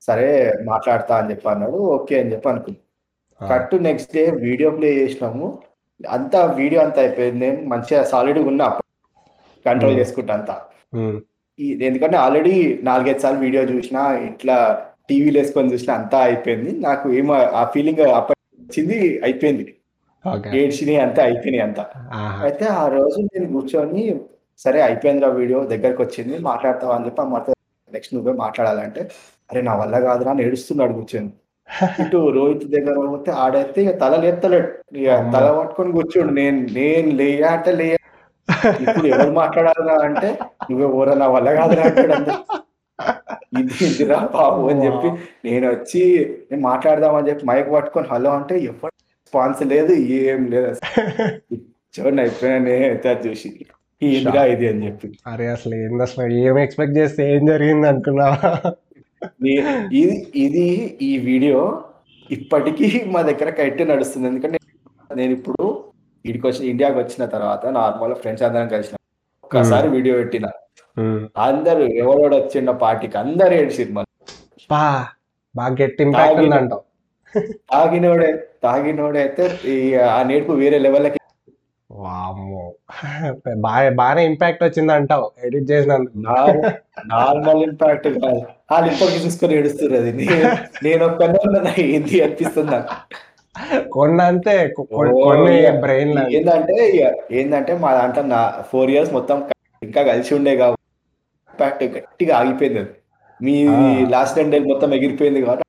సరే 0.00 0.28
మాట్లాడతా 0.64 1.16
అని 1.16 1.30
చెప్పి 1.30 1.48
అన్నాడు. 1.48 1.78
ఓకే 1.94 2.20
అని 2.20 2.32
చెప్పి 2.32 2.48
అనుకున్నాను 2.48 2.86
ఆ, 3.40 3.46
correct 3.48 3.74
next 3.82 4.12
day 4.14 4.22
video 4.44 4.70
play 4.70 4.88
చేసినాము. 4.94 5.46
అంతా 6.00 6.44
వీడియో 6.58 6.80
అంతా 6.82 7.00
అయిపోయింది. 7.00 7.40
నేను 7.40 7.68
మంచిగా 7.68 8.02
సాలిడ్గా 8.04 8.44
ఉన్నా 8.44 8.66
కంట్రోల్ 9.66 9.94
Hmm. 9.94 10.00
చేసుకుంటా 10.00 10.34
అంతా. 10.34 10.54
ఈ 11.58 11.66
ఎందుకంటే 11.82 12.16
ఆల్రెడీ 12.16 12.54
నాలుగైదు 12.82 13.20
సార్లు 13.20 13.40
వీడియో 13.40 13.62
చూసినా 13.70 14.02
ఇట్లా 14.28 14.56
టీవీలో 15.08 15.38
వేసుకొని 15.40 15.72
చూసినా 15.72 15.94
అంతా 15.94 16.18
అయిపోయింది. 16.20 16.70
నాకు 16.80 17.06
ఏమో 17.12 17.32
ఆ 17.60 17.64
ఫీలింగ్ 17.74 18.00
అప్పటి 18.18 18.38
వచ్చింది 18.60 18.98
అయిపోయింది. 19.22 19.64
ఏడ్చినాయి 20.58 21.00
అంతా 21.04 21.20
అయిపోయినాయి 21.22 21.64
అంతా. 21.66 21.84
అయితే 22.44 22.64
ఆ 22.74 22.84
రోజు 22.88 23.18
నేను 23.28 23.48
కూర్చొని 23.52 24.02
సరే 24.60 24.78
అయిపోయింది 24.82 25.22
రా 25.24 25.28
వీడియో 25.38 25.60
దగ్గరకు 25.72 26.00
వచ్చింది 26.02 26.34
మాట్లాడతావా 26.48 26.94
అని 26.96 27.06
చెప్పి 27.06 27.22
అమ్మ 27.22 27.38
నెక్స్ట్ 27.90 28.12
నువ్వే 28.14 28.32
మాట్లాడాలంటే 28.42 29.02
అరే 29.50 29.60
నా 29.62 29.72
వల్ల 29.80 29.94
కాదురా 30.00 30.32
అని 30.34 30.42
ఏడుస్తున్నాడు 30.46 30.94
కూర్చొని. 30.98 31.30
ఇటు 32.02 32.18
రోహిత్ 32.36 32.64
దగ్గర 32.72 32.94
పోతే 33.06 33.30
ఆడైతే 33.42 33.78
ఇక 33.84 33.92
తల 34.00 34.14
లేపుతలేడు. 34.22 34.68
ఇక. 34.98 35.08
తల 35.34 35.46
పట్టుకొని 35.58 35.90
కూర్చోడు. 35.92 36.32
నేను 36.38 36.60
నేను 36.78 37.10
లేయా 37.20 37.50
అంటే 37.56 37.72
లేయా. 37.80 37.98
ఇప్పుడు 38.84 39.06
ఎవరు 39.12 39.32
మాట్లాడాలరా 39.40 39.96
అంటే 40.08 40.28
నువ్వే 40.68 40.88
ఊరా 40.98 41.14
నా 41.14 41.26
వల్ల 41.36 41.48
కాదురా 41.58 41.84
అంటాడు. 41.90 42.34
ఇది 43.60 43.76
ఇదిరా 43.86 44.18
బాబు 44.34 44.62
అని 44.72 44.82
చెప్పి 44.86 45.08
నేను 45.46 45.66
వచ్చి 45.70 46.02
నేను 46.50 46.62
మాట్లాడదామని 46.68 47.28
చెప్పి 47.30 47.44
మైక్ 47.50 47.70
పట్టుకొని 47.74 48.08
హలో 48.12 48.32
అంటే 48.32 48.56
ఎవరు 48.70 48.89
రెస్పాన్స్ 49.30 49.62
లేదు 49.62 49.92
ఏం 49.92 50.46
లేదు. 50.46 50.66
అసలు 50.66 51.58
చూడండి 51.94 52.22
అయిపోయినా 52.22 53.12
చూసి 53.26 53.48
ఏందిరా 54.02 54.44
ఇది 54.44 54.68
అని 54.68 54.86
చెప్పి. 54.86 55.08
అరే 55.26 55.46
అసలు 55.46 55.74
ఏంది 55.74 56.02
అసలు 56.02 56.32
ఏం 56.32 56.58
ఎక్స్పెక్ట్ 56.58 56.96
చేస్తే 56.96 57.34
ఏం 57.34 57.46
జరిగింది 57.46 57.88
అనుకున్నావా? 57.88 58.50
నే- 59.42 59.64
ఇది 59.92 60.26
ఇది 60.36 60.64
ఈ 61.02 61.18
వీడియో 61.18 61.82
ఇప్పటికీ 62.30 63.04
మా 63.06 63.22
దగ్గర 63.22 63.50
కరెక్ట్ 63.50 63.88
నడుస్తుంది. 63.88 64.28
ఎందుకంటే 64.28 64.58
నేను 65.16 65.32
ఇప్పుడు 65.32 65.84
ఇడికి 66.24 66.46
వచ్చి 66.46 66.70
ఇండియాకి 66.70 66.98
వచ్చిన 66.98 67.24
తర్వాత 67.26 67.66
నార్మల్ 67.66 68.14
ఫ్రెండ్స్ 68.14 68.42
అందరం 68.42 68.68
కలిసిన 68.68 68.96
ఒక్కసారి 69.44 69.88
వీడియో 69.88 70.16
పెట్టిన. 70.16 70.46
అందరు 71.36 71.82
ఎవడోడు 71.82 72.36
వచ్చిండ 72.36 72.70
పార్టీకి 72.70 73.18
అందరు 73.18 73.54
మళ్ళీ 73.92 74.12
బా 74.70 75.06
బాగా 75.56 75.76
గట్టి 75.82 76.02
ఇంపాక్ట్ 76.02 76.40
ఉందంటావు. 76.40 76.82
తాగినోడే 77.72 78.28
తాగినోడైతే 78.64 79.44
ఈ 79.72 79.76
ఆ 80.16 80.20
నేర్పు 80.22 80.52
వేరే 80.62 80.78
లెవెల్కి 80.78 81.18
వామ్మో. 81.90 82.62
బాగా 83.64 83.88
బాగానే 84.00 84.22
ఇంపాక్ట్ 84.24 84.62
వచ్చింది 84.64 84.92
అంటావు 84.92 85.26
ఎడిట్ 85.46 85.70
చేసినందుకు. 85.70 86.18
నార్మల్ 87.12 87.62
ఇంపాక్ట్ 87.68 88.08
కాదు. 88.16 88.40
వాళ్ళు 88.72 88.88
ఇప్పటికి 88.92 89.18
చూసుకొని 89.24 89.56
ఏడుస్తారు 89.58 89.96
అది. 89.96 90.12
నేను 90.84 91.02
ఒక్కనే 91.08 91.72
ఏంది 91.86 92.22
అనిపిస్తుంది 92.26 92.70
నాకు. 92.70 92.94
కొన్ని 93.96 94.22
అంతే 94.22 94.54
కొన్ని 94.74 95.54
బ్రెయిన్ 95.84 96.12
ఏంటంటే 96.36 96.76
ఏంటంటే 97.38 97.72
మా 97.84 97.90
దాంట్లో 97.94 98.22
నా 98.34 98.40
ఫోర్ 98.70 98.90
ఇయర్స్ 98.90 99.12
మొత్తం 99.18 99.38
ఇంకా 99.82 100.02
కలిసి 100.10 100.32
ఉండే 100.38 100.52
కాబట్టి 100.56 100.78
ఇంపాక్ట్ 101.54 101.82
గట్టిగా 101.96 102.32
ఆగిపోయింది 102.40 102.82
మీ. 103.40 103.54
లాస్ట్ 104.14 104.36
టెన్ 104.36 104.52
డేస్ 104.52 104.70
మొత్తం 104.72 104.94
ఎగిరిపోయింది 104.98 105.42
కాబట్టి 105.42 105.66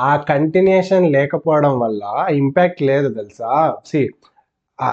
ఆ, 0.00 0.10
కంటిన్యూషన్ 0.28 1.06
లేకపోవడం 1.12 1.74
వల్ల 1.80 2.02
ఇంపాక్ట్ 2.36 2.80
లేదు 2.82 3.08
తెలుసా? 3.14 3.50
సి 3.84 4.00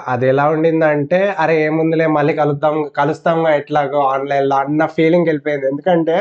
అది 0.06 0.26
ఎలా 0.28 0.44
ఉండిందంటే 0.50 1.20
అరే 1.38 1.54
ఏముందిలే 1.62 2.06
మళ్ళీ 2.14 2.32
కలుద్దాం 2.34 2.76
కలుస్తాంగా 2.96 3.50
ఎట్లాగో 3.54 4.00
ఆన్లైన్లో 4.12 4.56
అన్న 4.56 4.86
ఫీలింగ్ 4.96 5.26
వెళ్ళిపోయింది. 5.26 5.66
ఎందుకంటే 5.66 6.16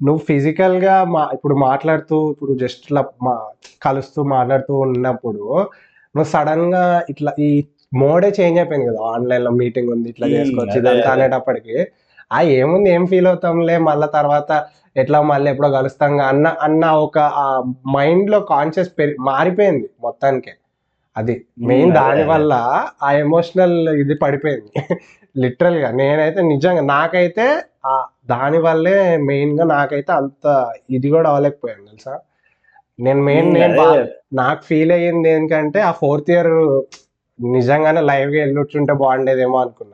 నువ్వు 0.00 0.20
ఫిజికల్గా 0.24 0.94
మా 1.06 1.22
ఇప్పుడు 1.34 1.54
మాట్లాడుతూ 1.64 2.16
ఇప్పుడు 2.30 2.52
జస్ట్ 2.54 2.82
ఇట్లా 2.82 3.02
మా 3.22 3.34
కలుస్తూ 3.82 4.22
మాట్లాడుతూ 4.32 4.74
ఉన్నప్పుడు 4.86 5.44
నువ్వు 6.14 6.28
సడన్గా 6.32 6.82
ఇట్లా 7.08 7.30
ఈ 7.40 7.50
మోడే 7.94 8.28
చేంజ్ 8.38 8.58
అయిపోయింది 8.58 8.86
కదా 8.90 9.02
ఆన్లైన్లో 9.12 9.52
మీటింగ్ 9.60 9.90
ఉంది 9.90 10.08
ఇట్లా 10.08 10.26
చేసుకోవచ్చు 10.34 10.76
ఇదంతా. 10.80 11.10
అనేటప్పటికి. 11.14 11.76
ఆ 12.30 12.38
ఏముంది 12.54 12.88
ఏం 12.90 13.02
ఫీల్ 13.06 13.28
అవుతాంలే 13.28 13.76
మళ్ళీ 13.82 14.08
తర్వాత 14.12 14.50
ఎట్లా 14.96 15.18
మళ్ళీ 15.30 15.48
ఎప్పుడో 15.50 15.68
కలుస్తాం 15.70 16.12
అన్న 16.30 16.46
అన్న 16.66 16.84
ఒక 17.06 17.16
ఆ 17.38 17.46
మైండ్లో 17.94 18.38
కాన్షియస్ 18.52 18.92
మారిపోయింది 19.28 19.88
మొత్తానికి. 20.02 20.52
అది 21.16 21.34
మెయిన్ 21.70 21.90
అదే, 21.92 21.98
దాని 22.00 22.22
అదే. 22.22 22.30
వల్ల 22.32 22.52
ఆ 23.02 23.10
ఎమోషనల్ 23.24 23.74
ఇది 24.02 24.14
పడిపోయింది. 24.22 24.70
లిటరల్గా 25.36 25.88
నేనైతే 26.00 26.40
నిజంగా 26.52 26.82
నాకైతే 26.90 27.44
ఆ 27.86 27.94
దాని 28.32 28.58
వల్లే 28.66 28.96
మెయిన్గా 29.30 29.64
నాకైతే 29.72 30.12
అంత 30.12 30.44
ఇది 30.90 31.08
కూడా 31.14 31.28
అవ్వలేకపోయాను 31.30 31.86
తెలుసా? 31.90 32.14
నేను 32.98 33.20
మెయిన్ 33.22 33.48
నేను 33.54 33.84
నాకు 34.40 34.62
ఫీల్ 34.68 34.92
అయ్యింది 34.92 35.28
ఏంటంటే 35.30 35.80
ఆ 35.80 35.92
ఫోర్త్ 36.00 36.30
ఇయర్ 36.30 36.52
నిజంగానే 37.38 38.02
లైవ్గా 38.10 38.38
వెళ్ళొచ్చుంటే 38.44 38.92
బాగుండేదేమో 39.02 39.58
అనుకున్నా. 39.64 39.93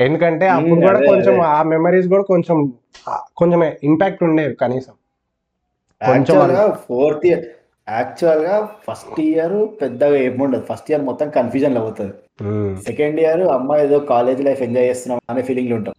ఎందుకంటే 0.00 0.46
అప్పుడు 0.54 0.80
కూడా 0.86 0.98
కొంచెం. 1.10 1.36
ఆ 1.50 1.58
మెమరీస్ 1.72 2.08
కూడా 2.14 2.24
కొంచెం 2.32 2.56
కొంచెం 3.40 3.60
ఇంపాక్ట్ 3.88 4.22
ఉండేవి 4.26 4.54
కనీసం. 4.62 4.94
కొంచెం 6.00 6.38
ఫోర్త్ 6.86 7.24
ఇయర్ 7.28 7.44
యాక్చువల్గా 7.88 8.54
ఫస్ట్ 8.86 9.18
ఇయర్ 9.26 9.56
పెద్దగా 9.80 10.16
ఏముండదు 10.26 10.64
ఫస్ట్ 10.70 10.88
ఇయర్ 10.90 11.04
మొత్తం 11.08 11.28
కన్ఫ్యూజన్లో 11.36 11.80
అవుతుంది 11.84 12.14
సెకండ్ 12.86 13.18
ఇయర్ 13.22 13.42
అమ్మ 13.56 13.76
ఏదో 13.84 13.98
కాలేజ్ 14.10 14.40
లైఫ్ 14.46 14.62
ఎంజాయ్ 14.66 14.88
చేస్తున్నాం 14.90 15.20
అనే 15.32 15.42
ఫీలింగ్లో 15.48 15.76
ఉంటాం. 15.78 15.94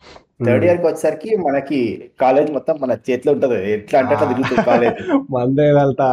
థర్డ్ 0.46 0.66
ఇయర్కి 0.66 0.86
వచ్చేసరికి 0.88 1.30
మనకి 1.46 1.80
కాలేజ్ 2.20 2.50
మొత్తం 2.58 2.76
మన 2.84 2.98
చేతిలో 3.08 3.32
ఉంటది. 3.36 3.58
ఎట్లా 3.76 3.98
అంటే 4.02 4.14
అట్లా 4.16 4.28
తిరుగుతుంది 4.32 4.66
కాలేజ్ 4.70 5.00
మందే 5.36 5.68
వెళ్తా 5.80 6.08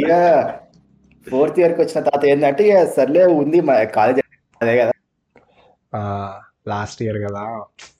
ఇక 0.00 0.10
ఫోర్త్ 1.26 1.60
ఇయర్కి 1.60 1.80
వచ్చిన 1.82 2.00
తర్వాత 2.06 2.24
ఏంటంటే 2.32 2.64
ఇక 2.68 2.78
సర్లే 2.96 3.24
ఉంది 3.40 3.60
మన 3.68 3.82
కాలేజ్ 3.98 4.20
అదే 4.60 4.74
కదా. 4.80 4.92
లాస్ట్ 6.68 7.00
ఇయర్ 7.02 7.18
కదా. 7.26 7.42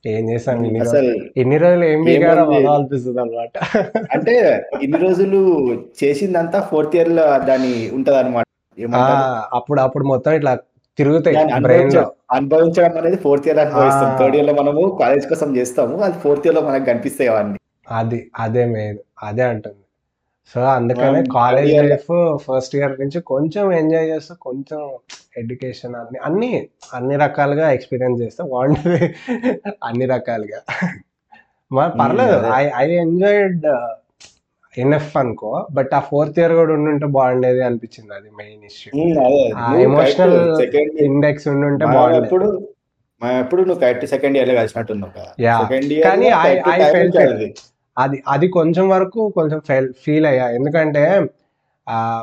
ఏం 0.06 0.24
చేసాం 0.30 0.56
ఇన్ని 0.64 0.80
రోజులు? 0.80 0.98
అసలు 0.98 1.12
ఇన్ని 1.36 1.58
రోజులు 1.58 1.84
ఏం 1.84 2.00
బీగారా 2.04 2.42
అనిపిస్తుంది 2.74 3.20
అనమాట 3.20 3.56
అంటే 4.16 4.34
ఇన్ని 4.82 4.98
రోజులు 4.98 5.40
చేసిందంతా 6.02 6.60
ఫోర్త్ 6.60 6.96
ఇయర్లో 6.96 7.24
దాని 7.50 7.72
ఉంటది 7.92 8.18
అనమాట 8.18 8.46
అప్పుడు 9.52 9.80
అప్పుడు 9.80 10.04
మొత్తం 10.04 10.32
ఇట్లా 10.32 10.52
తిరుగుతాయి 10.98 11.36
అనుభవించడం 12.32 12.96
అనేది 12.98 13.16
ఫోర్త్ 13.16 13.46
ఇయర్ 13.48 13.58
అనుభవిస్తాం. 13.58 14.10
థర్డ్ 14.18 14.36
ఇయర్లో 14.36 14.54
మనము 14.62 14.82
కాలేజ్ 15.00 15.26
కోసం 15.28 15.50
చేస్తాము. 15.56 15.96
అది 16.06 16.16
ఫోర్త్ 16.22 16.46
ఇయర్లో 16.46 16.62
మనకు 16.62 16.84
కనిపిస్తాయి 16.84 17.30
అవన్నీ. 17.30 17.58
అది 17.88 18.18
అదే 18.38 18.64
మెయిన్ 18.64 18.98
అదే 19.22 19.42
అంటుంది. 19.42 19.82
సో 20.54 20.60
అందుకనే 20.72 21.20
కాలేజ్ 21.34 21.70
లైఫ్ 21.82 22.10
ఫస్ట్ 22.44 22.74
ఇయర్ 22.76 22.94
నుంచి 23.00 23.18
కొంచెం 23.30 23.64
ఎంజాయ్ 23.74 24.08
చేస్తూ 24.10 24.34
కొంచెం 24.46 24.80
ఎడ్యుకేషన్ 25.40 25.94
అన్ని 26.00 26.18
అన్ని 26.28 26.50
అన్ని 26.94 27.16
రకాలుగా 27.22 27.66
ఎక్స్పీరియన్స్ 27.76 28.18
చేస్తే 28.24 28.44
బాగుంటుంది 28.52 29.06
అన్ని 29.88 30.06
రకాలుగా 30.14 30.60
మరి 31.70 31.92
పర్లేదు 31.98 32.34
అదే. 32.38 32.48
ఐ 32.56 32.64
ఐ 32.78 32.86
ఎంజాయిడ్ 33.02 33.66
ఎనఫ్ 34.74 35.14
అనుకో 35.20 35.52
బట్ 35.76 35.92
ఆ 35.94 36.02
ఫోర్త్ 36.08 36.36
ఇయర్ 36.40 36.54
కూడా 36.58 36.72
ఉండుంటే 36.76 37.06
బాగుండేది 37.16 37.62
అనిపించింది 37.68 38.12
అది 38.18 38.28
మెయిన్ 38.40 38.62
ఇష్యూ 38.68 38.90
ఎమోషనల్ 39.86 40.36
ఇండెక్స్ 41.06 41.46
ఉండుంటే 41.52 41.84
బాగుండేది 41.88 42.22
ఎప్పుడు 42.22 42.48
మనం 43.22 43.36
ఎప్పుడు 43.40 43.62
నువ్వు 43.62 43.80
కరెక్ట్ 43.82 44.06
సెకండ్ 44.12 44.36
ఇయర్లో 44.38 44.54
కలిసినట్టున్నావు 44.60 45.12
కదా 45.16 45.30
Yeah. 45.38 45.58
సెకండ్ 45.64 45.92
కానీ 46.04 46.28
ఇయర్. 46.28 47.42
అది 47.98 48.22
అది 48.28 48.48
కొంచెం 48.48 48.88
వరకు 48.88 49.28
కొంచెం 49.28 49.60
ఫీల్ 50.04 50.26
అయ్యా. 50.26 50.50
ఎందుకంటే 50.50 51.04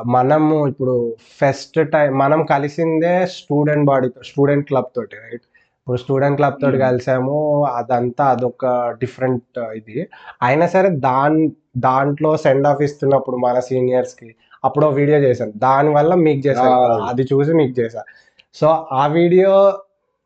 మనము 0.06 0.68
ఇప్పుడు 0.68 0.94
ఫస్ట్ 1.40 1.90
టైం 1.90 2.18
మనం 2.18 2.44
కలిసిందే 2.44 3.26
స్టూడెంట్ 3.26 3.84
బాడీతో 3.84 4.20
స్టూడెంట్ 4.22 4.66
క్లబ్ 4.66 4.90
తోటి 4.96 5.16
రైట్? 5.16 5.44
ఇప్పుడు 5.80 5.98
స్టూడెంట్ 5.98 6.36
క్లబ్ 6.36 6.56
తోటి 6.62 6.76
Hmm. 6.76 6.86
కలిసాము 6.86 7.66
అదంతా 7.66 8.24
అదొక 8.24 8.64
డిఫరెంట్ 9.00 9.58
ఇది. 9.76 10.08
అయినా 10.42 10.66
సరే 10.66 10.88
దాన్ 10.88 11.50
దాంట్లో 11.78 12.36
సెండ్ 12.36 12.66
ఆఫ్ 12.66 12.82
ఇస్తున్నప్పుడు 12.82 13.36
మన 13.36 13.60
సీనియర్స్కి 13.60 14.34
అప్పుడు 14.64 14.86
వీడియో 14.86 15.18
చేశాను. 15.18 15.52
దానివల్ల 15.56 16.14
మీకు 16.14 16.48
చేశాను. 16.48 16.78
అది 17.02 17.22
చూసి 17.22 17.52
మీకు 17.52 17.80
చేశా. 17.80 18.02
సో 18.54 18.66
ఆ 18.92 19.06
వీడియో 19.06 19.52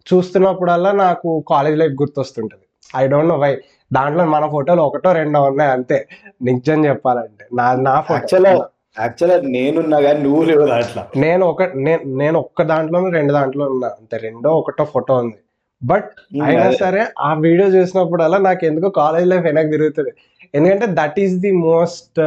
చూస్తున్నప్పుడల్లా 0.07 0.93
నాకు 0.93 1.45
college 1.49 1.79
life 1.79 1.93
గుర్తొస్తుంటది. 1.93 2.67
I 2.97 3.07
don't 3.09 3.29
know 3.29 3.37
why. 3.37 3.53
దాంట్లో 3.93 4.25
మన 4.25 4.47
ఫోటోలు 4.47 4.83
ఒకటో 4.83 5.13
రెండో 5.13 5.43
ఉన్నాయి 5.43 5.71
అంతే. 5.71 6.09
నిజం 6.43 6.85
చెప్పాలంటే. 6.85 7.45
నా 7.53 7.75
నా 7.75 8.01
ఫోటో. 8.01 8.69
యాక్చువల్ 9.01 9.53
నేనున్నా 9.53 10.01
కానీ 10.01 10.23
నువ్వు 10.23 10.43
లేవు 10.43 10.67
దాంట్లో. 10.67 11.03
నేను 11.17 11.47
ఒక 11.47 11.63
నేను 11.63 12.03
నేను 12.17 12.39
ఒక్క 12.39 12.63
దాంట్లోనూ 12.63 13.09
రెండు 13.11 13.33
దాంట్లో 13.33 13.65
ఉన్నా. 13.67 13.89
అంతే 13.89 14.17
రెండో 14.17 14.59
ఒకటో 14.59 14.85
ఫోటో 14.85 15.15
ఉంది. 15.15 15.39
బట్ 15.83 16.11
అయినా. 16.47 16.71
సరే 16.71 17.05
ఆ 17.21 17.35
వీడియో 17.35 17.69
చూసినప్పుడల్లా 17.69 18.39
నాకు 18.39 18.65
ఎందుకో 18.65 18.91
కాలేజ్ 18.91 19.27
లైఫ్ 19.27 19.45
వెనక్కి 19.45 19.71
తిరుగుతుంది. 19.71 20.13
ఎందుకంటే 20.55 20.87
that 20.89 21.21
is 21.21 21.35
the 21.35 21.53
most 21.53 22.21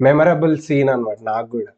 memorable 0.00 0.58
scene 0.58 0.88
అన్నమాట 0.88 1.16
నాకు 1.22 1.46
కూడా. 1.46 1.72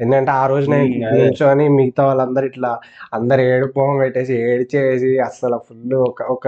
ఎందుకంటే 0.00 0.30
ఆ 0.32 0.42
రోజు 0.46 0.66
నేను. 0.70 0.88
నిల్చొని 1.14 1.68
మిగతా 1.76 2.02
వాళ్ళందరూ 2.04 2.46
ఇట్లా 2.46 2.70
అందరు 3.12 3.42
ఏడుపోహం 3.48 3.96
పెట్టేసి 3.98 4.34
ఏడ్చేసి 4.44 5.10
అసలు 5.20 5.58
ఫుల్ 5.66 5.94
ఒక 6.08 6.22
ఒక 6.30 6.46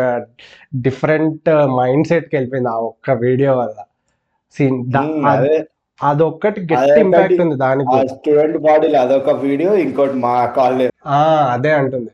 డిఫరెంట్ 0.83 1.51
మైండ్ 1.75 2.09
సెట్కి 2.09 2.37
వెళ్ళిపోయింది 2.37 2.69
ఆ 2.69 2.79
ఒక్క 2.91 3.11
వీడియో 3.23 3.53
వల్ల 3.59 3.79
సీన్ 4.55 4.79
అదొక్కటి 6.01 6.61
గట్టి 6.71 7.01
ఇంపాక్ట్. 7.01 7.41
ఉంది 7.41 7.57
దానికి. 7.57 7.99
స్టూడెంట్ 8.13 8.59
బాడీలో 8.59 8.99
అదొక 9.01 9.31
వీడియో 9.43 9.73
ఇంకోటి 9.77 10.17
మా 10.23 10.35
కాలేజ్ 10.57 10.93
ఆ 11.13 11.21
అదే 11.53 11.73
అంటుంది 11.73 12.11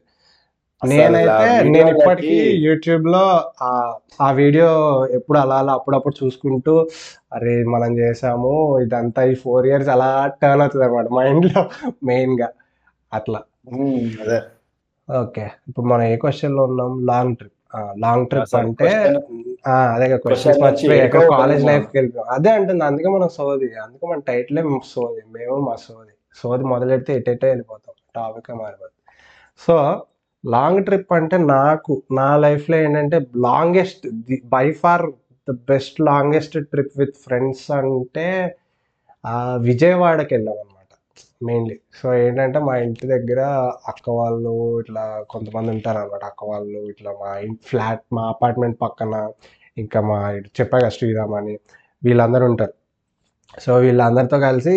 నేనైతే 0.83 1.47
నేను 1.69 1.89
ఇప్పటికీ 1.95 2.37
యూట్యూబ్లో 2.67 3.23
ఆ 4.21 4.29
వీడియో 4.33 4.69
ఎప్పుడు 5.11 5.39
అలా 5.39 5.57
అలా 5.59 5.73
అప్పుడప్పుడు 5.73 6.17
చూసుకుంటూ 6.21 6.75
అరే 7.33 7.65
మనం 7.67 7.91
చేసాము 7.99 8.53
ఇదంతా 8.81 9.23
ఈ 9.25 9.35
ఫోర్ 9.35 9.67
ఇయర్స్ 9.67 9.89
అలా 9.89 10.11
టర్న్ 10.43 10.63
అవుతుంది 10.63 10.85
అనమాట 10.85 11.09
మైండ్లో 11.19 11.63
మెయిన్గా 12.05 12.49
అట్లా 13.13 13.41
అదే. 14.23 14.39
ఓకే. 15.09 15.45
ఇప్పుడు 15.69 15.87
మనం 15.87 16.05
ఏ 16.05 16.17
క్వశ్చన్లో 16.17 16.63
ఉన్నాం? 16.65 16.93
Long 17.07 17.35
trip. 17.37 17.55
లాంగ్ 18.05 18.27
ట్రిప్ 18.27 18.55
అంటే 18.57 18.89
అదే 19.95 20.07
క్వశ్చన్స్ 20.13 20.45
question 20.45 20.63
మర్చిపోయి 20.65 20.91
వచ్చి 20.91 21.05
ఎక్కడ 21.07 21.21
ఎక్కువ 21.23 21.39
కాలేజ్ 21.41 21.65
లైఫ్ 21.65 21.87
వెళ్ళిపోయాం. 21.97 22.29
అదే 22.37 22.51
అంటుంది 22.51 22.85
అందుకే 22.85 23.09
మనం 23.09 23.29
సోది 23.39 23.69
అందుకే 23.85 24.07
మన 24.07 24.21
టైటిలే 24.29 24.63
సోది 24.93 25.23
మేము 25.37 25.57
మా 25.69 25.75
సోది. 25.87 26.13
సోది 26.37 26.65
మొదలెడితే 26.73 27.13
ఎటెటే 27.15 27.47
వెళ్ళిపోతాం 27.49 27.95
టాపిక్ 28.15 28.51
మారిపోతుంది 28.63 28.97
సో 29.61 29.75
లాంగ్ 30.45 30.85
ట్రిప్ 30.85 31.13
అంటే 31.13 31.37
నాకు 31.39 32.03
నా 32.13 32.37
లైఫ్లో 32.37 32.77
ఏంటంటే 32.77 33.19
longest 33.37 34.05
by 34.45 34.67
far 34.73 35.05
the 35.49 35.55
best 35.71 36.01
longest 36.01 36.57
trip 36.73 36.99
with 36.99 37.17
friends 37.17 37.71
అంటే 37.71 38.27
విజయవాడకి 39.69 40.35
వెళ్ళాం 40.35 40.59
అనమాట 40.63 40.75
మెయిన్లీ. 41.47 41.77
సో 42.01 42.15
ఏంటంటే 42.15 42.59
మా 42.59 42.77
ఇంటి 42.77 43.07
దగ్గర 43.07 43.41
అక్క 43.87 44.05
వాళ్ళు 44.11 44.81
ఇట్లా 44.81 45.25
కొంతమంది 45.31 45.71
ఉంటారు 45.71 45.99
అనమాట 45.99 46.25
అక్క 46.25 46.45
వాళ్ళు 46.45 46.79
ఇట్లా 46.93 47.13
మా 47.23 47.31
ఇంటి 47.47 47.63
ఫ్లాట్ 47.71 48.05
మా 48.19 48.25
అపార్ట్మెంట్ 48.29 48.79
పక్కన 48.83 49.15
ఇంకా 49.77 50.01
మా 50.11 50.31
ఇటు 50.39 50.51
చెప్పా 50.61 50.79
కదా 50.79 50.89
శ్రీరామ్ 50.89 51.35
అని 51.35 51.55
వీళ్ళందరూ 52.03 52.47
ఉంటారు. 52.47 52.75
సో 53.55 53.73
వీళ్ళందరితో 53.85 54.39
కలిసి 54.49 54.75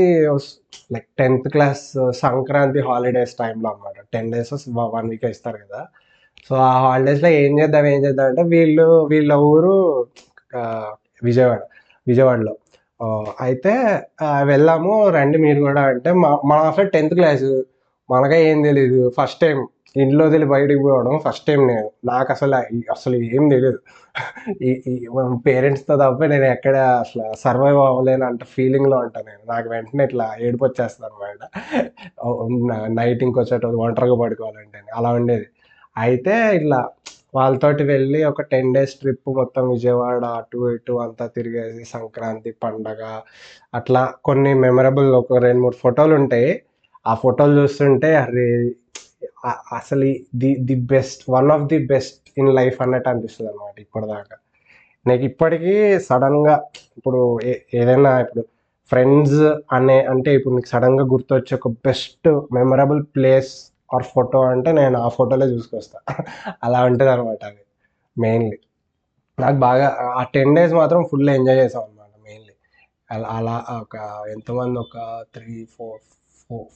like 0.94 1.08
tenth 1.20 1.48
class 1.56 1.84
Sankranti 2.24 2.82
holidays 2.90 3.34
టైంలో 3.42 3.68
అనమాట 3.74 3.98
టెన్ 4.14 4.30
డేస్ 4.34 4.54
వన్ 4.96 5.10
వీక్ 5.12 5.26
ఇస్తారు 5.34 5.58
కదా. 5.66 5.82
సో 6.48 6.54
ఆ 6.70 6.72
హాలిడేస్లో 6.86 7.30
ఏం 7.42 7.52
చేద్దాం 7.60 7.86
ఏం 7.94 8.00
చేద్దాం 8.06 8.28
అంటే 8.32 8.44
వీళ్ళు 8.56 8.88
వీళ్ళ 9.12 9.34
ఊరు 9.52 9.74
విజయవాడ 11.28 11.62
విజయవాడలో. 12.10 12.54
అయితే 13.46 13.74
వెళ్ళాము. 14.52 14.94
రండి 15.18 15.38
మీరు 15.46 15.60
కూడా 15.68 15.84
అంటే 15.94 16.12
మా 16.24 16.32
మా 16.50 16.58
అసలు 16.72 16.90
టెన్త్ 16.96 17.16
క్లాస్ 17.20 17.46
మనకే 18.10 18.40
ఏం 18.52 18.60
తెలీదు. 18.70 19.02
ఫస్ట్ 19.18 19.40
టైం 19.46 19.60
ఇంట్లో 19.96 20.26
తెలిసి 20.34 20.50
బయటికి 20.54 20.82
పోవడం 20.84 21.14
ఫస్ట్ 21.26 21.46
టైం 21.48 21.62
నేను. 21.72 21.88
నాకు 22.12 22.30
అసలు 22.36 22.56
అసలు 22.96 23.16
ఏం 23.30 23.44
తెలియదు 23.54 23.80
ఈ 24.68 24.72
పేరెంట్స్తో 25.48 25.94
తప్ప 26.04 26.28
నేను 26.34 26.48
ఎక్కడ 26.56 26.76
అసలు 27.04 27.26
సర్వైవ్ 27.44 27.80
అవ్వలేను 27.88 28.26
అంట 28.30 28.44
ఫీలింగ్లో 28.56 28.98
ఉంటాను 29.06 29.28
నేను. 29.32 29.44
నాకు 29.54 29.68
వెంటనే 29.74 30.04
ఇట్లా 30.10 30.28
ఏడుపు 30.48 30.64
వచ్చేస్తుంది 30.68 31.08
అనమాట 31.10 31.42
నైట్ 33.00 33.24
ఇంకొచ్చేట 33.28 33.66
ఒంటరిగా 33.86 34.18
పడుకోవాలంటే 34.24 34.80
అలా 35.00 35.12
ఉండేది. 35.20 35.48
అయితే 35.96 36.36
ఇట్లా 36.60 36.80
వాళ్ళతోటి 37.38 37.84
వెళ్ళి 37.92 38.20
ఒక 38.30 38.42
టెన్ 38.52 38.74
డేస్ 38.76 38.94
ట్రిప్ 39.02 39.30
మొత్తం 39.39 39.64
విజయవాడ 39.74 40.24
అటు 40.39 40.60
ఇటు 40.74 40.94
అంతా 41.06 41.26
తిరిగేసి 41.36 41.84
సంక్రాంతి 41.94 42.52
పండగ 42.64 43.02
అట్లా 43.80 44.02
కొన్ని 44.28 44.52
మెమరబుల్ 44.66 45.10
ఒక 45.22 45.39
రెండు 45.46 45.62
మూడు 45.66 45.78
ఫోటోలు 45.84 46.14
ఉంటాయి. 46.22 46.52
ఆ 47.06 47.14
ఫోటోలు 47.24 47.54
చూస్తుంటే 47.60 48.10
అరే 48.24 48.46
అసలు 49.72 50.06
the 50.36 50.56
the 50.60 50.76
best 50.86 51.24
one 51.30 51.52
of 51.52 51.64
the 51.64 51.78
best 51.86 52.30
in 52.38 52.56
life 52.56 52.82
అన్నట్టు 52.82 53.10
అనిపిస్తుంది 53.10 53.52
అనమాట 53.52 53.80
ఇప్పటిదాకా. 53.80 54.36
నాకు 55.06 55.24
ఇప్పటికీ 55.24 56.00
సడన్గా 56.00 56.56
ఇప్పుడు 56.98 57.39
ఏ- 57.44 57.62
ఏదైనా 57.74 58.20
ఇప్పుడు 58.20 58.44
ఫ్రెండ్స్ 58.92 59.42
అనే 59.74 60.06
అంటే 60.06 60.34
ఇప్పుడు 60.34 60.56
నీకు 60.56 60.68
సడన్గా 60.68 61.04
గుర్తొచ్చే 61.06 61.56
ఒక 61.56 61.68
best 61.68 62.28
memorable 62.54 63.04
place 63.16 63.52
or 63.94 64.04
photo 64.04 64.42
అంటే 64.42 64.72
నేను 64.72 64.98
ఆ 64.98 65.08
ఫోటోలే 65.08 65.46
చూసుకొస్తా. 65.46 65.98
అలా 66.64 66.84
ఉంటుంది 66.84 67.12
అనమాట 67.12 67.44
అది 67.44 67.64
మెయిన్లీ. 68.18 68.58
నాకు 69.38 69.58
బాగా 69.58 69.88
ఆ 70.16 70.24
టెన్ 70.24 70.56
డేస్ 70.56 70.74
మాత్రం 70.74 71.04
ఫుల్ 71.12 71.30
ఎంజాయ్ 71.30 71.58
చేసాం 71.58 71.82
అనమాట 71.82 72.10
మెయిన్లీ. 72.24 72.54
అలా 73.12 73.28
అలా 73.30 73.80
ఒక 73.82 73.96
ఎంతమంది 74.30 74.80
ఒక 74.80 74.98
three 75.34 75.66
four 75.78 76.02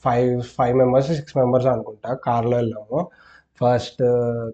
five 0.04 0.42
five 0.42 0.76
members 0.76 1.12
six 1.12 1.36
members 1.36 1.66
అనుకుంటా 1.66 2.14
కార్లో 2.14 2.56
వెళ్ళాము. 2.56 3.10
ఫస్ట్ 3.60 4.02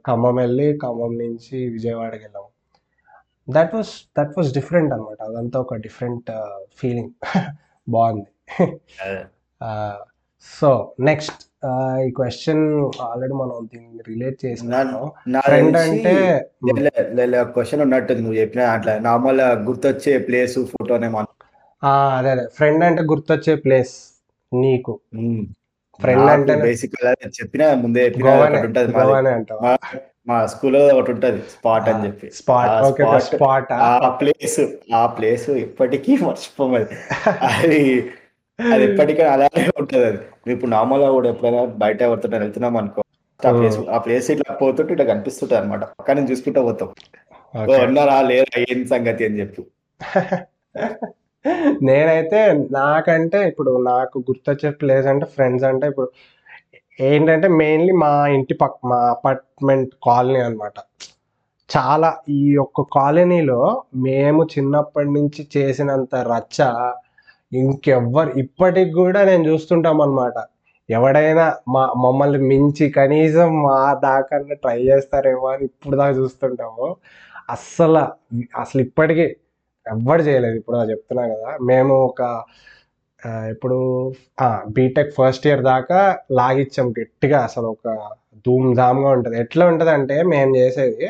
ఖమ్మం 0.07 0.35
వెళ్ళి 0.37 0.79
ఖమ్మం 0.83 1.19
నుంచి 1.19 1.69
విజయవాడకి 1.69 2.23
వెళ్ళాము. 2.25 2.49
That 3.49 3.75
was 3.75 4.03
that 4.19 4.35
was 4.39 4.53
different 4.53 4.93
అనమాట 4.93 5.23
అదంతా 5.23 5.61
ఒక 5.61 5.75
డిఫరెంట్ 5.75 6.31
ఫీలింగ్ 6.77 7.11
బాగుంది. 7.89 8.31
సో 10.45 10.95
నెక్స్ట్ 11.01 11.41
ఈ 12.07 12.11
క్వశ్చన్ 12.11 12.91
ఆల్రెడీ 13.01 13.33
మనం 13.33 13.69
దీన్ని 13.75 14.03
రిలేట్ 14.09 14.45
చేసినాము. 14.45 15.13
నా 15.29 15.41
ఫ్రెండ్ 15.41 15.77
అంటే 15.77 16.15
క్వశ్చన్ 17.43 17.83
ఉన్నట్టుంది. 17.83 18.23
నువ్వు 18.23 18.39
చెప్పిన 18.39 18.61
అట్లా 18.63 18.99
నార్మల్ 18.99 19.41
గుర్తొచ్చే 19.41 20.19
ప్లేస్ 20.19 20.59
ఫోటోనే 20.65 21.09
అదే 22.17 22.31
అదే. 22.31 22.49
ఫ్రెండ్ 22.55 22.85
అంటే 22.85 23.03
గుర్తొచ్చే 23.03 23.55
ప్లేస్ 23.55 24.12
నీకు. 24.53 24.93
ఫ్రెండ్ 25.99 26.29
అంటే 26.31 26.55
బేసిక్ 26.63 26.95
చెప్పిన 27.37 27.65
ముందే 27.75 28.05
చెప్పిన 28.07 28.31
మా 30.29 30.37
స్కూల్లో 30.47 30.81
ఒకటి 30.91 31.11
ఉంటది 31.11 31.41
స్పాట్ 31.53 31.87
అని 31.89 32.03
చెప్పి. 32.07 32.27
స్పాట్ 32.31 32.75
స్పాట్ 33.31 33.71
ఆ? 33.79 34.11
ప్లేస్ 34.19 34.61
ఆ 34.95 35.03
ప్లేస్ 35.17 35.49
ఇప్పటికీ 35.63 36.13
మర్చిపోమది 36.23 36.97
అది. 37.49 37.81
అది 38.59 38.85
ఇప్పటికీ 38.89 39.23
అలానే 39.33 39.65
ఉంటది 39.81 40.05
అది. 40.05 40.21
ఇప్పుడు 40.53 40.71
నార్మల్గా 40.71 41.11
కూడా 41.11 41.29
ఎప్పుడైనా 41.29 41.63
బయట 41.79 41.99
ఎవరితో 42.03 42.29
వెళ్తున్నాం 42.37 42.77
అనుకో 42.77 43.03
ఆ 43.41 43.53
ప్లేస్ 43.53 43.79
ఆ 43.89 43.99
ప్లేస్ 43.99 44.27
ఇట్లా 44.31 44.55
పోతుంటే 44.55 44.93
ఇట్లా 44.93 45.07
కనిపిస్తుంటది 45.07 45.59
అనమాట 45.59 45.85
పక్క 45.93 46.11
నుంచి 46.11 46.31
చూసుకుంటూ 46.33 46.63
పోతాం. 46.63 46.91
ఉన్నారా 47.85 48.17
లేరా 48.23 48.61
ఏం 48.65 48.81
సంగతి 48.87 49.25
అని 49.25 49.41
చెప్పి. 49.41 49.63
నేనైతే 51.83 52.41
నాకంటే 52.71 53.49
ఇప్పుడు 53.49 53.79
నాకు 53.83 54.19
గుర్తొచ్చే 54.19 54.71
ప్లేస్ 54.71 55.07
అంటే 55.07 55.27
ఫ్రెండ్స్ 55.27 55.65
అంటే 55.65 55.87
ఇప్పుడు 55.87 56.09
ఏంటంటే 57.01 57.49
మెయిన్లీ 57.49 57.93
మా 57.93 58.27
ఇంటి 58.27 58.55
పక్క 58.55 58.79
మా 58.87 58.97
అపార్ట్మెంట్ 59.11 59.95
కాలనీ 60.05 60.41
అనమాట 60.41 60.79
చాలా 61.71 62.21
ఈ 62.29 62.57
ఒక్క 62.57 62.81
కాలనీలో 62.95 63.61
మేము 63.97 64.43
చిన్నప్పటి 64.59 65.11
నుంచి 65.11 65.49
చేసినంత 65.57 66.15
రచ్చ 66.33 66.59
ఇంకెవ్వరు 67.53 68.39
ఇప్పటికి 68.39 68.93
కూడా 68.93 69.25
నేను 69.25 69.45
చూస్తుంటాం 69.49 70.01
అనమాట 70.01 70.35
ఎవడైనా 70.89 71.45
మా 71.69 71.83
మమ్మల్ని 71.97 72.39
మించి 72.39 72.91
కనీసం 72.91 73.63
మా 73.63 73.95
దాకా 73.95 74.39
ట్రై 74.55 74.79
చేస్తారేమో 74.81 75.47
అని 75.47 75.65
ఇప్పుడు 75.65 75.97
దాకా 75.97 76.15
చూస్తుంటాము. 76.19 76.87
అస్సలు 77.51 78.03
అసలు 78.61 78.81
ఇప్పటికీ 78.83 79.27
ఎవ్వరు 79.91 80.23
చేయలేదు. 80.23 80.57
ఇప్పుడు 80.57 80.77
అది 80.77 80.91
చెప్తున్నా 80.91 81.27
కదా. 81.27 81.59
మేము 81.63 81.95
ఒక 81.95 82.43
ఇప్పుడు 83.27 84.13
బీటెక్ 84.69 85.15
ఫస్ట్ 85.15 85.47
ఇయర్ 85.47 85.65
దాకా 85.65 86.19
లాగిచ్చాం 86.33 86.91
గట్టిగా. 86.91 87.41
అసలు 87.41 87.67
ఒక 87.67 88.11
ధూమ్ 88.47 88.77
ధామ్గా 88.77 89.09
ఉంటుంది. 89.09 89.41
ఎట్లా 89.41 89.67
ఉంటుంది 89.67 89.91
అంటే 89.91 90.23
మేము 90.23 90.57
చేసేది 90.57 91.09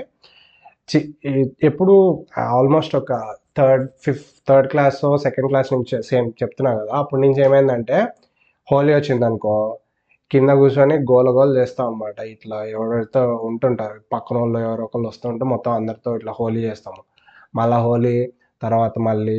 చి- 0.97 1.49
ఎప్పుడు 1.63 2.27
ఆల్మోస్ట్ 2.39 2.97
ఒక 2.97 3.35
third 3.59 3.89
fifth 4.03 4.49
third 4.49 4.69
class 4.69 4.97
second 5.17 5.47
class 5.47 5.73
నుంచి 5.73 6.03
సేమ్ 6.03 6.33
చెప్తున్నా 6.43 6.75
కదా. 6.75 6.93
అప్పటి 6.95 7.23
నుంచి 7.23 7.45
ఏమైందంటే 7.45 8.07
హోలీ 8.73 8.95
వచ్చింది 8.95 9.25
అనుకో 9.25 9.79
కింద 10.31 10.51
కూర్చొని 10.51 10.95
గోల 10.95 11.31
గోల 11.31 11.57
చేస్తాం 11.57 11.87
అనమాట 11.87 12.21
ఇట్లా 12.21 12.65
ఎవరితో 12.65 13.35
ఉంటుంటారు 13.35 14.01
పక్కన 14.13 14.39
వాళ్ళు 14.39 14.59
ఎవరో 14.59 14.85
ఒకళ్ళు 14.85 15.09
వస్తుంటే 15.09 15.45
మొత్తం 15.45 15.73
అందరితో 15.73 16.17
ఇట్లా 16.17 16.33
హోలీ 16.41 16.61
చేస్తాము. 16.61 17.03
మళ్ళీ 17.55 17.77
హోలీ 17.77 18.33
తర్వాత 18.63 18.95
మళ్ళీ 19.09 19.37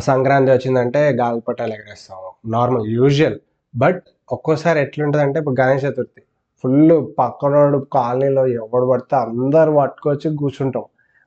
సంక్రాంతి 0.00 0.50
వచ్చిందంటే 0.52 1.00
గాలిపటాలు 1.20 1.72
ఎగరేస్తాము. 1.72 2.28
నార్మల్ 2.54 2.86
యూజువల్ 2.98 3.38
బట్ 3.74 4.02
ఒక్కోసారి 4.32 4.78
ఎట్లుంటుంది 4.80 5.24
అంటే 5.24 5.38
ఇప్పుడు 5.42 5.56
గణేష్ 5.60 5.84
చతుర్థి. 5.84 6.22
ఫుల్ 6.64 6.94
పక్కనోడు 7.18 7.78
కాలనీలో 7.92 8.44
ఎవడు 8.60 8.86
పడితే 8.90 9.16
అందరు 9.24 9.72
పట్టుకొచ్చి 9.80 10.28
కూర్చుంటాం. 10.40 10.86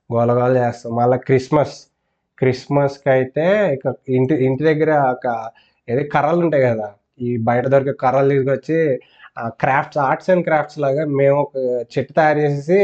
గోలగోలు 0.10 0.58
చేస్తాం. 0.64 0.92
మళ్ళీ 0.96 1.18
క్రిస్మస్ 1.28 1.78
క్రిస్మస్కి 2.40 3.10
అయితే 3.10 3.46
ఇక 3.76 3.86
ఇంటి 4.10 4.36
ఇంటి 4.46 4.64
దగ్గర 4.64 4.92
ఒక 5.16 5.28
ఏది 5.88 6.04
కర్రలు 6.14 6.42
ఉంటాయి 6.46 6.64
కదా 6.64 6.88
ఈ 7.22 7.30
బయట 7.48 7.66
దొరికే 7.74 7.94
కర్రలు 8.04 8.30
తీసుకొచ్చి 8.34 8.78
క్రాఫ్ట్స్ 9.38 9.98
ఆర్ట్స్ 9.98 10.30
అండ్ 10.30 10.44
క్రాఫ్ట్స్ 10.46 10.80
లాగా 10.80 11.06
మేము 11.20 11.36
ఒక 11.42 11.58
చెట్టు 11.94 12.14
తయారు 12.14 12.40
చేసేసి 12.40 12.80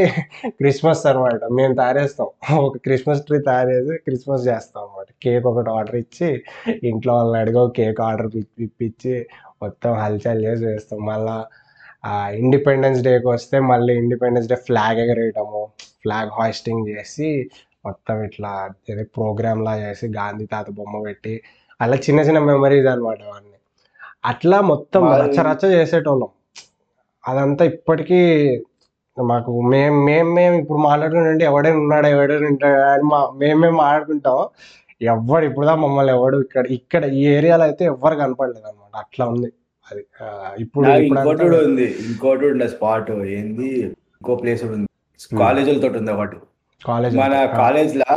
క్రిస్మస్ 0.50 1.06
అనమాట 1.06 1.40
మేము 1.58 1.74
తయారు 1.74 1.98
చేస్తాం 1.98 2.28
ఒక 2.66 2.76
క్రిస్మస్ 2.76 3.22
ట్రీ 3.26 3.38
తయారు 3.38 3.70
చేసి 3.70 3.94
క్రిస్మస్ 3.98 4.44
చేస్తాం 4.48 4.82
అనమాట 4.82 5.08
కేక్ 5.24 5.46
ఒకటి 5.46 5.70
ఆర్డర్ 5.70 5.96
ఇచ్చి 5.96 6.28
ఇంట్లో 6.90 7.14
వాళ్ళని 7.14 7.38
అడిగో 7.42 7.64
కేక్ 7.78 8.00
ఆర్డర్ 8.00 8.30
ఇప్పించి 8.66 9.14
మొత్తం 9.62 9.92
హల్చల్ 9.94 10.40
చేసి 10.44 10.64
వేస్తాం. 10.66 11.00
మళ్ళా 11.10 11.36
ఇండిపెండెన్స్ 12.42 13.00
డేకి 13.02 13.28
వస్తే 13.28 13.58
మళ్ళీ 13.72 13.92
ఇండిపెండెన్స్ 13.94 14.48
డే 14.48 14.54
ఫ్లాగ్ 14.68 14.98
ఎగరేయటము 15.04 15.62
ఫ్లాగ్ 16.02 16.30
హాయిస్టింగ్ 16.38 16.88
చేసి 16.88 17.28
మొత్తం 17.86 18.16
ఇట్లా 18.24 18.52
ఏదో 18.90 19.04
ప్రోగ్రామ్ 19.16 19.60
లా 19.64 19.74
చేసి 19.78 20.06
గాంధీ 20.18 20.46
తాత 20.46 20.68
బొమ్మ 20.70 21.02
పెట్టి 21.02 21.34
అలా 21.80 21.96
చిన్న 22.06 22.20
చిన్న 22.20 22.40
మెమరీస్ 22.50 22.86
అనమాట 22.86 23.20
అవన్నీ. 23.22 23.56
అట్లా 24.30 24.60
మొత్తం 24.72 25.02
రచ్చ 25.22 25.38
రచ్చ 25.50 25.64
చేసేటోళ్ళం. 25.76 26.30
అదంతా 27.24 27.64
ఇప్పటికీ 27.72 28.20
మాకు 29.16 29.52
మేం 29.72 29.94
మేం 30.06 30.26
మేము 30.38 30.56
ఇప్పుడు 30.62 30.80
మాట్లాడుకుంటే 30.88 31.44
ఎవడైనా 31.50 31.78
ఉన్నాడా 31.84 32.08
ఎవడైనా 32.14 32.48
ఉంటాడా 32.52 32.82
అని 32.94 33.04
మా 33.12 33.20
మేము 33.40 33.58
మేము 33.64 33.76
మాట్లాడుకుంటాం. 33.84 34.40
ఎవడు 35.12 35.44
ఇప్పుడుదా 35.48 35.74
మమ్మల్ని 35.84 36.12
ఎవడు 36.16 36.36
ఇక్కడ 36.44 36.64
ఇక్కడ 36.78 37.04
ఈ 37.18 37.22
ఏరియాలో 37.36 37.64
అయితే 37.68 37.82
ఎవ్వరు 37.92 38.14
కనపడలేదు 38.20 38.66
అనమాట 38.70 38.94
అట్లా 39.04 39.24
ఉంది. 39.32 39.48
అది 39.86 40.02
ఇప్పుడు 40.64 40.86
ఇంకోటి 41.08 41.44
ఉంది. 41.68 41.88
ఇంకోటి 42.06 42.46
ఉండే 42.52 42.68
స్పాట్. 42.74 43.10
ఏంది? 43.38 43.70
ఇంకో 44.18 44.36
ప్లేస్ 44.42 44.62
ఉంది. 44.68 44.86
కాలేజీలతో 45.42 45.88
ఉంది 46.00 46.12
ఒకటి 46.16 46.38
కాలేజ్ 46.80 47.14
మన 47.20 47.34
కాలేజ్ 47.60 47.92
లా 48.02 48.12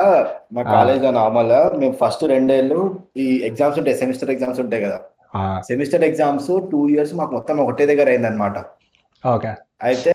మా. 0.55 0.61
కాలేజ్లో 0.75 1.11
నార్మల్ 1.19 1.53
మేము 1.81 1.95
ఫస్ట్ 2.01 2.23
రెండేళ్ళు 2.33 2.79
ఈ 3.23 3.27
ఎగ్జామ్స్ 3.49 3.79
ఉంటాయి 3.81 3.97
సెమిస్టర్ 4.01 4.31
ఎగ్జామ్స్ 4.33 4.61
ఉంటాయి 4.63 4.83
కదా. 4.87 4.99
సెమిస్టర్ 5.69 6.03
ఎగ్జామ్స్ 6.09 6.51
టూ 6.71 6.81
ఇయర్స్ 6.93 7.13
మాకు 7.19 7.33
మొత్తం 7.37 7.57
ఒకటే 7.63 7.85
దగ్గర 7.91 8.09
అయిందన్నమాట. 8.13 8.57
ఓకే 8.59 8.80
అయితే. 9.83 10.09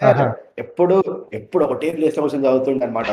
ఎప్పుడు 0.58 0.96
ఎప్పుడు 1.32 1.62
ఒకటే 1.64 1.88
ప్లేస్లో 1.90 2.22
కూర్చొని 2.22 2.46
చదువుతుండే 2.46 2.84
అనమాట 2.86 3.06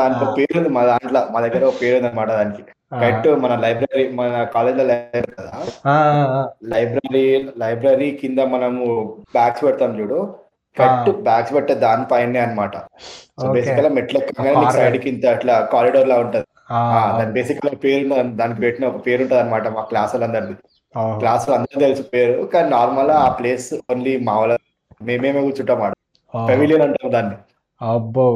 దానికి. 0.00 0.24
పేరు 0.38 0.56
ఉంది 0.58 0.70
మా 0.76 0.82
దాంట్లో 0.90 1.20
మా 1.32 1.40
దగ్గర 1.44 1.62
ఒక 1.64 1.76
పేరు 1.82 1.96
ఉంది 1.96 2.08
అనమాట 2.08 2.30
దానికి. 2.38 2.62
కరెక్ట్ 2.94 3.28
మన 3.44 3.52
లైబ్రరీ 3.64 4.04
మన 4.18 4.44
కాలేజ్లో 4.54 4.84
లైబ్రరీ 4.90 5.32
కదా 5.38 5.52
లైబ్రరీ 6.72 7.24
లైబ్రరీ 7.62 8.08
కింద 8.20 8.40
మనము 8.54 8.84
బ్యాగ్స్ 9.36 9.64
పెడతాం 9.64 9.92
చూడు. 10.00 10.18
కరెక్ట్ 10.76 11.10
బ్యాగ్స్ 11.26 11.52
పెట్టే 11.54 11.74
దానిపైనే 11.84 12.38
అన్నమాట. 12.44 12.74
So 13.40 13.44
Okay. 13.44 13.54
బేసికల్ 13.56 13.88
మెట్ల. 13.96 14.16
సైడ్కి 14.76 15.08
ఇంత 15.08 15.24
అట్లా 15.34 15.54
కారిడోర్ 15.72 16.08
లా 16.08 16.16
ఉంటది. 16.18 16.46
దాని 17.18 17.32
బేసికల్ 17.32 17.76
పేరు 17.84 18.04
దానికి 18.40 18.60
పెట్టిన 18.60 18.84
ఒక 18.86 19.00
పేరు 19.06 19.20
ఉంటది 19.24 19.40
అనమాట 19.40 19.68
మా 19.68 19.82
క్లాస్ 19.90 20.14
వాళ్ళందరిది. 20.14 20.54
క్లాస్లో 21.20 21.54
అందరూ 21.56 21.80
తెలుసు 21.80 22.02
పేరు 22.14 22.36
కానీ 22.52 22.68
నార్మల్ 22.68 23.12
ఆ 23.18 23.28
ప్లేస్ 23.38 23.68
ఓన్లీ 23.92 24.12
మా 24.28 24.34
వాళ్ళ 24.40 24.54
మేమేమే 25.04 25.42
కూర్చుంటాం 25.42 25.82
ఆడ. 25.82 25.92
పెవిలియన్ 26.34 26.82
అంటాం 26.82 27.12
దాన్ని. 27.12 27.36
అబ్బో. 27.80 28.26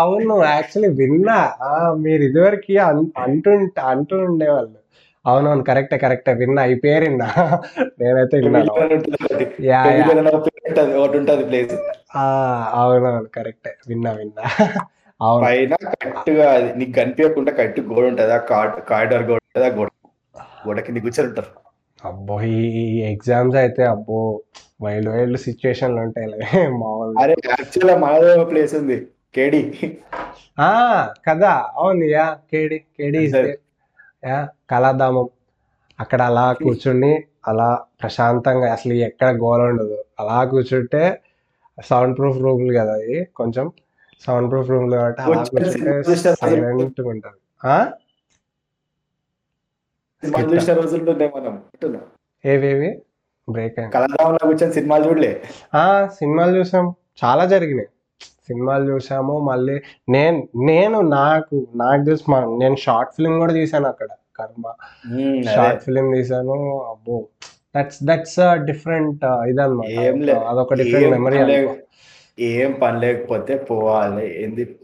అవును 0.00 0.44
యాక్చువల్లీ 0.44 0.88
విన్నా. 0.94 1.38
ఆ, 1.62 1.92
మీరు 1.98 2.22
ఇదివరకు 2.22 2.74
అంటుంట 3.18 3.80
అంటూ 3.92 4.18
ఉండేవాళ్ళు. 4.18 4.76
అవునవును 5.24 5.62
కరెక్టే 5.62 5.98
కరెక్టే 5.98 6.32
విన్నా. 6.32 6.64
ఈ 6.64 6.74
పేరు 6.74 7.04
విన్నా. 7.04 7.26
నేనైతే 8.00 8.36
విన్నాను 8.36 8.72
ఒకటి 8.72 9.10
ప్లేస్ 11.48 11.74
ఆ, 12.16 12.24
అవునవును 12.72 13.28
కరెక్టే 13.28 13.76
విన్నా 13.88 14.12
విన్నా. 14.12 14.44
అవును. 15.20 15.42
పైన 15.44 15.72
నీకు 16.76 16.92
కనిపించకుండా 16.92 17.52
కరెక్ట్ 17.52 17.80
గోడ 17.80 18.06
ఉంటది. 18.06 18.32
ఆ 18.32 18.38
కారిడార్ 18.88 19.22
గోడ 19.22 19.40
ఉంటది 19.46 19.64
ఆ 19.64 19.76
గోడ. 19.76 19.88
గోడ 20.66 20.80
కింద 20.80 20.98
కూర్చొని 20.98 21.28
ఉంటారు. 21.28 21.50
అబ్బో 21.98 22.40
ఈ 22.40 22.58
ఎగ్జామ్స్ 23.12 23.56
అయితే 23.56 23.82
అబ్బో. 23.84 24.20
వైల్డ్ 24.82 25.10
వైల్డ్ 25.10 25.38
సిచ్యువేషన్లు 25.38 26.00
ఉంటాయి 26.00 26.26
మామూలు 26.82 27.18
అరే 27.22 27.34
యాక్చువల్ 27.48 27.92
మనదే 28.02 28.44
ప్లేస్ 28.44 28.74
ఉంది 28.74 28.96
కేడి. 29.34 29.60
ఆ 30.58 30.68
కదా 31.28 31.52
అవును 31.76 32.04
యా 32.04 32.26
కేడి 32.52 32.78
కేడి. 32.78 33.22
యా 34.24 34.38
కళాధామం. 34.70 35.28
అక్కడ 36.00 36.20
అలా 36.22 36.46
కూర్చుని 36.52 37.12
అలా 37.48 37.68
ప్రశాంతంగా 38.02 38.72
అసలు 38.72 38.94
ఎక్కడ 39.08 39.28
గోల 39.42 39.60
ఉండదు. 39.62 40.04
అలా 40.20 40.38
కూర్చుంటే 40.44 41.02
సౌండ్ 41.88 42.16
ప్రూఫ్ 42.18 42.38
రూమ్లు 42.38 42.72
కదా 42.80 42.94
అవి 42.94 43.18
కొంచెం. 43.36 43.66
సౌండ్ 44.26 44.50
ప్రూఫ్ 44.50 44.70
రూమ్లు 44.70 44.96
కాబట్టి 44.96 45.22
అలా 45.22 45.42
కూర్చుంటే 45.42 46.14
సైలెంట్ 46.40 47.00
ఉంటుంది. 47.00 47.36
ఏవేవి? 52.44 52.90
బ్రేక్ 53.48 53.76
కళాధామంలో 53.76 54.38
కూర్చొని 54.42 54.72
సినిమాలు 54.72 55.08
చూడలే. 55.08 55.42
ఆ 55.74 56.08
సినిమాలు 56.18 56.58
చూసాం. 56.58 56.94
చాలా 57.24 57.44
జరిగినాయి. 57.44 57.88
సినిమాలు 58.46 58.92
చూసాము 58.92 59.40
మళ్ళీ 59.40 59.80
నేను 60.08 60.48
నేను 60.56 61.00
నాకు 61.00 61.66
నాకు 61.76 62.04
తెలిసి 62.04 62.24
మా 62.28 62.40
నేను 62.40 62.76
షార్ట్ 62.76 63.12
ఫిల్మ్ 63.16 63.38
కూడా 63.38 63.52
తీసాను 63.52 63.86
అక్కడ 63.86 64.08
కర్మ. 64.38 64.72
షార్ట్ 65.54 65.82
ఫిల్మ్ 65.82 66.14
తీసాను. 66.14 66.80
అబ్బో. 66.82 67.26
దట్స్ 67.76 67.98
దట్స్ 68.04 68.64
డిఫరెంట్ 68.64 69.24
ఇదన్నమాట. 69.24 70.36
అదొక 70.36 70.74
డిఫరెంట్ 70.74 71.10
మెమరీ 71.10 71.68
ఏం 72.38 72.72
పని 72.72 73.00
లేకపోతే 73.00 73.56
పోవాలి. 73.56 74.44
ఏంది? 74.44 74.76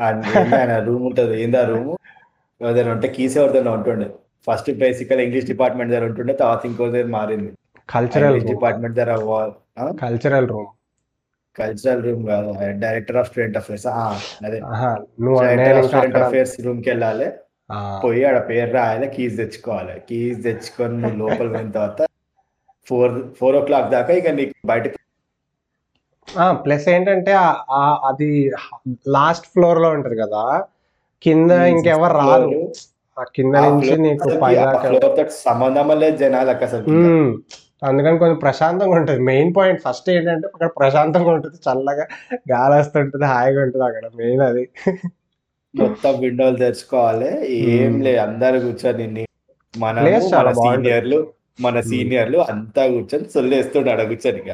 ఆయన 0.00 0.84
రూమ్ 0.84 1.06
ఉంటది. 1.06 1.42
ఏంది 1.42 1.56
ఆ 1.56 1.64
రూమ్? 1.64 1.96
ఏదైనా 2.68 2.90
ఉంటే 2.90 3.08
కీస్ 3.08 3.36
ఎవరిదైనా 3.38 3.70
ఉంటుండే. 3.70 4.10
ఫస్ట్ 4.50 4.70
బేసికల్ 4.70 5.20
ఇంగ్లీష్ 5.20 5.46
డిపార్ట్మెంట్ 5.46 5.92
దగ్గర 5.92 6.06
ఉంటుండే 6.06 6.32
తర్వాత 6.32 6.66
ఇంకో 6.66 6.84
మారింది. 7.06 7.52
కల్చరల్ 7.88 8.38
డిపార్ట్మెంట్ 8.50 8.96
దగ్గర 8.98 9.12
కల్చరల్ 10.02 10.48
రూమ్ 10.48 10.68
కల్చరల్ 11.56 12.02
రూమ్ 12.06 12.26
కాదు. 12.26 12.50
డైరెక్టర్ 12.82 13.16
ఆఫ్ 13.16 13.28
స్టూడెంట్ 13.30 13.56
అఫేర్స్ 13.56 13.86
అదే. 14.46 14.58
స్టూడెంట్ 15.88 16.18
అఫేర్స్ 16.18 16.54
రూమ్కి 16.66 16.88
వెళ్ళాలి. 16.90 17.28
పోయి 18.04 18.24
ఆడ 18.24 18.48
పేరు 18.50 18.70
రాయాలి 18.72 19.08
కీస్ 19.10 19.36
తెచ్చుకోవాలి. 19.36 19.94
కీస్ 20.08 20.38
తెచ్చుకొని 20.44 20.96
నువ్వు 21.02 21.18
లోపల 21.22 21.48
పోయిన 21.48 21.70
తర్వాత 21.70 22.02
ఫోర్ 22.86 23.14
ఫోర్ 23.38 23.56
ఓ 23.56 23.64
క్లాక్ 23.64 23.90
దాకా 23.90 24.12
ఇక 24.12 24.28
నీకు 24.38 24.54
బయట 24.66 24.84
ప్లస్ 26.64 26.88
ఏంటంటే 26.88 27.32
అది 28.10 28.28
లాస్ట్ 29.08 29.46
ఫ్లోర్లో 29.46 29.90
ఉంటది 29.90 30.16
కదా. 30.16 30.42
కింద 31.22 31.50
Hmm, 31.52 31.70
ఇంకెవరు. 31.74 32.18
ఆ 33.16 33.22
కింద 33.36 33.54
నుంచి 33.66 33.94
నీకు 33.98 34.28
సంబంధం 35.44 35.88
లేదు 36.02 36.16
జనాలకు 36.16 36.64
అసలు. 36.64 36.84
అందుకని 37.84 38.18
కొంచెం 38.18 38.36
ప్రశాంతంగా 38.36 38.96
ఉంటుంది. 38.96 39.20
మెయిన్ 39.20 39.54
పాయింట్ 39.56 39.82
ఫస్ట్ 39.88 40.10
ఏంటంటే 40.10 40.46
అక్కడ 40.46 40.66
ప్రశాంతంగా 40.66 41.30
ఉంటుంది. 41.30 41.56
చల్లగా 41.56 42.06
గాలి 42.52 42.80
వస్తుంటుంది 42.80 43.24
హాయిగా 43.24 43.62
ఉంటుంది 43.62 43.84
అక్కడ. 43.84 44.06
మెయిన్ 44.16 44.40
అది. 44.40 44.68
మొత్తం 45.76 46.20
విండోలు 46.20 46.56
తెరుచుకోవాలి. 46.56 47.52
ఏం 47.54 47.92
Hmm. 47.92 48.04
లేదు. 48.04 48.20
అందరు 48.20 48.58
కూర్చొని 48.58 49.26
మన 49.78 50.52
సీనియర్లు 50.52 51.26
మన 51.60 51.80
Hmm. 51.80 51.88
సీనియర్లు 51.88 52.38
అంతా 52.38 52.86
కూర్చొని 52.86 53.24
సొల్లేస్తుండే 53.24 53.90
ఆడ 53.90 54.02
కూర్చొని 54.02 54.38
ఇక. 54.38 54.50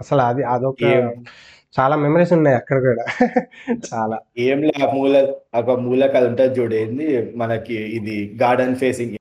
అసలు 0.00 0.20
అది 0.20 0.42
అదొక 0.42 0.82
చాలా 1.80 1.96
మెమరీస్ 1.96 2.32
ఉన్నాయి 2.32 2.56
అక్కడ 2.56 2.78
కూడా. 2.78 3.04
చాలా. 3.94 4.18
ఏం 4.38 4.62
లే 4.62 4.72
ఆ 4.84 4.92
మూల 4.92 5.34
ఒక 5.54 5.70
మూలకి 5.70 6.16
అది 6.16 6.28
ఉంటుంది 6.28 6.60
చూడు. 6.60 6.74
ఏంది? 6.74 7.32
మనకి 7.36 7.74
ఇది 7.74 8.38
గార్డెన్ 8.42 8.76
ఫేసింగ్ 8.76 9.16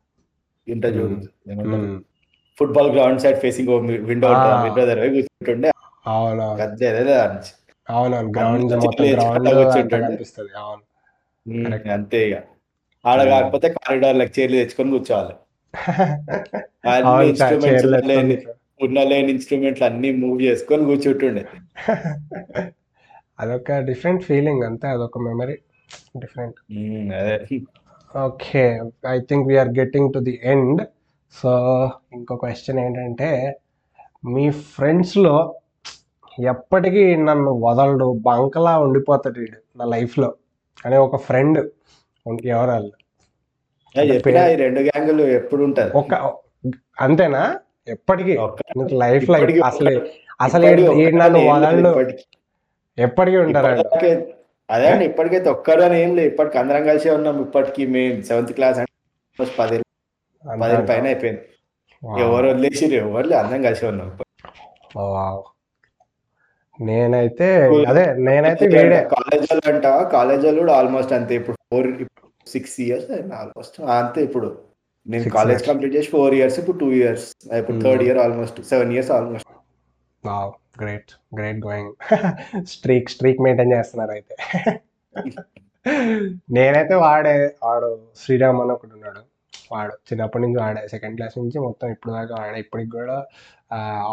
ఉంటుంది 0.71 0.97
చూడు. 0.97 1.53
మ్మ్. 1.53 2.01
Football 2.59 2.89
ground 2.91 3.21
side 3.21 3.37
facing 3.37 3.69
window 4.09 4.29
పోయి 4.29 5.11
కూర్చుంటుండే. 5.15 5.69
అవునవును. 7.87 8.31
గ్రౌండ్ 8.31 8.73
కూర్చుంటుండే. 9.53 10.17
అంతే 11.93 12.19
ఇక 12.27 12.37
ఆడ. 13.05 13.19
కాకపోతే 13.29 13.67
కారిడార్ 13.69 14.17
లకి 14.17 14.33
చైర్లు 14.37 14.57
తెచ్చుకొని 14.57 14.91
కూర్చోవాలి. 14.91 15.33
ఉన్న 18.83 18.99
లేని 19.03 19.29
ఇన్స్ట్రుమెంట్లు 19.31 19.85
అన్ని 19.85 20.09
మూవ్ 20.11 20.37
చేసుకొని 20.41 20.85
కూర్చుంటుండే. 20.85 21.43
అదొక 23.39 23.77
డిఫరెంట్ 23.81 24.23
ఫీలింగ్ 24.23 24.63
అంతే 24.63 24.87
అదొక 24.87 25.19
memory 25.19 25.55
different 26.17 26.57
okay 28.11 28.63
I 29.07 29.15
think 29.19 29.45
we're 29.47 29.71
getting 29.79 30.09
to 30.13 30.19
the 30.19 30.33
end 30.43 30.81
so 31.33 31.51
ఇంకో 32.13 32.35
క్వశ్చన్ 32.35 32.79
ఏంటంటే 32.79 33.29
మీ 34.25 34.45
ఫ్రెండ్స్లో 34.51 35.35
ఎప్పటికీ 36.37 37.15
నన్ను 37.27 37.51
వదలడు 37.65 38.07
బంకలా 38.27 38.73
ఉండిపోతాడు 38.79 39.39
వీడు 39.39 39.59
నా 39.79 39.85
లైఫ్లో 39.85 40.29
అనే 40.85 40.97
ఒక 40.97 41.15
ఫ్రెండ్ 41.27 41.59
ఎవరు 42.55 42.71
వాళ్ళు? 42.71 42.93
నేను 43.95 44.13
చెప్పినా 44.13 44.41
ఈ 44.47 44.55
రెండు 44.55 44.79
గ్యాంగులు 44.79 45.23
ఎప్పుడు 45.39 45.63
ఉంటది 45.63 45.91
ఒక 45.97 46.13
అంతేనా? 46.99 47.43
ఎప్పటికీ. 47.87 48.33
లైఫ్లో 49.03 49.37
అసలు 49.65 49.93
అసలు 50.41 50.67
నన్ను 51.21 51.39
వదలడు. 51.51 51.89
ఎప్పటికీ 52.97 53.37
ఇప్పటికే 53.37 54.11
అదే 54.69 54.87
అండి 54.87 55.05
ఇప్పటికైతే 55.05 55.49
ఒక్కడు 55.49 55.81
అని 55.81 55.95
ఏం 56.03 56.11
లేదు. 56.15 56.27
ఇప్పటికి 56.27 56.57
అందరం 56.57 56.83
కలిసి 56.83 57.09
ఉన్నాం. 57.09 57.37
ఇప్పటికి 57.41 57.85
మేము 57.95 58.21
సెవెంత్ 58.29 58.53
క్లాస్ 58.57 58.79
అంటే 58.81 59.47
పది 59.59 59.77
పది 60.43 60.75
పైన 60.89 61.05
అయిపోయింది. 61.11 61.41
ఎవరు 62.23 62.45
వదిలేసిరు 62.51 62.95
ఎవరు 63.03 63.33
అందరం 63.41 63.61
కలిసి 63.67 63.83
ఉన్నాం. 63.91 64.09
నేనైతే 66.79 67.47
అదే 67.91 68.03
నేనైతే 68.27 68.65
వీడే. 68.75 68.99
కాలేజ్ 69.15 69.45
వాళ్ళు 69.51 69.65
అంట 69.71 69.87
కాలేజ్ 70.13 70.43
వాళ్ళు 70.45 70.61
కూడా 70.61 70.75
ఆల్మోస్ట్ 70.79 71.13
అంతే. 71.13 71.33
ఇప్పుడు 71.35 71.57
ఫోర్ 71.73 71.89
సిక్స్ 72.47 72.75
ఇయర్స్ 72.85 73.09
ఆల్మోస్ట్ 73.39 73.75
అంతే 73.97 74.21
ఇప్పుడు. 74.23 74.49
నేను 75.05 75.29
కాలేజ్. 75.37 75.61
కంప్లీట్ 75.69 75.95
చేసి 75.95 76.09
ఫోర్ 76.09 76.33
ఇయర్స్ 76.39 76.57
ఇప్పుడు 76.59 76.77
టూ 76.77 76.89
ఇయర్స్ 76.91 77.27
ఇప్పుడు. 77.59 77.77
Third 77.79 78.03
year 78.07 78.19
almost 78.25 78.59
seven 78.71 78.93
years 78.95 79.11
almost 79.11 79.49
great 80.81 81.11
great 81.39 81.59
going 81.65 81.91
streak 82.73 83.09
streak 83.09 83.41
maintain 83.41 83.73
చేస్తున్నారు 83.73 84.11
అయితే. 84.11 84.35
నేనైతే 86.55 86.95
వాడే 86.95 87.35
వాడు 87.63 87.87
శ్రీరామ్ 88.15 88.59
అని 88.61 88.71
ఒకడు 88.71 88.93
ఉన్నాడు. 88.95 89.21
వాడు 89.71 89.93
చిన్నప్పటి 90.09 90.43
నుంచి 90.45 90.59
వాడే 90.63 90.83
సెకండ్ 90.93 91.17
క్లాస్ 91.17 91.35
నుంచి 91.41 91.57
మొత్తం 91.67 91.89
ఇప్పుడు 91.95 92.13
దాకా 92.17 92.33
వాడే 92.41 92.59
ఇప్పటికి 92.65 92.91
కూడా 92.99 93.17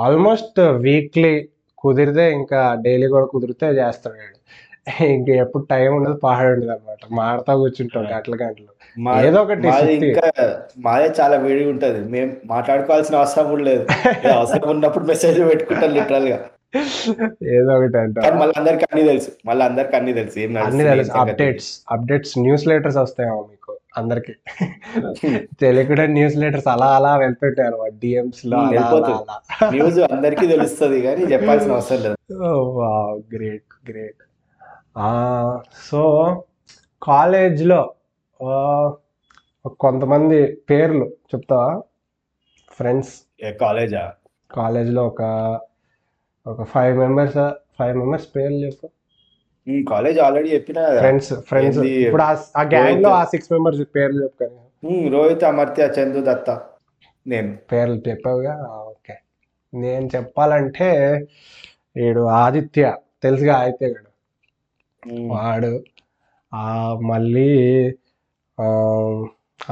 ఆల్మోస్ట్ 0.05 0.61
వీక్లీ 0.87 1.35
కుదిరితే 1.83 2.25
ఇంకా 2.39 2.61
డైలీ 2.85 3.09
కూడా 3.15 3.27
కుదిరితే 3.35 3.69
చేస్తాడు 3.81 4.17
వాడు. 4.23 4.37
ఇంక 5.15 5.29
ఎప్పుడు 5.45 5.65
టైం 5.73 5.89
ఉండదు 5.97 6.17
పహాడు 6.27 6.51
ఉండదు 6.55 6.73
అనమాట 6.75 7.01
మాడతా 7.19 7.53
కూర్చుంటాం 7.63 8.05
గంటల 8.13 8.35
గంటలు. 8.45 8.71
ఏదో 9.29 9.39
ఒకటి 9.45 9.67
మాది 10.87 11.09
చాలా 11.19 11.37
వేడిగా 11.43 11.71
ఉంటది. 11.73 12.01
మేము 12.15 12.31
మాట్లాడుకోవాల్సిన 12.53 13.17
అవసరం 13.21 13.47
కూడా 13.51 13.65
లేదు. 13.71 13.85
అవసరం 14.39 14.69
ఉన్నప్పుడు 14.75 15.07
మెసేజ్ 15.13 15.41
పెట్టుకుంటాం 15.51 15.93
లిటరల్గా. 15.99 16.39
ఏదో 17.59 17.71
ఒకటి 17.77 17.99
అంటారు 18.05 18.39
మళ్ళీ 18.41 18.55
అందరికి 18.61 18.85
అన్ని 18.89 19.05
తెలుసు. 19.11 19.31
మళ్ళీ 19.49 19.63
అందరికి 19.69 19.97
అన్ని 19.99 20.13
తెలుసు. 20.21 20.37
ఏం 20.45 20.57
అన్ని 20.65 20.87
తెలుసు. 20.91 21.13
అప్డేట్స్ 21.23 21.71
అప్డేట్స్ 21.97 22.35
న్యూస్ 22.47 22.67
లెటర్స్ 22.73 22.99
వస్తాయేమో 23.05 23.41
మీకు. 23.51 23.58
అందరికి. 24.01 24.35
తెలియకుండా 25.61 26.05
న్యూస్ 26.17 26.37
లెటర్స్ 26.43 26.69
అలా 26.75 26.89
అలా 26.97 27.13
వెళ్తుంటాయి 27.23 27.69
అనమాట 27.69 27.93
డిఎమ్స్లో 28.03 28.59
న్యూస్ 29.75 29.99
అందరికీ 30.15 30.47
తెలుస్తుంది 30.55 30.99
కానీ 31.07 31.23
చెప్పాల్సిన 31.33 31.73
అవసరం 31.79 32.01
లేదు. 32.05 32.17
Great 33.35 33.71
great. 33.91 34.23
సో 35.89 36.03
కాలేజ్లో 37.03 37.81
కొంతమంది 39.85 40.39
పేర్లు 40.71 41.07
చెప్తావా? 41.31 41.71
ఫ్రెండ్స్ 42.77 43.15
కాలేజా? 43.61 44.05
కాలేజ్లో 44.51 45.03
ఒక 45.07 45.23
ఒక 46.47 46.63
ఫైవ్ 46.75 46.95
మెంబర్స్ 46.99 47.41
ఫైవ్ 47.79 47.95
మెంబర్స్ 48.01 48.29
పేర్లు 48.37 48.61
చెప్పు. 48.67 48.89
కాలేజ్ 49.89 50.19
ఆల్రెడీ 50.19 50.49
చెప్పినా. 50.53 50.83
Friends 50.99 51.31
friends? 51.49 51.79
ఇప్పుడు 52.01 52.25
ఆ- 52.25 52.67
గ్యాంగ్లో. 52.73 53.11
ఆ 53.13 53.25
సిక్స్ 53.25 53.53
మెంబర్స్ 53.53 53.83
పేర్లు 53.95 54.19
చెప్పు 54.25 54.39
కానీ 54.43 54.59
ఉమ్, 54.83 55.07
రోహిత్ 55.13 55.45
అమర్త్య 55.45 55.87
చందు 55.97 56.21
దత్త 56.25 56.51
నేను 57.27 57.51
పేర్లు 57.71 57.99
చెప్పావుగా 58.09 58.55
ఓకే 58.87 59.15
నేను 59.73 60.07
చెప్పాలంటే 60.15 60.89
వీడు 61.97 62.23
ఆదిత్య 62.39 62.83
తెలుసుగా 63.23 63.55
ఆదిత్య 63.59 63.89
గడు 63.89 64.11
వాడు 65.29 65.73
ఆ 66.53 66.67
మళ్ళీ 67.03 67.51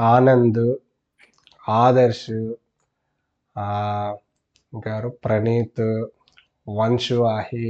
ఆనంద్ 0.07 0.63
ఆదర్శ్ 1.77 2.27
ఆ, 3.55 3.65
ఇంకా? 4.73 4.93
ప్రణీత్ 5.23 5.83
వంశు 6.67 7.17
ఆహి 7.29 7.67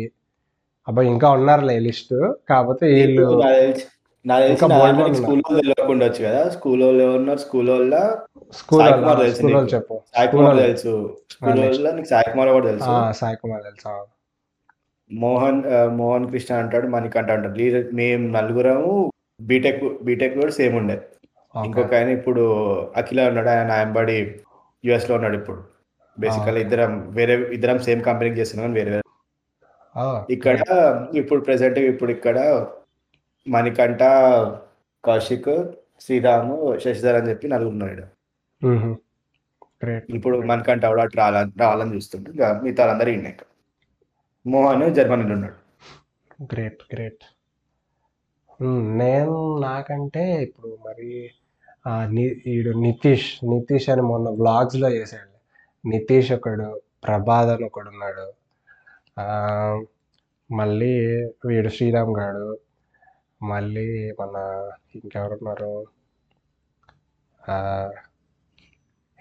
అబ్బాయి 0.87 1.07
ఇంకా 1.09 1.29
ఉన్నారులే 1.29 1.79
లిస్ట్. 1.79 2.13
కాకపోతే 2.49 2.85
వీళ్ళు 2.87 3.25
స్కూల్ 5.15 5.41
కదా. 6.21 6.49
స్కూల్ 6.49 6.83
వాళ్ళు 6.83 7.03
ఎవరున్నారు 7.03 7.39
స్కూల్ 7.39 7.69
వాళ్ళ 7.69 7.95
స్కూల్ 8.53 8.81
సాయి 8.81 8.93
కుమార్ 9.01 9.19
తెలుసు 9.19 9.35
స్కూల్ 9.35 9.53
నీకు. 9.53 9.69
చెప్పు. 9.75 9.95
సాయి 10.15 10.27
స్కూల్ 10.27 10.41
కుమార్ 10.41 10.55
వాళ్ళు. 10.55 10.67
తెలుసు. 10.67 10.93
School 11.31 11.51
next. 11.51 11.77
వాళ్ళ 11.77 11.95
నీకు 11.95 12.07
సాయి 12.07 12.31
కుమార్ 12.31 12.49
కూడా 12.49 12.67
తెలుసు. 12.67 12.89
ఆ, 12.89 13.11
సాయి 13.11 13.37
కుమార్ 13.37 13.63
తెలుసా 13.63 13.93
మోహన్ 15.11 15.63
మోహన్ 15.97 16.31
కృష్ణ 16.31 16.55
అంటాడు 16.55 16.87
మణికంఠ 16.87 17.31
అంటాడు. 17.31 17.57
లీడర్ 17.57 17.85
మేము 17.93 18.27
నలుగురము 18.27 19.11
బీటెక్ 19.41 20.03
బీటెక్ 20.03 20.35
కూడా 20.39 20.51
సేమ్ 20.51 20.75
ఉండే. 20.75 20.97
ఇంకొక 21.65 21.93
ఆయన 21.93 22.09
ఇప్పుడు 22.09 22.43
అఖిల 22.97 23.27
ఉన్నాడు 23.27 23.49
ఆయన 23.49 23.67
నాయంబడి 23.67 24.17
యుఎస్లో 24.85 25.15
ఉన్నాడు 25.15 25.35
ఇప్పుడు. 25.35 25.59
బేసికల్ 26.17 26.57
ఇద్దరం 26.57 27.07
వేరే 27.09 27.49
ఇద్దరం 27.53 27.79
సేమ్ 27.79 28.01
కంపెనీకి 28.03 28.39
చేస్తున్నాం 28.39 28.73
వేరే 28.73 28.89
వేరే 28.91 29.01
ఇక్కడ 30.35 30.59
ఇప్పుడు 31.19 31.41
ప్రెసెంట్ 31.47 31.79
ఇప్పుడు 31.91 32.11
ఇక్కడ 32.17 32.39
మణికంఠ 33.45 34.03
కౌశిక్ 35.03 35.51
శ్రీరాము 36.05 36.55
శశిధర్ 36.83 37.17
అని 37.19 37.29
చెప్పి 37.31 37.47
నలుగురు 37.53 37.73
ఉన్నాడు 37.75 38.05
ఇప్పుడు 40.17 40.35
మణికంఠ 40.51 40.83
కూడా 40.91 41.03
అటు 41.07 41.17
రావాలని 41.21 41.53
రావాలని 41.63 41.93
చూస్తుంటే 41.95 42.29
ఇక 42.35 42.45
మిగతా 42.63 42.83
ఈయన 43.13 43.27
ఇక్కడ. 43.33 43.47
మోహన్ 44.45 44.85
జర్మనీలో 44.97 45.33
ఉన్నాడు. 45.37 45.57
గ్రేట్ 46.51 46.81
గ్రేట్ 46.93 47.25
నేను 49.01 49.35
నాకంటే 49.67 50.23
ఇప్పుడు 50.45 50.69
మరి 50.87 51.09
ఈడు 52.53 52.71
నితీష్ 52.85 53.29
నితీష్ 53.51 53.87
అని 53.93 54.03
మొన్న 54.11 54.27
vlogs 54.39 54.75
లో 54.83 54.89
చేశాడు. 54.97 55.33
నితీష్ 55.83 56.31
ఒకడు 56.37 56.67
ప్రభాద్ 57.05 57.49
అని 57.53 57.65
ఒకడు 57.69 57.89
ఉన్నాడు. 57.93 58.25
మళ్ళీ 60.51 60.99
వీడు 61.45 61.69
శ్రీరామ్ 61.69 62.17
గాడు. 62.17 62.57
మళ్ళీ 63.43 64.11
మన 64.11 64.69
ఇంకెవరున్నారు? 64.95 65.85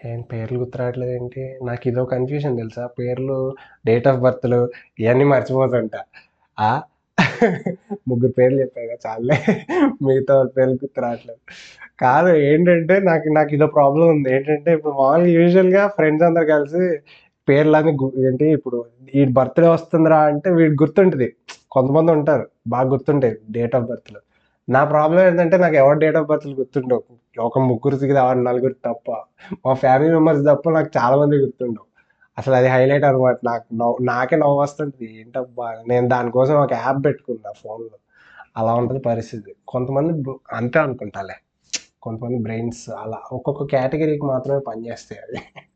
ఏం 0.05 0.21
పేర్లు 0.21 0.59
గుర్తురావట్లేదు 0.59 1.13
ఏంటి 1.13 1.59
నాకు 1.65 1.89
ఇదో 1.89 2.05
కన్ఫ్యూజన్ 2.05 2.57
తెలుసా? 2.57 2.87
పేర్లు 2.87 3.55
డేట్ 3.87 4.09
ఆఫ్ 4.09 4.21
బర్త్లు 4.21 4.71
ఇవన్నీ 5.01 5.25
మర్చిపోతుంట. 5.25 5.91
ఆ? 6.61 6.83
ముగ్గురు 8.09 8.33
పేర్లు 8.33 8.61
చెప్పాను 8.61 8.89
కదా 8.89 9.11
చాలే. 9.11 9.65
మిగతా 10.03 10.43
పేర్లు 10.43 10.75
గుర్తు 10.75 11.01
రావట్లేదు 11.01 11.41
కాదు 12.01 12.29
ఏంటంటే 12.37 13.01
నాకు 13.01 13.29
నాకు 13.29 13.55
ఇదో 13.55 13.67
ప్రాబ్లం 13.67 14.09
ఉంది. 14.09 14.35
ఏంటంటే 14.35 14.73
ఇప్పుడు 14.73 14.93
మామూలుగా 14.93 15.27
యూజువల్గా 15.27 15.89
ఫ్రెండ్స్ 15.89 16.25
అందరు 16.25 16.45
కలిసి 16.45 16.99
పేర్లన్నీ 17.49 17.93
గు- 17.93 18.27
ఏంటి 18.27 18.45
ఇప్పుడు 18.45 18.85
ఈ 19.15 19.25
బర్త్డే 19.25 19.69
వస్తుందిరా 19.69 20.21
అంటే 20.21 20.51
వీడి 20.51 20.75
గుర్తుంటుంది. 20.75 21.37
కొంతమంది 21.71 22.13
ఉంటారు. 22.13 22.49
బాగా 22.67 22.89
గుర్తుంటాయి. 22.89 23.37
డేట్ 23.51 23.77
ఆఫ్ 23.77 23.85
బర్త్లు 23.85 24.21
నా 24.69 24.85
ప్రాబ్లం 24.85 25.21
ఏంటంటే 25.21 25.57
నాకు 25.57 25.75
ఎవరి 25.75 25.99
డేట్ 25.99 26.17
ఆఫ్ 26.17 26.27
బర్త్లు 26.27 26.55
గుర్తుండవు. 26.55 27.03
ఒక 27.41 27.59
ముగ్గురికి 27.59 28.17
ఆరు 28.17 28.39
నలుగురు 28.39 28.73
తప్ప. 28.73 29.11
మా 29.67 29.75
ఫ్యామిలీ 29.75 30.13
మెంబర్స్ 30.13 30.43
తప్ప 30.43 30.71
నాకు 30.71 30.91
చాలా 30.99 31.17
మంది 31.17 31.37
గుర్తుండవు. 31.37 31.87
అసలు 32.39 32.55
అది 32.55 32.69
హైలైట్ 32.69 33.05
అనమాట. 33.05 33.37
నాకు 33.45 33.75
నవ్వు 33.75 33.99
నాకే 34.03 34.37
నవ్వు 34.37 34.61
వస్తుంటుంది. 34.61 35.21
ఏంటబ్బా? 35.21 35.83
నేను 35.89 36.09
దానికోసం 36.09 36.55
ఒక 36.55 36.73
యాప్ 36.73 37.05
పెట్టుకున్నా 37.05 37.53
ఫోన్లో 37.53 37.91
అలా 38.57 38.75
ఉంటుంది 38.75 39.01
పరిస్థితి. 39.01 39.55
కొంతమంది 39.69 40.35
అంతే 40.53 40.79
అనుకుంటాలే. 40.79 41.35
కొంతమంది 42.03 42.39
బ్రెయిన్స్ 42.39 42.91
అలా 42.91 43.19
ఒక్కొక్క 43.33 43.65
కేటగిరీకి 43.65 44.27
మాత్రమే 44.27 44.59
పనిచేస్తాయి 44.59 45.23
అది 45.23 45.67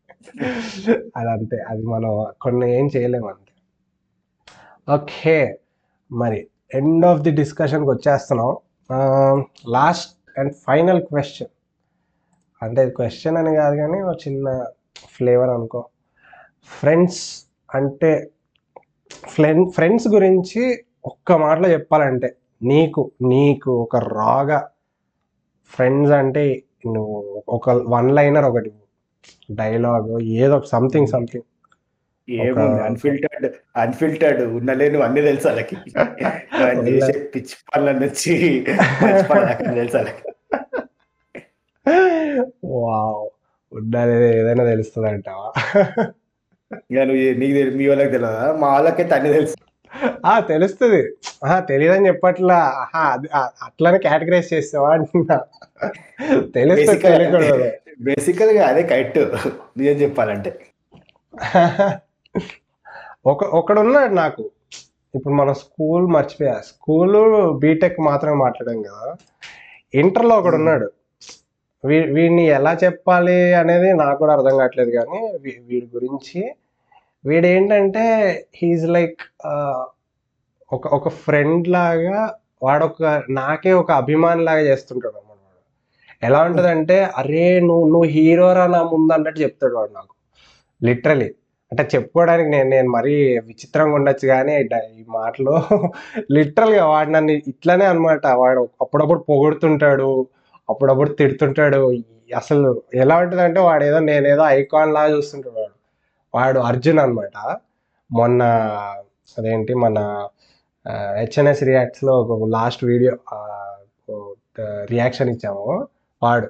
అది 1.16 1.30
అంతే 1.30 1.56
అది 1.68 1.82
మనం 1.82 2.26
కొన్ని 2.40 2.78
ఏం 2.78 2.90
చేయలేము 2.96 3.28
అంతే. 3.28 3.52
ఓకే. 4.94 5.58
మరి 6.12 6.48
ఎండ్ 6.74 7.06
ఆఫ్ 7.06 7.20
ది 7.20 7.30
డిస్కషన్కి 7.30 7.90
వచ్చేస్తున్నాం. 7.90 8.56
లాస్ట్ 9.68 10.38
అండ్ 10.38 10.52
ఫైనల్ 10.52 11.02
క్వశ్చన్ 11.02 11.48
అంటే 12.62 12.90
క్వశ్చన్ 12.90 13.36
అని 13.36 13.54
కాదు 13.54 13.76
కానీ 13.76 14.00
ఒక 14.02 14.16
చిన్న 14.28 14.66
ఫ్లేవర్ 15.16 15.50
అనుకో. 15.50 15.84
ఫ్రెండ్స్ 16.80 17.22
అంటే 17.74 18.30
ఫ్రెండ్ 19.28 19.72
ఫ్రెండ్స్ 19.72 20.08
గురించి 20.08 20.84
ఒక్క 21.04 21.32
మాటలో 21.32 21.68
చెప్పాలంటే 21.68 22.36
నీకు 22.62 23.10
నీకు 23.22 23.70
ఒక 23.82 23.96
రాగా. 23.96 24.68
ఫ్రెండ్స్ 25.70 26.12
అంటే 26.12 26.62
నువ్వు 26.86 27.42
ఒక 27.48 27.70
వన్ 27.70 28.10
లైనర్ 28.10 28.44
ఒకటి 28.44 28.70
డైలాగ్ 29.50 30.22
ఏదో 30.22 30.62
సంథింగ్ 30.66 31.06
సంథింగ్ 31.06 31.44
ఏముంది 32.30 32.68
ఒక- 32.68 32.82
అన్ఫిల్టర్డ్ 32.82 33.52
అన్ఫిల్టర్డ్ 33.76 34.42
ఉన్నలేను 34.42 35.00
అన్ని 35.00 35.22
తెలుసు 35.22 35.46
వాళ్ళకి. 35.46 35.76
వాళ్ళు 36.60 36.82
చేసే 36.88 37.30
పిచ్చి 37.34 37.56
పనుల 37.76 37.92
నుంచి 37.92 38.64
తెలుసు 39.74 39.96
వాళ్ళకి. 39.96 40.32
వావ్. 42.64 43.28
ఉండాలి 43.72 44.38
ఏదైనా 44.38 44.64
తెలుస్తుంది 44.64 45.08
అంటావా 45.08 45.52
నీకు 46.90 47.52
తెలి- 47.52 47.76
మీ 47.76 47.88
వాళ్ళకి 47.88 48.10
తెలియదా 48.10 48.56
మా 48.60 48.68
వాళ్ళకైతే 48.68 49.14
అన్ని 49.14 49.32
తెలుసు. 49.32 49.56
ఆ 50.26 50.40
తెలుస్తుంది. 50.40 51.12
ఆహా 51.44 51.60
తెలియదని 51.60 52.06
చెప్పట్లా. 52.06 52.56
ఆహా 52.56 53.22
అట్లనే 53.64 53.98
కేటగరైజ్ 53.98 54.54
చేస్తావా 54.54 54.92
అంటున్నా. 54.92 55.40
తెలుస్తుంది 56.54 57.00
తెలియకూడదు. 57.00 57.70
బేసికల్గా 58.00 58.66
అదే 58.66 58.82
కరెక్ట్. 58.82 59.18
నిజం 59.78 59.96
చెప్పాలంటే. 60.02 60.60
ఒక 63.26 63.44
ఒకడున్నాడు 63.44 64.14
నాకు. 64.14 64.50
ఇప్పుడు 65.14 65.34
మనం 65.34 65.54
స్కూల్ 65.54 66.06
మర్చిపోయా. 66.06 66.60
స్కూల్ 66.64 67.16
బీటెక్ 67.58 68.00
మాత్రమే 68.00 68.34
మాట్లాడాం 68.34 68.82
కదా. 68.82 69.16
ఇంటర్లో 69.94 70.38
ఒకడు 70.38 70.54
ఉన్నాడు. 70.54 70.90
వీ 71.84 72.00
వీడిని 72.00 72.46
ఎలా 72.46 72.78
చెప్పాలి 72.84 73.54
అనేది 73.54 73.92
నాకు 73.92 74.18
కూడా 74.18 74.32
అర్థం 74.32 74.56
కావట్లేదు 74.58 74.90
కానీ 74.90 75.38
వీడి 75.40 75.86
గురించి 75.94 76.54
వీడు 77.24 77.46
ఏంటంటే 77.46 78.04
హీజ్ 78.54 78.88
లైక్ 78.88 79.22
ఒక 80.72 80.88
ఒక 80.88 81.08
ఫ్రెండ్ 81.08 81.68
లాగా 81.68 82.34
వాడొక 82.62 83.22
నాకే 83.30 83.72
ఒక 83.72 83.90
అభిమాని 83.90 84.44
లాగా 84.44 84.60
చేస్తుంటాడు 84.60 85.29
ఎలా 86.22 86.40
ఉంటుందంటే 86.48 86.96
అరే 87.20 87.44
నువ్వు 87.60 87.84
నువ్వు 87.92 88.08
హీరోరా 88.16 88.64
నా 88.66 88.80
ముందు 88.92 89.12
అన్నట్టు 89.12 89.40
చెప్తాడు 89.40 89.74
వాడు 89.78 89.92
నాకు. 89.98 90.14
లిటరలీ 90.80 91.28
అంటే 91.72 91.82
చెప్పుకోవడానికి 91.94 92.50
నేను 92.50 92.68
నేను 92.68 92.88
మరీ 92.90 93.14
విచిత్రంగా 93.48 93.94
ఉండొచ్చు 93.98 94.26
కానీ 94.28 94.54
ఈ 95.00 95.02
మాటలో 95.18 95.54
లిటరల్గా 96.36 96.84
వాడు 96.92 97.10
నన్ను 97.10 97.32
ఇట్లానే 97.52 97.86
అనమాట. 97.86 98.24
వాడు 98.42 98.62
అప్పుడప్పుడు 98.84 99.20
పొగుడుతుంటాడు 99.30 100.10
అప్పుడప్పుడు 100.68 101.10
తిడుతుంటాడు. 101.20 101.80
అసలు 102.40 102.68
ఎలా 103.04 103.16
ఉంటుందంటే 103.22 103.60
వాడు 103.68 103.84
ఏదో 103.90 103.98
నేనేదో 104.10 104.44
ఐకాన్ 104.58 104.92
లాగా 104.96 105.10
చూస్తుంటాడు 105.16 105.56
వాడు. 105.60 105.74
వాడు 106.34 106.58
అర్జున్ 106.70 107.00
అనమాట. 107.04 107.36
మొన్న 108.10 108.42
అదేంటి 109.38 109.74
మన 109.84 109.98
హెచ్ఎన్ఎస్ 111.20 111.62
రియాక్ట్స్లో 111.70 112.14
ఒక 112.24 112.48
లాస్ట్ 112.56 112.82
వీడియో 112.90 113.14
రియాక్షన్ 114.92 115.30
ఇచ్చాము. 115.34 115.66
వాడు. 116.22 116.48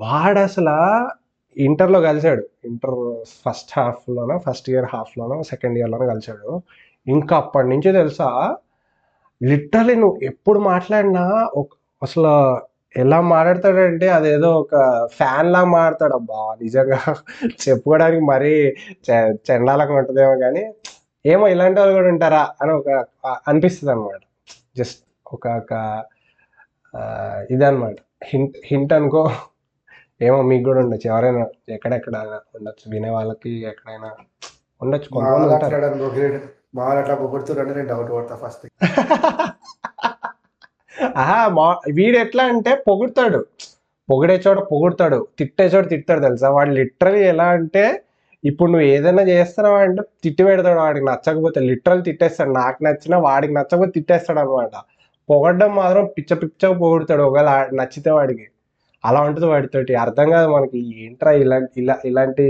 వాడు 0.00 0.38
అసలు 0.38 1.08
ఇంటర్లో 1.60 2.00
కలిశాడు. 2.00 2.44
ఇంటర్ 2.64 3.24
ఫస్ట్ 3.46 3.78
హాఫ్లోనో 3.78 4.38
ఫస్ట్ 4.38 4.70
ఇయర్ 4.70 4.86
హాఫ్లోనో 4.92 5.42
సెకండ్ 5.42 5.78
ఇయర్లోనో 5.78 6.06
కలిశాడు. 6.06 6.62
ఇంకా 7.06 7.36
అప్పటి 7.36 7.68
నుంచి 7.68 7.92
తెలుసా 7.92 8.56
లిటరలీ 9.42 9.94
నువ్వు 9.94 10.18
ఎప్పుడు 10.22 10.58
మాట్లాడినా 10.58 11.50
ఒక 11.54 11.68
అసలు 12.02 12.60
ఎలా 12.96 13.20
మాట్లాడతాడంటే 13.20 14.08
అదేదో 14.08 14.60
ఒక 14.60 15.06
ఫ్యాన్ 15.12 15.52
లా 15.52 15.64
మాట్లాడతాడు. 15.64 16.14
అబ్బా 16.14 16.56
నిజంగా 16.62 17.00
చెప్పుకోవడానికి 17.50 18.24
మరీ 18.24 18.52
చె- 19.10 19.36
చెండాలంగా 19.50 19.94
ఉంటుందేమో 19.94 20.36
కానీ 20.36 20.74
ఏమో 21.26 21.48
ఇలాంటి 21.48 21.80
వాళ్ళు 21.80 21.94
కూడా 21.94 22.08
ఉంటారా 22.08 22.48
అని 22.62 22.72
ఒక 22.72 22.88
అనిపిస్తుంది 23.48 23.92
అనమాట 23.92 24.20
జస్ట్ 24.76 25.04
ఒక 25.26 25.46
ఇది 27.50 27.64
అనమాట 27.64 27.96
హింట్ 28.24 28.56
హింట్ 28.68 28.92
అనుకో. 28.98 29.22
ఏమో 30.20 30.38
మీకు 30.50 30.64
కూడా 30.68 30.80
ఉండొచ్చు. 30.84 31.06
ఎవరైనా 31.12 31.42
ఎక్కడెక్కడ 31.68 32.16
ఉండొచ్చు. 32.56 32.84
వినే 32.92 33.10
వాళ్ళకి 33.10 33.52
ఎక్కడైనా 33.70 34.10
ఉండొచ్చు. 34.80 35.08
మా 35.08 35.14
కొంతమంది 35.16 35.32
వాళ్ళు 35.34 35.54
ఉంటారు. 35.54 35.74
అట్లా 35.78 35.90
పొగిడి 36.04 36.38
మా 36.76 36.82
వాళ్ళు 36.86 37.00
అట్లా 37.02 37.14
పొగుడుతున్నారు 37.14 37.74
నేను 37.78 37.88
డౌట్ 37.92 38.12
పడతా 38.16 38.36
ఫస్ట్ 38.44 38.64
ఆహా 41.20 41.38
మా 41.56 41.64
వీడు 41.98 42.16
ఎట్లా 42.18 42.42
అంటే 42.44 42.72
పొగుడతాడు. 42.88 43.40
పొగిడే 44.08 44.36
చోట 44.46 44.58
పొగుడతాడు. 44.70 45.18
తిట్టే 45.38 45.64
చోట 45.64 45.84
తిట్టాడు 45.92 46.20
తెలుసా? 46.20 46.48
వాడు 46.50 46.72
లిటరలీ 46.78 47.22
ఎలా 47.32 47.46
అంటే 47.56 47.84
ఇప్పుడు 48.44 48.68
నువ్వు 48.72 48.86
ఏదైనా 48.94 49.22
చేస్తున్నావు 49.32 49.76
అంటే 49.84 50.02
తిట్టి 50.24 50.42
పెడతాడు. 50.44 50.78
వాడికి 50.78 51.04
నచ్చకపోతే 51.06 51.60
లిటరల్ 51.70 52.02
తిట్టేస్తాడు. 52.04 52.52
నాకు 52.60 52.78
నచ్చినా 52.84 53.18
వాడికి 53.18 53.54
నచ్చకపోతే 53.54 53.92
తిట్టేస్తాడు 53.92 54.40
అనమాట 54.40 54.74
పొగడ్డం 55.28 55.70
మాత్రం 55.80 56.04
పిచ్చ 56.16 56.30
పిచ్చగా 56.42 56.74
పొగుడతాడు 56.82 57.22
ఒకవేళ 57.28 57.50
నచ్చితే 57.80 58.10
వాడికి. 58.18 58.46
అలా 59.04 59.20
ఉంటుంది 59.28 59.46
వాడితోటి 59.52 59.92
అర్థం 60.04 60.26
కాదు 60.34 60.48
మనకి 60.56 60.78
ఏంట్రా 61.04 61.32
ఇలాంటి 61.42 61.74
ఇలా 61.82 61.94
ఇలాంటి 62.10 62.46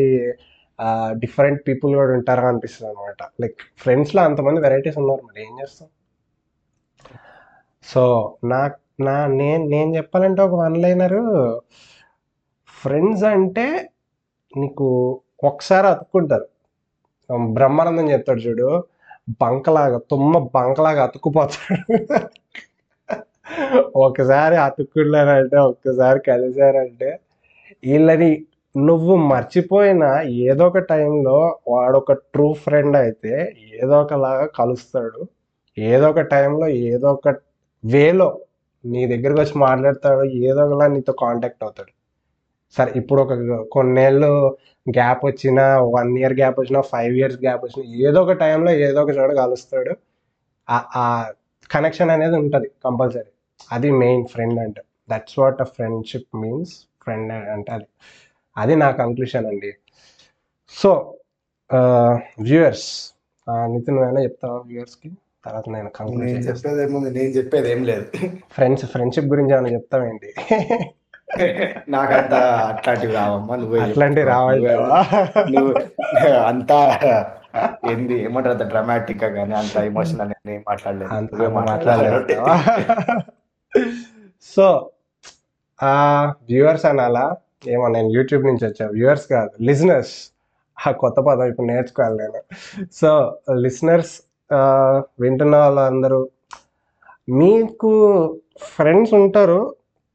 డిఫరెంట్ 1.23 1.61
పీపుల్ 1.69 1.93
కూడా 2.01 2.13
ఉంటారా 2.19 2.47
అనిపిస్తుంది 2.53 2.89
అనమాట 2.91 3.23
లైక్ 3.43 3.61
ఫ్రెండ్స్లో 3.83 4.21
అంతమంది 4.29 4.61
వెరైటీస్ 4.67 4.99
ఉన్నారు 5.03 5.23
మరి 5.29 5.41
ఏం 5.47 5.53
చేస్తాం? 5.61 5.89
సో 7.85 8.03
నాకు 8.53 8.79
నా 9.07 9.17
నేను 9.41 9.65
నేను 9.75 9.91
చెప్పాలంటే 9.97 10.41
ఒక 10.43 10.55
వన్ 10.65 10.77
లైనరు 10.85 11.23
ఫ్రెండ్స్ 12.83 13.25
అంటే 13.35 13.67
నీకు 14.53 14.89
ఒకసారి 15.45 15.87
అతుక్కుంటారు. 15.93 16.47
బ్రహ్మానందం 17.57 18.07
చెప్తాడు 18.15 18.43
చూడు 18.47 18.69
బంకలాగా 19.43 19.99
తుమ్మ 20.11 20.39
బంకలాగా 20.57 21.03
అతుక్కుపోతాడు. 21.09 21.77
ఒకసారి 24.07 24.57
అతుక్కున్నారంటే 24.67 25.57
ఒక్కసారి 25.71 26.21
కలిశారంటే 26.31 27.11
వీళ్ళని 27.89 28.31
నువ్వు 28.75 29.15
మర్చిపోయిన 29.33 30.05
ఏదో 30.49 30.65
ఒక 30.71 30.79
టైంలో 30.93 31.37
వాడు 31.73 31.97
ఒక 32.03 32.13
ట్రూ 32.35 32.47
ఫ్రెండ్ 32.65 32.97
అయితే 32.97 33.35
ఏదో 33.81 33.95
ఒకలాగా 34.05 34.47
కలుస్తాడు. 34.61 35.21
ఏదో 35.77 36.07
ఒక 36.13 36.23
టైంలో 36.35 36.67
ఏదో 36.93 37.09
ఒక 37.17 37.29
వేలో 37.85 38.29
నీ 38.85 39.03
దగ్గరికి 39.13 39.41
వచ్చి 39.43 39.57
మాట్లాడతాడు 39.67 40.25
ఏదో 40.49 40.61
ఒకలా 40.67 40.87
నీతో 40.95 41.13
కాంటాక్ట్ 41.25 41.63
అవుతాడు. 41.67 41.93
సరే 42.77 42.91
ఇప్పుడు 43.01 43.21
ఒక 43.25 43.35
కొన్నేళ్ళు 43.75 44.31
గ్యాప్ 44.87 45.23
వచ్చిన 45.31 45.61
వన్ 45.97 46.11
ఇయర్ 46.19 46.37
గ్యాప్ 46.41 46.59
వచ్చినా 46.61 46.81
ఫైవ్ 46.93 47.15
ఇయర్స్ 47.21 47.39
గ్యాప్ 47.45 47.63
వచ్చినా 47.67 47.85
ఏదో 48.09 48.19
ఒక 48.27 48.35
టైంలో 48.45 48.71
ఏదో 48.87 48.99
ఒక 49.05 49.13
చోట 49.19 49.31
కలుస్తాడు. 49.43 49.93
ఆ 50.69 51.05
కనెక్షన్ 51.71 52.13
అనేది 52.17 52.37
ఉంటుంది 52.43 52.69
కంపల్సరీ. 52.87 53.31
అది 53.77 53.89
మెయిన్ 54.03 54.25
ఫ్రెండ్ 54.33 54.59
అంటే. 54.65 54.83
That's 55.13 55.37
what 55.43 55.61
a 55.65 55.69
friendship 55.77 56.31
means 56.43 56.75
friend 57.05 57.33
అంటే 57.55 57.71
అది 57.77 57.87
అది 58.57 58.75
నా 58.83 58.89
కంక్లూషన్ 59.03 59.47
అండి. 59.51 59.73
సో 60.75 60.91
వ్యూయర్స్ 62.49 62.89
నితిన్ 63.73 63.97
నువ్వైనా 63.97 64.21
చెప్తావా 64.27 64.59
వ్యూయర్స్కి 64.71 65.11
తర్వాత 65.47 65.67
నేను 65.77 65.89
కంక్లూడ్ 65.97 66.29
చెప్పేది 66.49 66.81
ఏముంది? 66.85 67.11
నేను 67.19 67.33
చెప్పేది 67.39 67.69
ఏం 67.73 67.81
లేదు. 67.91 68.07
ఫ్రెండ్స్ 68.57 68.85
ఫ్రెండ్షిప్ 68.93 69.31
గురించి 69.33 69.53
ఏమైనా 69.57 69.73
చెప్తావేంటి? 69.77 70.31
నాకంతా 71.95 72.39
అట్లాంటివి 72.71 73.15
రావమ్మా 73.19 73.55
నువ్వే. 73.63 73.79
అట్లాంటివి 73.85 74.27
రావంటావా 74.33 74.99
నువ్వు 75.55 75.73
అంతా 76.51 76.79
ఏంది 77.91 78.17
ఏమంటారు 78.27 78.55
అంత 78.57 78.65
డ్రామాటిక్గా 78.73 79.29
కానీ 79.39 79.55
అంత 79.63 79.77
ఎమోషనల్ 79.91 80.33
నేను 80.51 80.63
మాట్లాడలేదు. 80.71 81.11
అంత 81.19 81.31
నువ్వే 81.35 81.49
మాట్లాడలేదు. 81.61 82.15
మాట్లాడలేదు 82.19 83.33
సో 84.55 84.67
ఆ 85.81 85.95
వ్యూవర్స్ 86.51 86.87
అనాలా? 86.91 87.25
ఏమో 87.75 87.87
నేను 87.97 88.09
యూట్యూబ్ 88.17 88.45
నుంచి 88.49 88.65
వచ్చా. 88.69 88.87
వ్యూవర్స్ 88.97 89.27
కాదు 89.35 89.51
లిజనర్స్. 89.69 90.15
ఆ 90.79 90.91
కొత్త 91.03 91.19
పదం 91.29 91.49
ఇప్పుడు 91.51 91.67
నేర్చుకోవాలి 91.67 92.17
నేను. 92.23 92.41
సో 93.01 93.11
లిసనర్స్ 93.65 94.15
వింటున్న 95.23 95.57
వాళ్ళందరూ 95.63 96.21
మీకు 97.41 97.93
ఫ్రెండ్స్ 98.75 99.15
ఉంటారు 99.21 99.61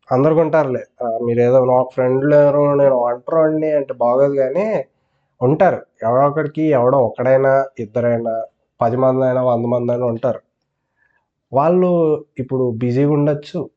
అందరికి 0.09 0.39
ఉంటారులే. 0.45 0.83
మీరు 1.25 1.39
ఏదో 1.47 1.59
నాకు 1.71 1.89
ఫ్రెండ్లు 1.95 2.29
నేను 2.35 2.61
నేను 2.81 2.95
ఒంటరి 3.07 3.71
అంటే 3.79 3.93
బాగోదు 4.03 4.35
కానీ 4.43 4.67
ఉంటారు. 5.41 5.79
ఎవడో 6.05 6.23
ఒకడికి 6.29 6.63
ఎవడో 6.79 6.97
ఒకడైనా 7.09 7.51
ఇద్దరైనా 7.83 8.33
పది 8.81 8.97
మంది 9.03 9.23
అయినా 9.27 9.41
వంద 9.51 9.65
మంది 9.73 9.91
అయినా 9.93 10.07
ఉంటారు. 10.13 10.41
వాళ్ళు 11.53 12.25
ఇప్పుడు 12.39 12.71
బిజీగా 12.71 13.11
ఉండొచ్చు. 13.11 13.69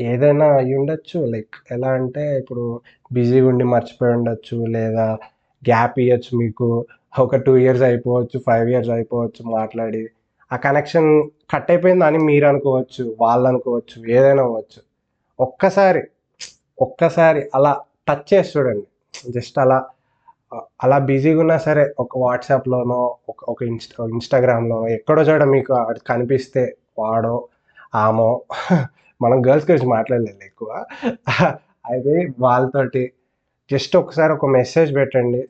ఏదైనా 0.00 0.46
అయి 0.46 0.74
ఉండొచ్చు. 0.74 1.26
లైక్ 1.26 1.54
ఎలా 1.70 1.88
అంటే 1.88 2.38
ఇప్పుడు 2.38 2.80
బిజీగా 3.12 3.48
ఉండి 3.48 3.64
మర్చిపోయి 3.64 4.12
ఉండొచ్చు. 4.12 4.66
లేదా 4.68 5.06
గ్యాప్ 5.62 5.98
ఇవ్వచ్చు 6.00 6.38
మీకు. 6.38 6.86
ఒక 7.18 7.36
టూ 7.36 7.56
ఇయర్స్ 7.56 7.82
అయిపోవచ్చు 7.82 8.40
ఫైవ్ 8.46 8.70
ఇయర్స్ 8.70 8.90
అయిపోవచ్చు 8.90 9.50
మాట్లాడి. 9.50 10.08
ఆ 10.52 10.56
కనెక్షన్ 10.56 11.30
కట్ 11.52 11.70
అయిపోయింది 11.70 12.04
అని 12.04 12.18
మీరు 12.18 12.46
అనుకోవచ్చు 12.46 13.16
వాళ్ళు 13.20 13.48
అనుకోవచ్చు 13.48 14.10
ఏదైనా 14.10 14.42
అవ్వచ్చు. 14.42 14.80
ఒక్కసారి 15.40 16.02
ఒక్కసారి 16.80 17.42
అలా 17.54 17.80
టచ్ 18.08 18.34
చేసి 18.34 18.58
చూడండి. 18.58 18.86
జస్ట్ 19.32 19.58
అలా 19.58 19.84
అలా 20.84 20.98
బిజీగా 20.98 21.40
ఉన్నా 21.40 21.58
సరే 21.58 21.94
ఒక 22.00 22.18
వాట్సాప్లోనో 22.18 23.16
ఒక 23.28 23.36
ఒక 23.48 23.62
ఇన్స్టా 23.62 24.04
ఇన్స్టాగ్రామ్లోనో 24.04 24.88
ఎక్కడో 24.88 25.22
చోట 25.22 25.42
మీకు 25.42 25.72
కనిపిస్తే 26.06 26.74
వాడో 26.98 27.48
ఆమో 27.94 28.42
మనం 29.22 29.46
గర్ల్స్ 29.46 29.70
గురించి 29.70 29.88
మాట్లాడలేదు 29.90 30.44
ఎక్కువ. 30.44 30.84
అయితే 31.90 32.28
వాళ్ళతోటి 32.40 33.12
జస్ట్ 33.72 33.96
ఒకసారి 33.96 34.32
ఒక 34.32 34.46
మెసేజ్ 34.46 34.94
పెట్టండి. 34.94 35.48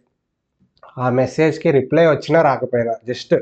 ఆ 0.98 1.08
మెసేజ్కి 1.08 1.70
రిప్లై 1.70 2.06
వచ్చినా 2.06 2.42
రాకపోయినా 2.42 2.94
జస్ట్ 3.08 3.34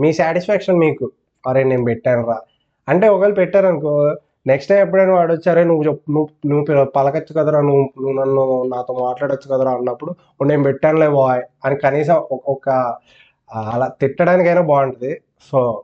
మీ 0.00 0.12
సాటిస్ఫాక్షన్ 0.12 0.78
మీకు. 0.78 1.10
అరే 1.48 1.64
నేను 1.64 1.84
పెట్టాను 1.84 2.26
రా. 2.26 2.40
అంటే 2.88 3.08
ఒకవేళ 3.08 3.32
పెట్టారనుకో 3.32 4.16
నెక్స్ట్ 4.46 4.70
టైం 4.70 4.86
ఎప్పుడైనా 4.86 5.14
వాడు 5.14 5.32
వచ్చారే 5.32 5.64
నువ్వు 5.64 5.84
చెప్పు 5.84 6.10
నువ్వు 6.10 6.46
నువ్వు 6.46 6.84
పలకచ్చు 6.84 7.40
కదరా 7.40 7.60
నువ్వు 7.60 7.90
నువ్వు 8.00 8.12
నన్ను 8.12 8.62
నాతో 8.62 8.94
మాట్లాడొచ్చు 8.94 9.54
కదరా 9.54 9.70
అన్నప్పుడు 9.70 10.44
నేను 10.44 10.62
పెట్టానులే 10.62 11.08
బాయ్ 11.08 11.42
అని 11.64 11.76
కనీసం 11.76 12.14
ఒక- 12.32 12.92
అలా 13.52 13.88
తిట్టడానికైనా 14.00 14.60
బాగుంటుంది. 14.60 15.20
సో 15.52 15.82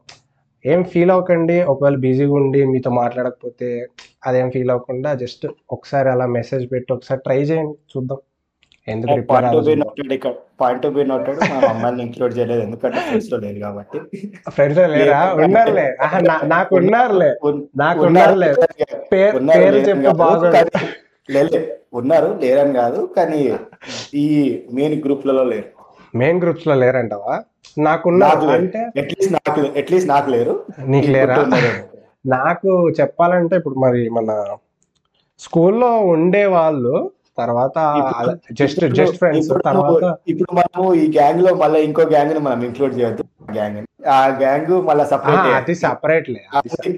ఏం 0.66 0.84
ఫీల్ 0.84 1.10
అవ్వకండి. 1.10 1.62
ఒకవేళ 1.62 1.96
బిజీగా 1.96 2.32
ఉండి 2.32 2.64
మీతో 2.64 2.90
మాట్లాడకపోతే 2.90 3.86
అదేం 4.26 4.50
ఫీల్ 4.50 4.70
అవ్వకుండా 4.70 5.14
జస్ట్ 5.14 5.46
ఒకసారి 5.70 6.08
అలా 6.10 6.26
మెసేజ్ 6.26 6.72
పెట్టి 6.72 6.92
ఒకసారి 6.92 7.20
ట్రై 7.24 7.42
చేయండి. 7.42 7.72
చూద్దాం. 7.72 8.18
ఎందుకు 8.88 10.34
పాయింట్ 10.60 10.82
టు 10.82 10.88
బి 10.88 11.04
నోటెడ్ 11.04 11.36
మా 11.50 11.68
అమ్మాయిని 11.68 12.02
ఇంక్లూడ్ 12.02 12.38
చేయలేదు. 12.38 12.60
ఎందుకంటే 12.60 12.96
ఫ్రెండ్స్లో 12.96 13.38
లేదు 13.38 13.58
కాబట్టి. 13.58 14.00
ఫ్రెండ్స్ 14.50 14.78
లేరా? 14.78 15.32
ఉన్నారులే. 15.32 15.96
నాకు 16.44 16.76
ఉన్నారులే. 16.76 17.34
ఉన్- 17.44 17.64
నాకు 17.76 18.06
ఉన్నారు. 18.06 18.30
ఉన్నారులే. 18.30 18.54
పేరు 19.12 19.76
చెప్పు 19.76 20.02
కాదు, 20.02 20.16
బాగా. 20.16 20.50
కానీ 20.50 20.70
లేలే 21.30 21.78
ఉన్నారు 21.94 22.38
లేరని 22.42 22.72
కాదు. 22.72 23.10
కానీ 23.16 23.56
ఈ 24.14 24.60
మెయిన్ 24.72 25.02
గ్రూప్లలో 25.04 25.44
లేరు. 25.44 25.75
మెయిన్ 26.20 26.40
గ్రూప్స్లో 26.42 26.74
లేరంటావా? 26.82 27.34
నాకున్నారు 27.78 28.30
నాకు 28.32 28.46
లేరు. 28.46 28.58
అంటే 28.58 28.80
అట్లీస్ట్ 29.00 29.32
నాకు 29.36 29.60
అట్లీస్ట్ 29.80 30.10
నాకు 30.10 30.30
లేరు. 30.30 30.54
నీకు 30.86 31.10
లేరా. 31.16 31.36
నాకు 32.36 32.70
చెప్పాలంటే 33.00 33.54
ఇప్పుడు 33.56 33.76
మరి 33.78 34.00
మన 34.10 34.30
స్కూల్లో 35.40 35.90
ఉండే 36.14 36.44
వాళ్ళు 36.56 36.94
తర్వాత 37.38 37.78
జస్ట్ 38.52 38.84
జస్ట్ 38.98 39.18
ఫ్రెండ్స్ 39.18 39.50
తర్వాత 39.66 40.04
ఇప్పుడు 40.28 40.50
మనము 40.58 40.86
ఈ 40.94 41.06
గ్యాంగ్లో 41.16 41.50
మళ్ళీ 41.54 41.80
ఇంకో 41.82 42.04
గ్యాంగ్ని 42.14 42.40
మనం 42.46 42.62
ఇంక్లూడ్ 42.64 42.94
చేయొద్దు. 42.98 43.24
గ్యాంగ్ 43.56 43.82
ఆ 44.14 44.20
గ్యాంగ్ 44.40 44.72
మళ్ళీ 44.88 45.04
సపరేట్ 45.12 45.48
అది 45.58 45.74
సపరేట్లే 45.82 46.40
అది 46.54 46.92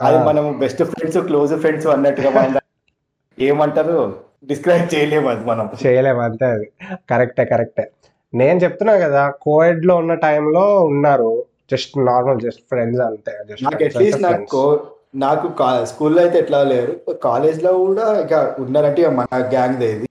అది. 0.00 0.18
మనం 0.28 0.44
బెస్ట్ 0.58 0.82
ఫ్రెండ్స్ 0.84 1.18
క్లోజ్ 1.28 1.54
ఫ్రెండ్స్ 1.56 1.88
అన్నట్టుగా 1.94 2.30
ఏమంటారు? 3.38 3.98
డిస్క్రైబ్ 4.42 4.86
చేయలేము 4.94 5.28
అది 5.28 5.44
మనం. 5.44 5.66
చేయలేము 5.84 6.20
అంతే 6.20 6.46
అది. 6.56 6.66
కరెక్టే 7.10 7.44
కరెక్టే. 7.44 7.84
నేను 8.32 8.58
చెప్తున్నా 8.64 8.94
కదా 8.98 9.22
కోవిడ్లో 9.44 9.94
ఉన్న 9.96 10.14
టైంలో 10.26 10.64
ఉన్నారు 10.88 11.30
జస్ట్ 11.70 11.94
నార్మల్ 12.10 12.40
జస్ట్ 12.40 12.62
ఫ్రెండ్స్ 12.68 13.02
అంతే 13.06 13.32
జస్ట్ 13.48 13.64
నాకు 13.66 13.84
అట్లీస్ట్ 13.84 14.22
నాకు 14.24 14.62
నాకు 15.16 15.46
స్కూల్లో 15.84 16.20
అయితే 16.22 16.36
ఎట్లా 16.38 16.60
లేరు 16.62 16.94
కాలేజ్లో 17.22 17.72
కూడా 17.78 18.06
ఇక 18.24 18.34
ఉన్నారంటే 18.58 19.02
మన 19.18 19.40
గ్యాంగ్ 19.54 19.82
ఇది. 19.86 20.06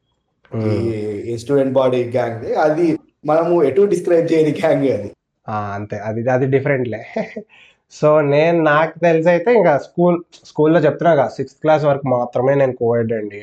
ఈ 1.29 1.35
స్టూడెంట్ 1.37 1.73
బాడీ 1.73 1.99
గ్యాంగ్ 2.15 2.45
అది 2.65 2.85
మనము 3.25 3.55
ఎటు 3.63 3.81
డిస్క్రైబ్ 3.93 4.27
చేయని 4.33 4.53
గ్యాంగ్ 4.61 4.87
అది. 4.97 5.09
అంతే. 5.73 5.97
అది 6.07 6.21
అది 6.35 6.47
డిఫరెంట్లే 6.55 7.01
సో 7.93 8.09
నేను 8.31 8.57
నాకు 8.63 8.95
తెలిసి 8.99 9.29
అయితే 9.29 9.49
ఇంకా 9.59 9.73
స్కూల్ 9.85 10.17
స్కూల్లో 10.49 10.79
చెప్తున్నా 10.85 11.11
కదా 11.13 11.27
సిక్స్త్ 11.37 11.59
క్లాస్ 11.61 11.83
వరకు 11.85 12.07
మాత్రమే 12.09 12.53
నేను 12.55 12.73
కోవిడ్ 12.81 13.13
అండి. 13.13 13.41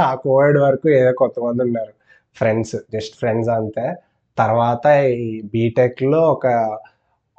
ఆ 0.00 0.14
కోవిడ్ 0.14 0.58
వరకు 0.58 0.88
ఏదో 0.88 1.12
కొంతమంది 1.12 1.62
ఉన్నారు. 1.62 1.92
ఫ్రెండ్స్ 2.36 2.76
జస్ట్ 2.92 3.18
ఫ్రెండ్స్ 3.18 3.50
అంతే. 3.50 3.94
తర్వాత 4.38 4.86
ఈ 5.00 5.42
బీటెక్లో 5.42 6.20
ఒక 6.20 6.78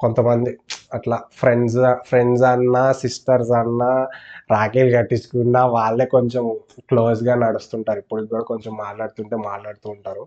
కొంతమంది 0.00 0.58
అట్లా 0.94 1.22
ఫ్రెండ్స్ 1.32 1.94
ఫ్రెండ్స్ 1.94 2.44
అన్నా 2.44 2.92
సిస్టర్స్ 2.92 3.50
అన్నా 3.50 4.08
రాఖీలు 4.50 4.96
కట్టించుకున్నా 4.96 5.66
వాళ్ళే 5.66 6.06
కొంచెం 6.06 6.60
క్లోజ్గా 6.88 7.34
నడుస్తుంటారు. 7.34 7.98
ఇప్పుడు 7.98 8.26
కూడా 8.26 8.42
కొంచెం 8.42 8.76
మాట్లాడుతుంటే 8.76 9.36
మాట్లాడుతూ 9.36 9.90
ఉంటారు. 9.90 10.26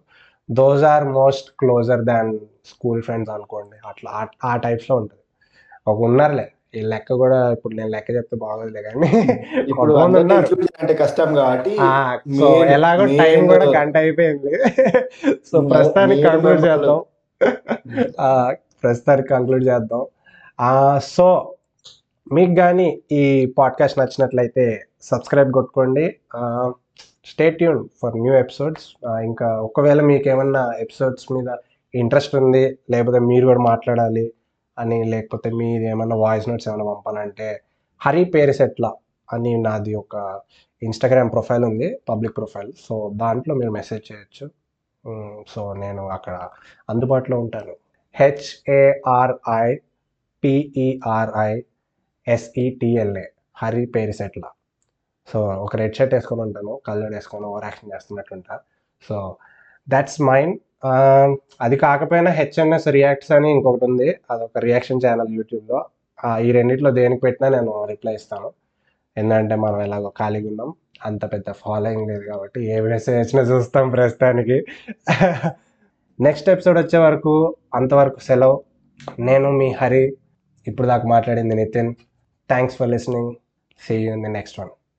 Those 0.52 0.84
are 0.84 1.04
most 1.04 1.52
closer 1.60 2.02
than 2.02 2.38
school 2.66 3.02
friends 3.02 3.32
అనుకోండి. 3.32 3.88
అట్లా 3.88 4.12
ఆ- 4.12 4.28
ఆ 4.46 4.58
టైప్స్లో 4.58 4.96
ఉంటుంది. 4.96 5.22
ఒక 5.88 6.02
ఉన్నారులే. 6.02 6.52
ఈ 6.74 6.82
లెక్క 6.82 7.14
కూడా 7.14 7.52
ఇప్పుడు 7.52 7.74
నేను 7.76 7.90
లెక్క 7.90 8.12
చెప్తే 8.12 8.36
బాగోదులే 8.36 8.82
కానీ 8.82 9.10
అంటే 10.82 10.94
కష్టం 10.94 11.36
కాబట్టి 11.36 11.78
ఎలాగో 12.66 13.06
టైం 13.06 13.48
కూడా 13.48 13.66
గంట 13.66 13.98
అయిపోయింది. 13.98 14.54
సో 15.52 15.62
ప్రస్తుతానికి 15.62 16.24
కంక్లూడ్ 16.24 16.66
చేద్దాం. 16.66 17.00
ఆ, 18.20 18.54
ప్రస్తుతానికి 18.84 19.28
కంక్లూడ్ 19.28 19.64
చేద్దాం. 19.64 20.06
సో 21.02 21.56
మీకు 22.32 22.56
కానీ 22.56 23.02
ఈ 23.12 23.54
పాడ్కాస్ట్ 23.58 24.00
నచ్చినట్లయితే 24.00 24.66
సబ్స్క్రైబ్ 25.02 25.52
కొట్టుకోండి. 25.52 26.16
Stay 27.26 27.50
tune 27.50 27.86
for 28.02 28.16
new 28.18 28.34
episodes. 28.34 28.86
ఇంకా 29.24 29.48
ఒకవేళ 29.62 30.02
మీకు 30.02 30.28
ఏమన్నా 30.28 30.74
ఎపిసోడ్స్ 30.80 31.32
మీద 31.32 31.50
ఇంట్రెస్ట్ 31.94 32.36
ఉంది 32.36 32.78
లేకపోతే 32.92 33.20
మీరు 33.20 33.46
కూడా 33.48 33.60
మాట్లాడాలి 33.60 34.34
అని 34.78 34.98
లేకపోతే 35.04 35.50
మీరు 35.62 35.84
ఏమన్నా 35.84 36.16
వాయిస్ 36.16 36.50
నోట్స్ 36.50 36.68
ఏమైనా 36.70 36.86
పంపాలంటే 36.92 37.48
హరి 38.02 38.24
పేరిసెట్ల 38.34 38.86
అని 39.30 39.52
నాది 39.58 39.94
ఒక 39.96 40.16
ఇన్స్టాగ్రామ్ 40.82 41.30
ప్రొఫైల్ 41.32 41.64
ఉంది 41.64 41.88
పబ్లిక్ 42.10 42.36
ప్రొఫైల్ 42.38 42.72
సో 42.88 42.96
దాంట్లో 43.16 43.54
మీరు 43.56 43.72
మెసేజ్ 43.72 44.04
చేయొచ్చు. 44.12 44.46
సో 45.48 45.62
నేను 45.74 46.04
అక్కడ 46.08 46.36
అందుబాటులో 46.90 47.38
ఉంటాను. 47.40 47.74
H A R I 48.16 49.68
P E R I 50.44 51.54
S E T L A 52.28 53.26
Hari 53.62 53.86
Perisetla 53.86 54.44
so 55.28 55.40
ఒక 55.66 55.74
రెడ్ 55.76 55.96
షర్ట్ 55.96 56.14
వేసుకొని 56.14 56.42
ఉంటాను 56.42 56.74
కలర్ 56.88 57.14
వేసుకొని 57.14 57.46
ఓవర్ 57.46 57.66
యాక్షన్ 57.66 57.92
చేస్తున్నట్టుంటా 57.94 58.56
సో 59.04 59.18
దాట్స్ 59.88 60.20
మైండ్ 60.22 60.56
అది 61.62 61.76
కాకపోయినా 61.76 62.32
హెచ్ఎన్ఎస్ 62.32 62.88
రియాక్ట్స్ 62.88 63.32
అని 63.32 63.52
ఇంకొకటి 63.52 63.86
ఉంది. 63.86 64.16
అదొక 64.32 64.58
రియాక్షన్ 64.58 65.02
ఛానల్ 65.06 65.32
యూట్యూబ్లో. 65.34 65.86
ఈ 66.42 66.52
రెండిట్లో 66.52 66.92
దేనికి 66.92 67.22
పెట్టినా 67.22 67.50
నేను 67.50 67.86
రిప్లై 67.86 68.16
ఇస్తాను. 68.16 68.52
ఎందుకంటే 69.18 69.56
మనం 69.56 69.82
ఎలాగో 69.82 70.10
ఖాళీగా 70.20 70.48
ఉన్నాం. 70.48 70.74
అంత 71.06 71.34
పెద్ద 71.34 71.52
ఫాలోయింగ్ 71.52 72.08
లేదు 72.10 72.24
కాబట్టి 72.32 72.60
ఏ 72.74 72.80
మెసేజ్ 72.80 73.18
వచ్చినా 73.18 73.42
చూస్తాం 73.52 73.90
ప్రస్తుతానికి. 73.90 74.58
నెక్స్ట్ 76.22 76.50
ఎపిసోడ్ 76.50 76.78
వచ్చే 76.78 77.00
వరకు 77.00 77.56
అంతవరకు 77.76 78.20
సెలవు. 78.20 78.64
నేను 79.20 79.52
మీ 79.52 79.72
హరి. 79.82 80.18
ఇప్పుడు 80.68 80.88
దాకా 80.88 81.08
మాట్లాడింది 81.08 81.56
Nitin. 81.56 81.94
Thanks 82.50 82.78
for 82.78 82.90
listening 82.90 83.34
see 83.88 83.96
you 83.96 84.14
in 84.14 84.24
the 84.24 84.30
next 84.30 84.60
one 84.60 84.70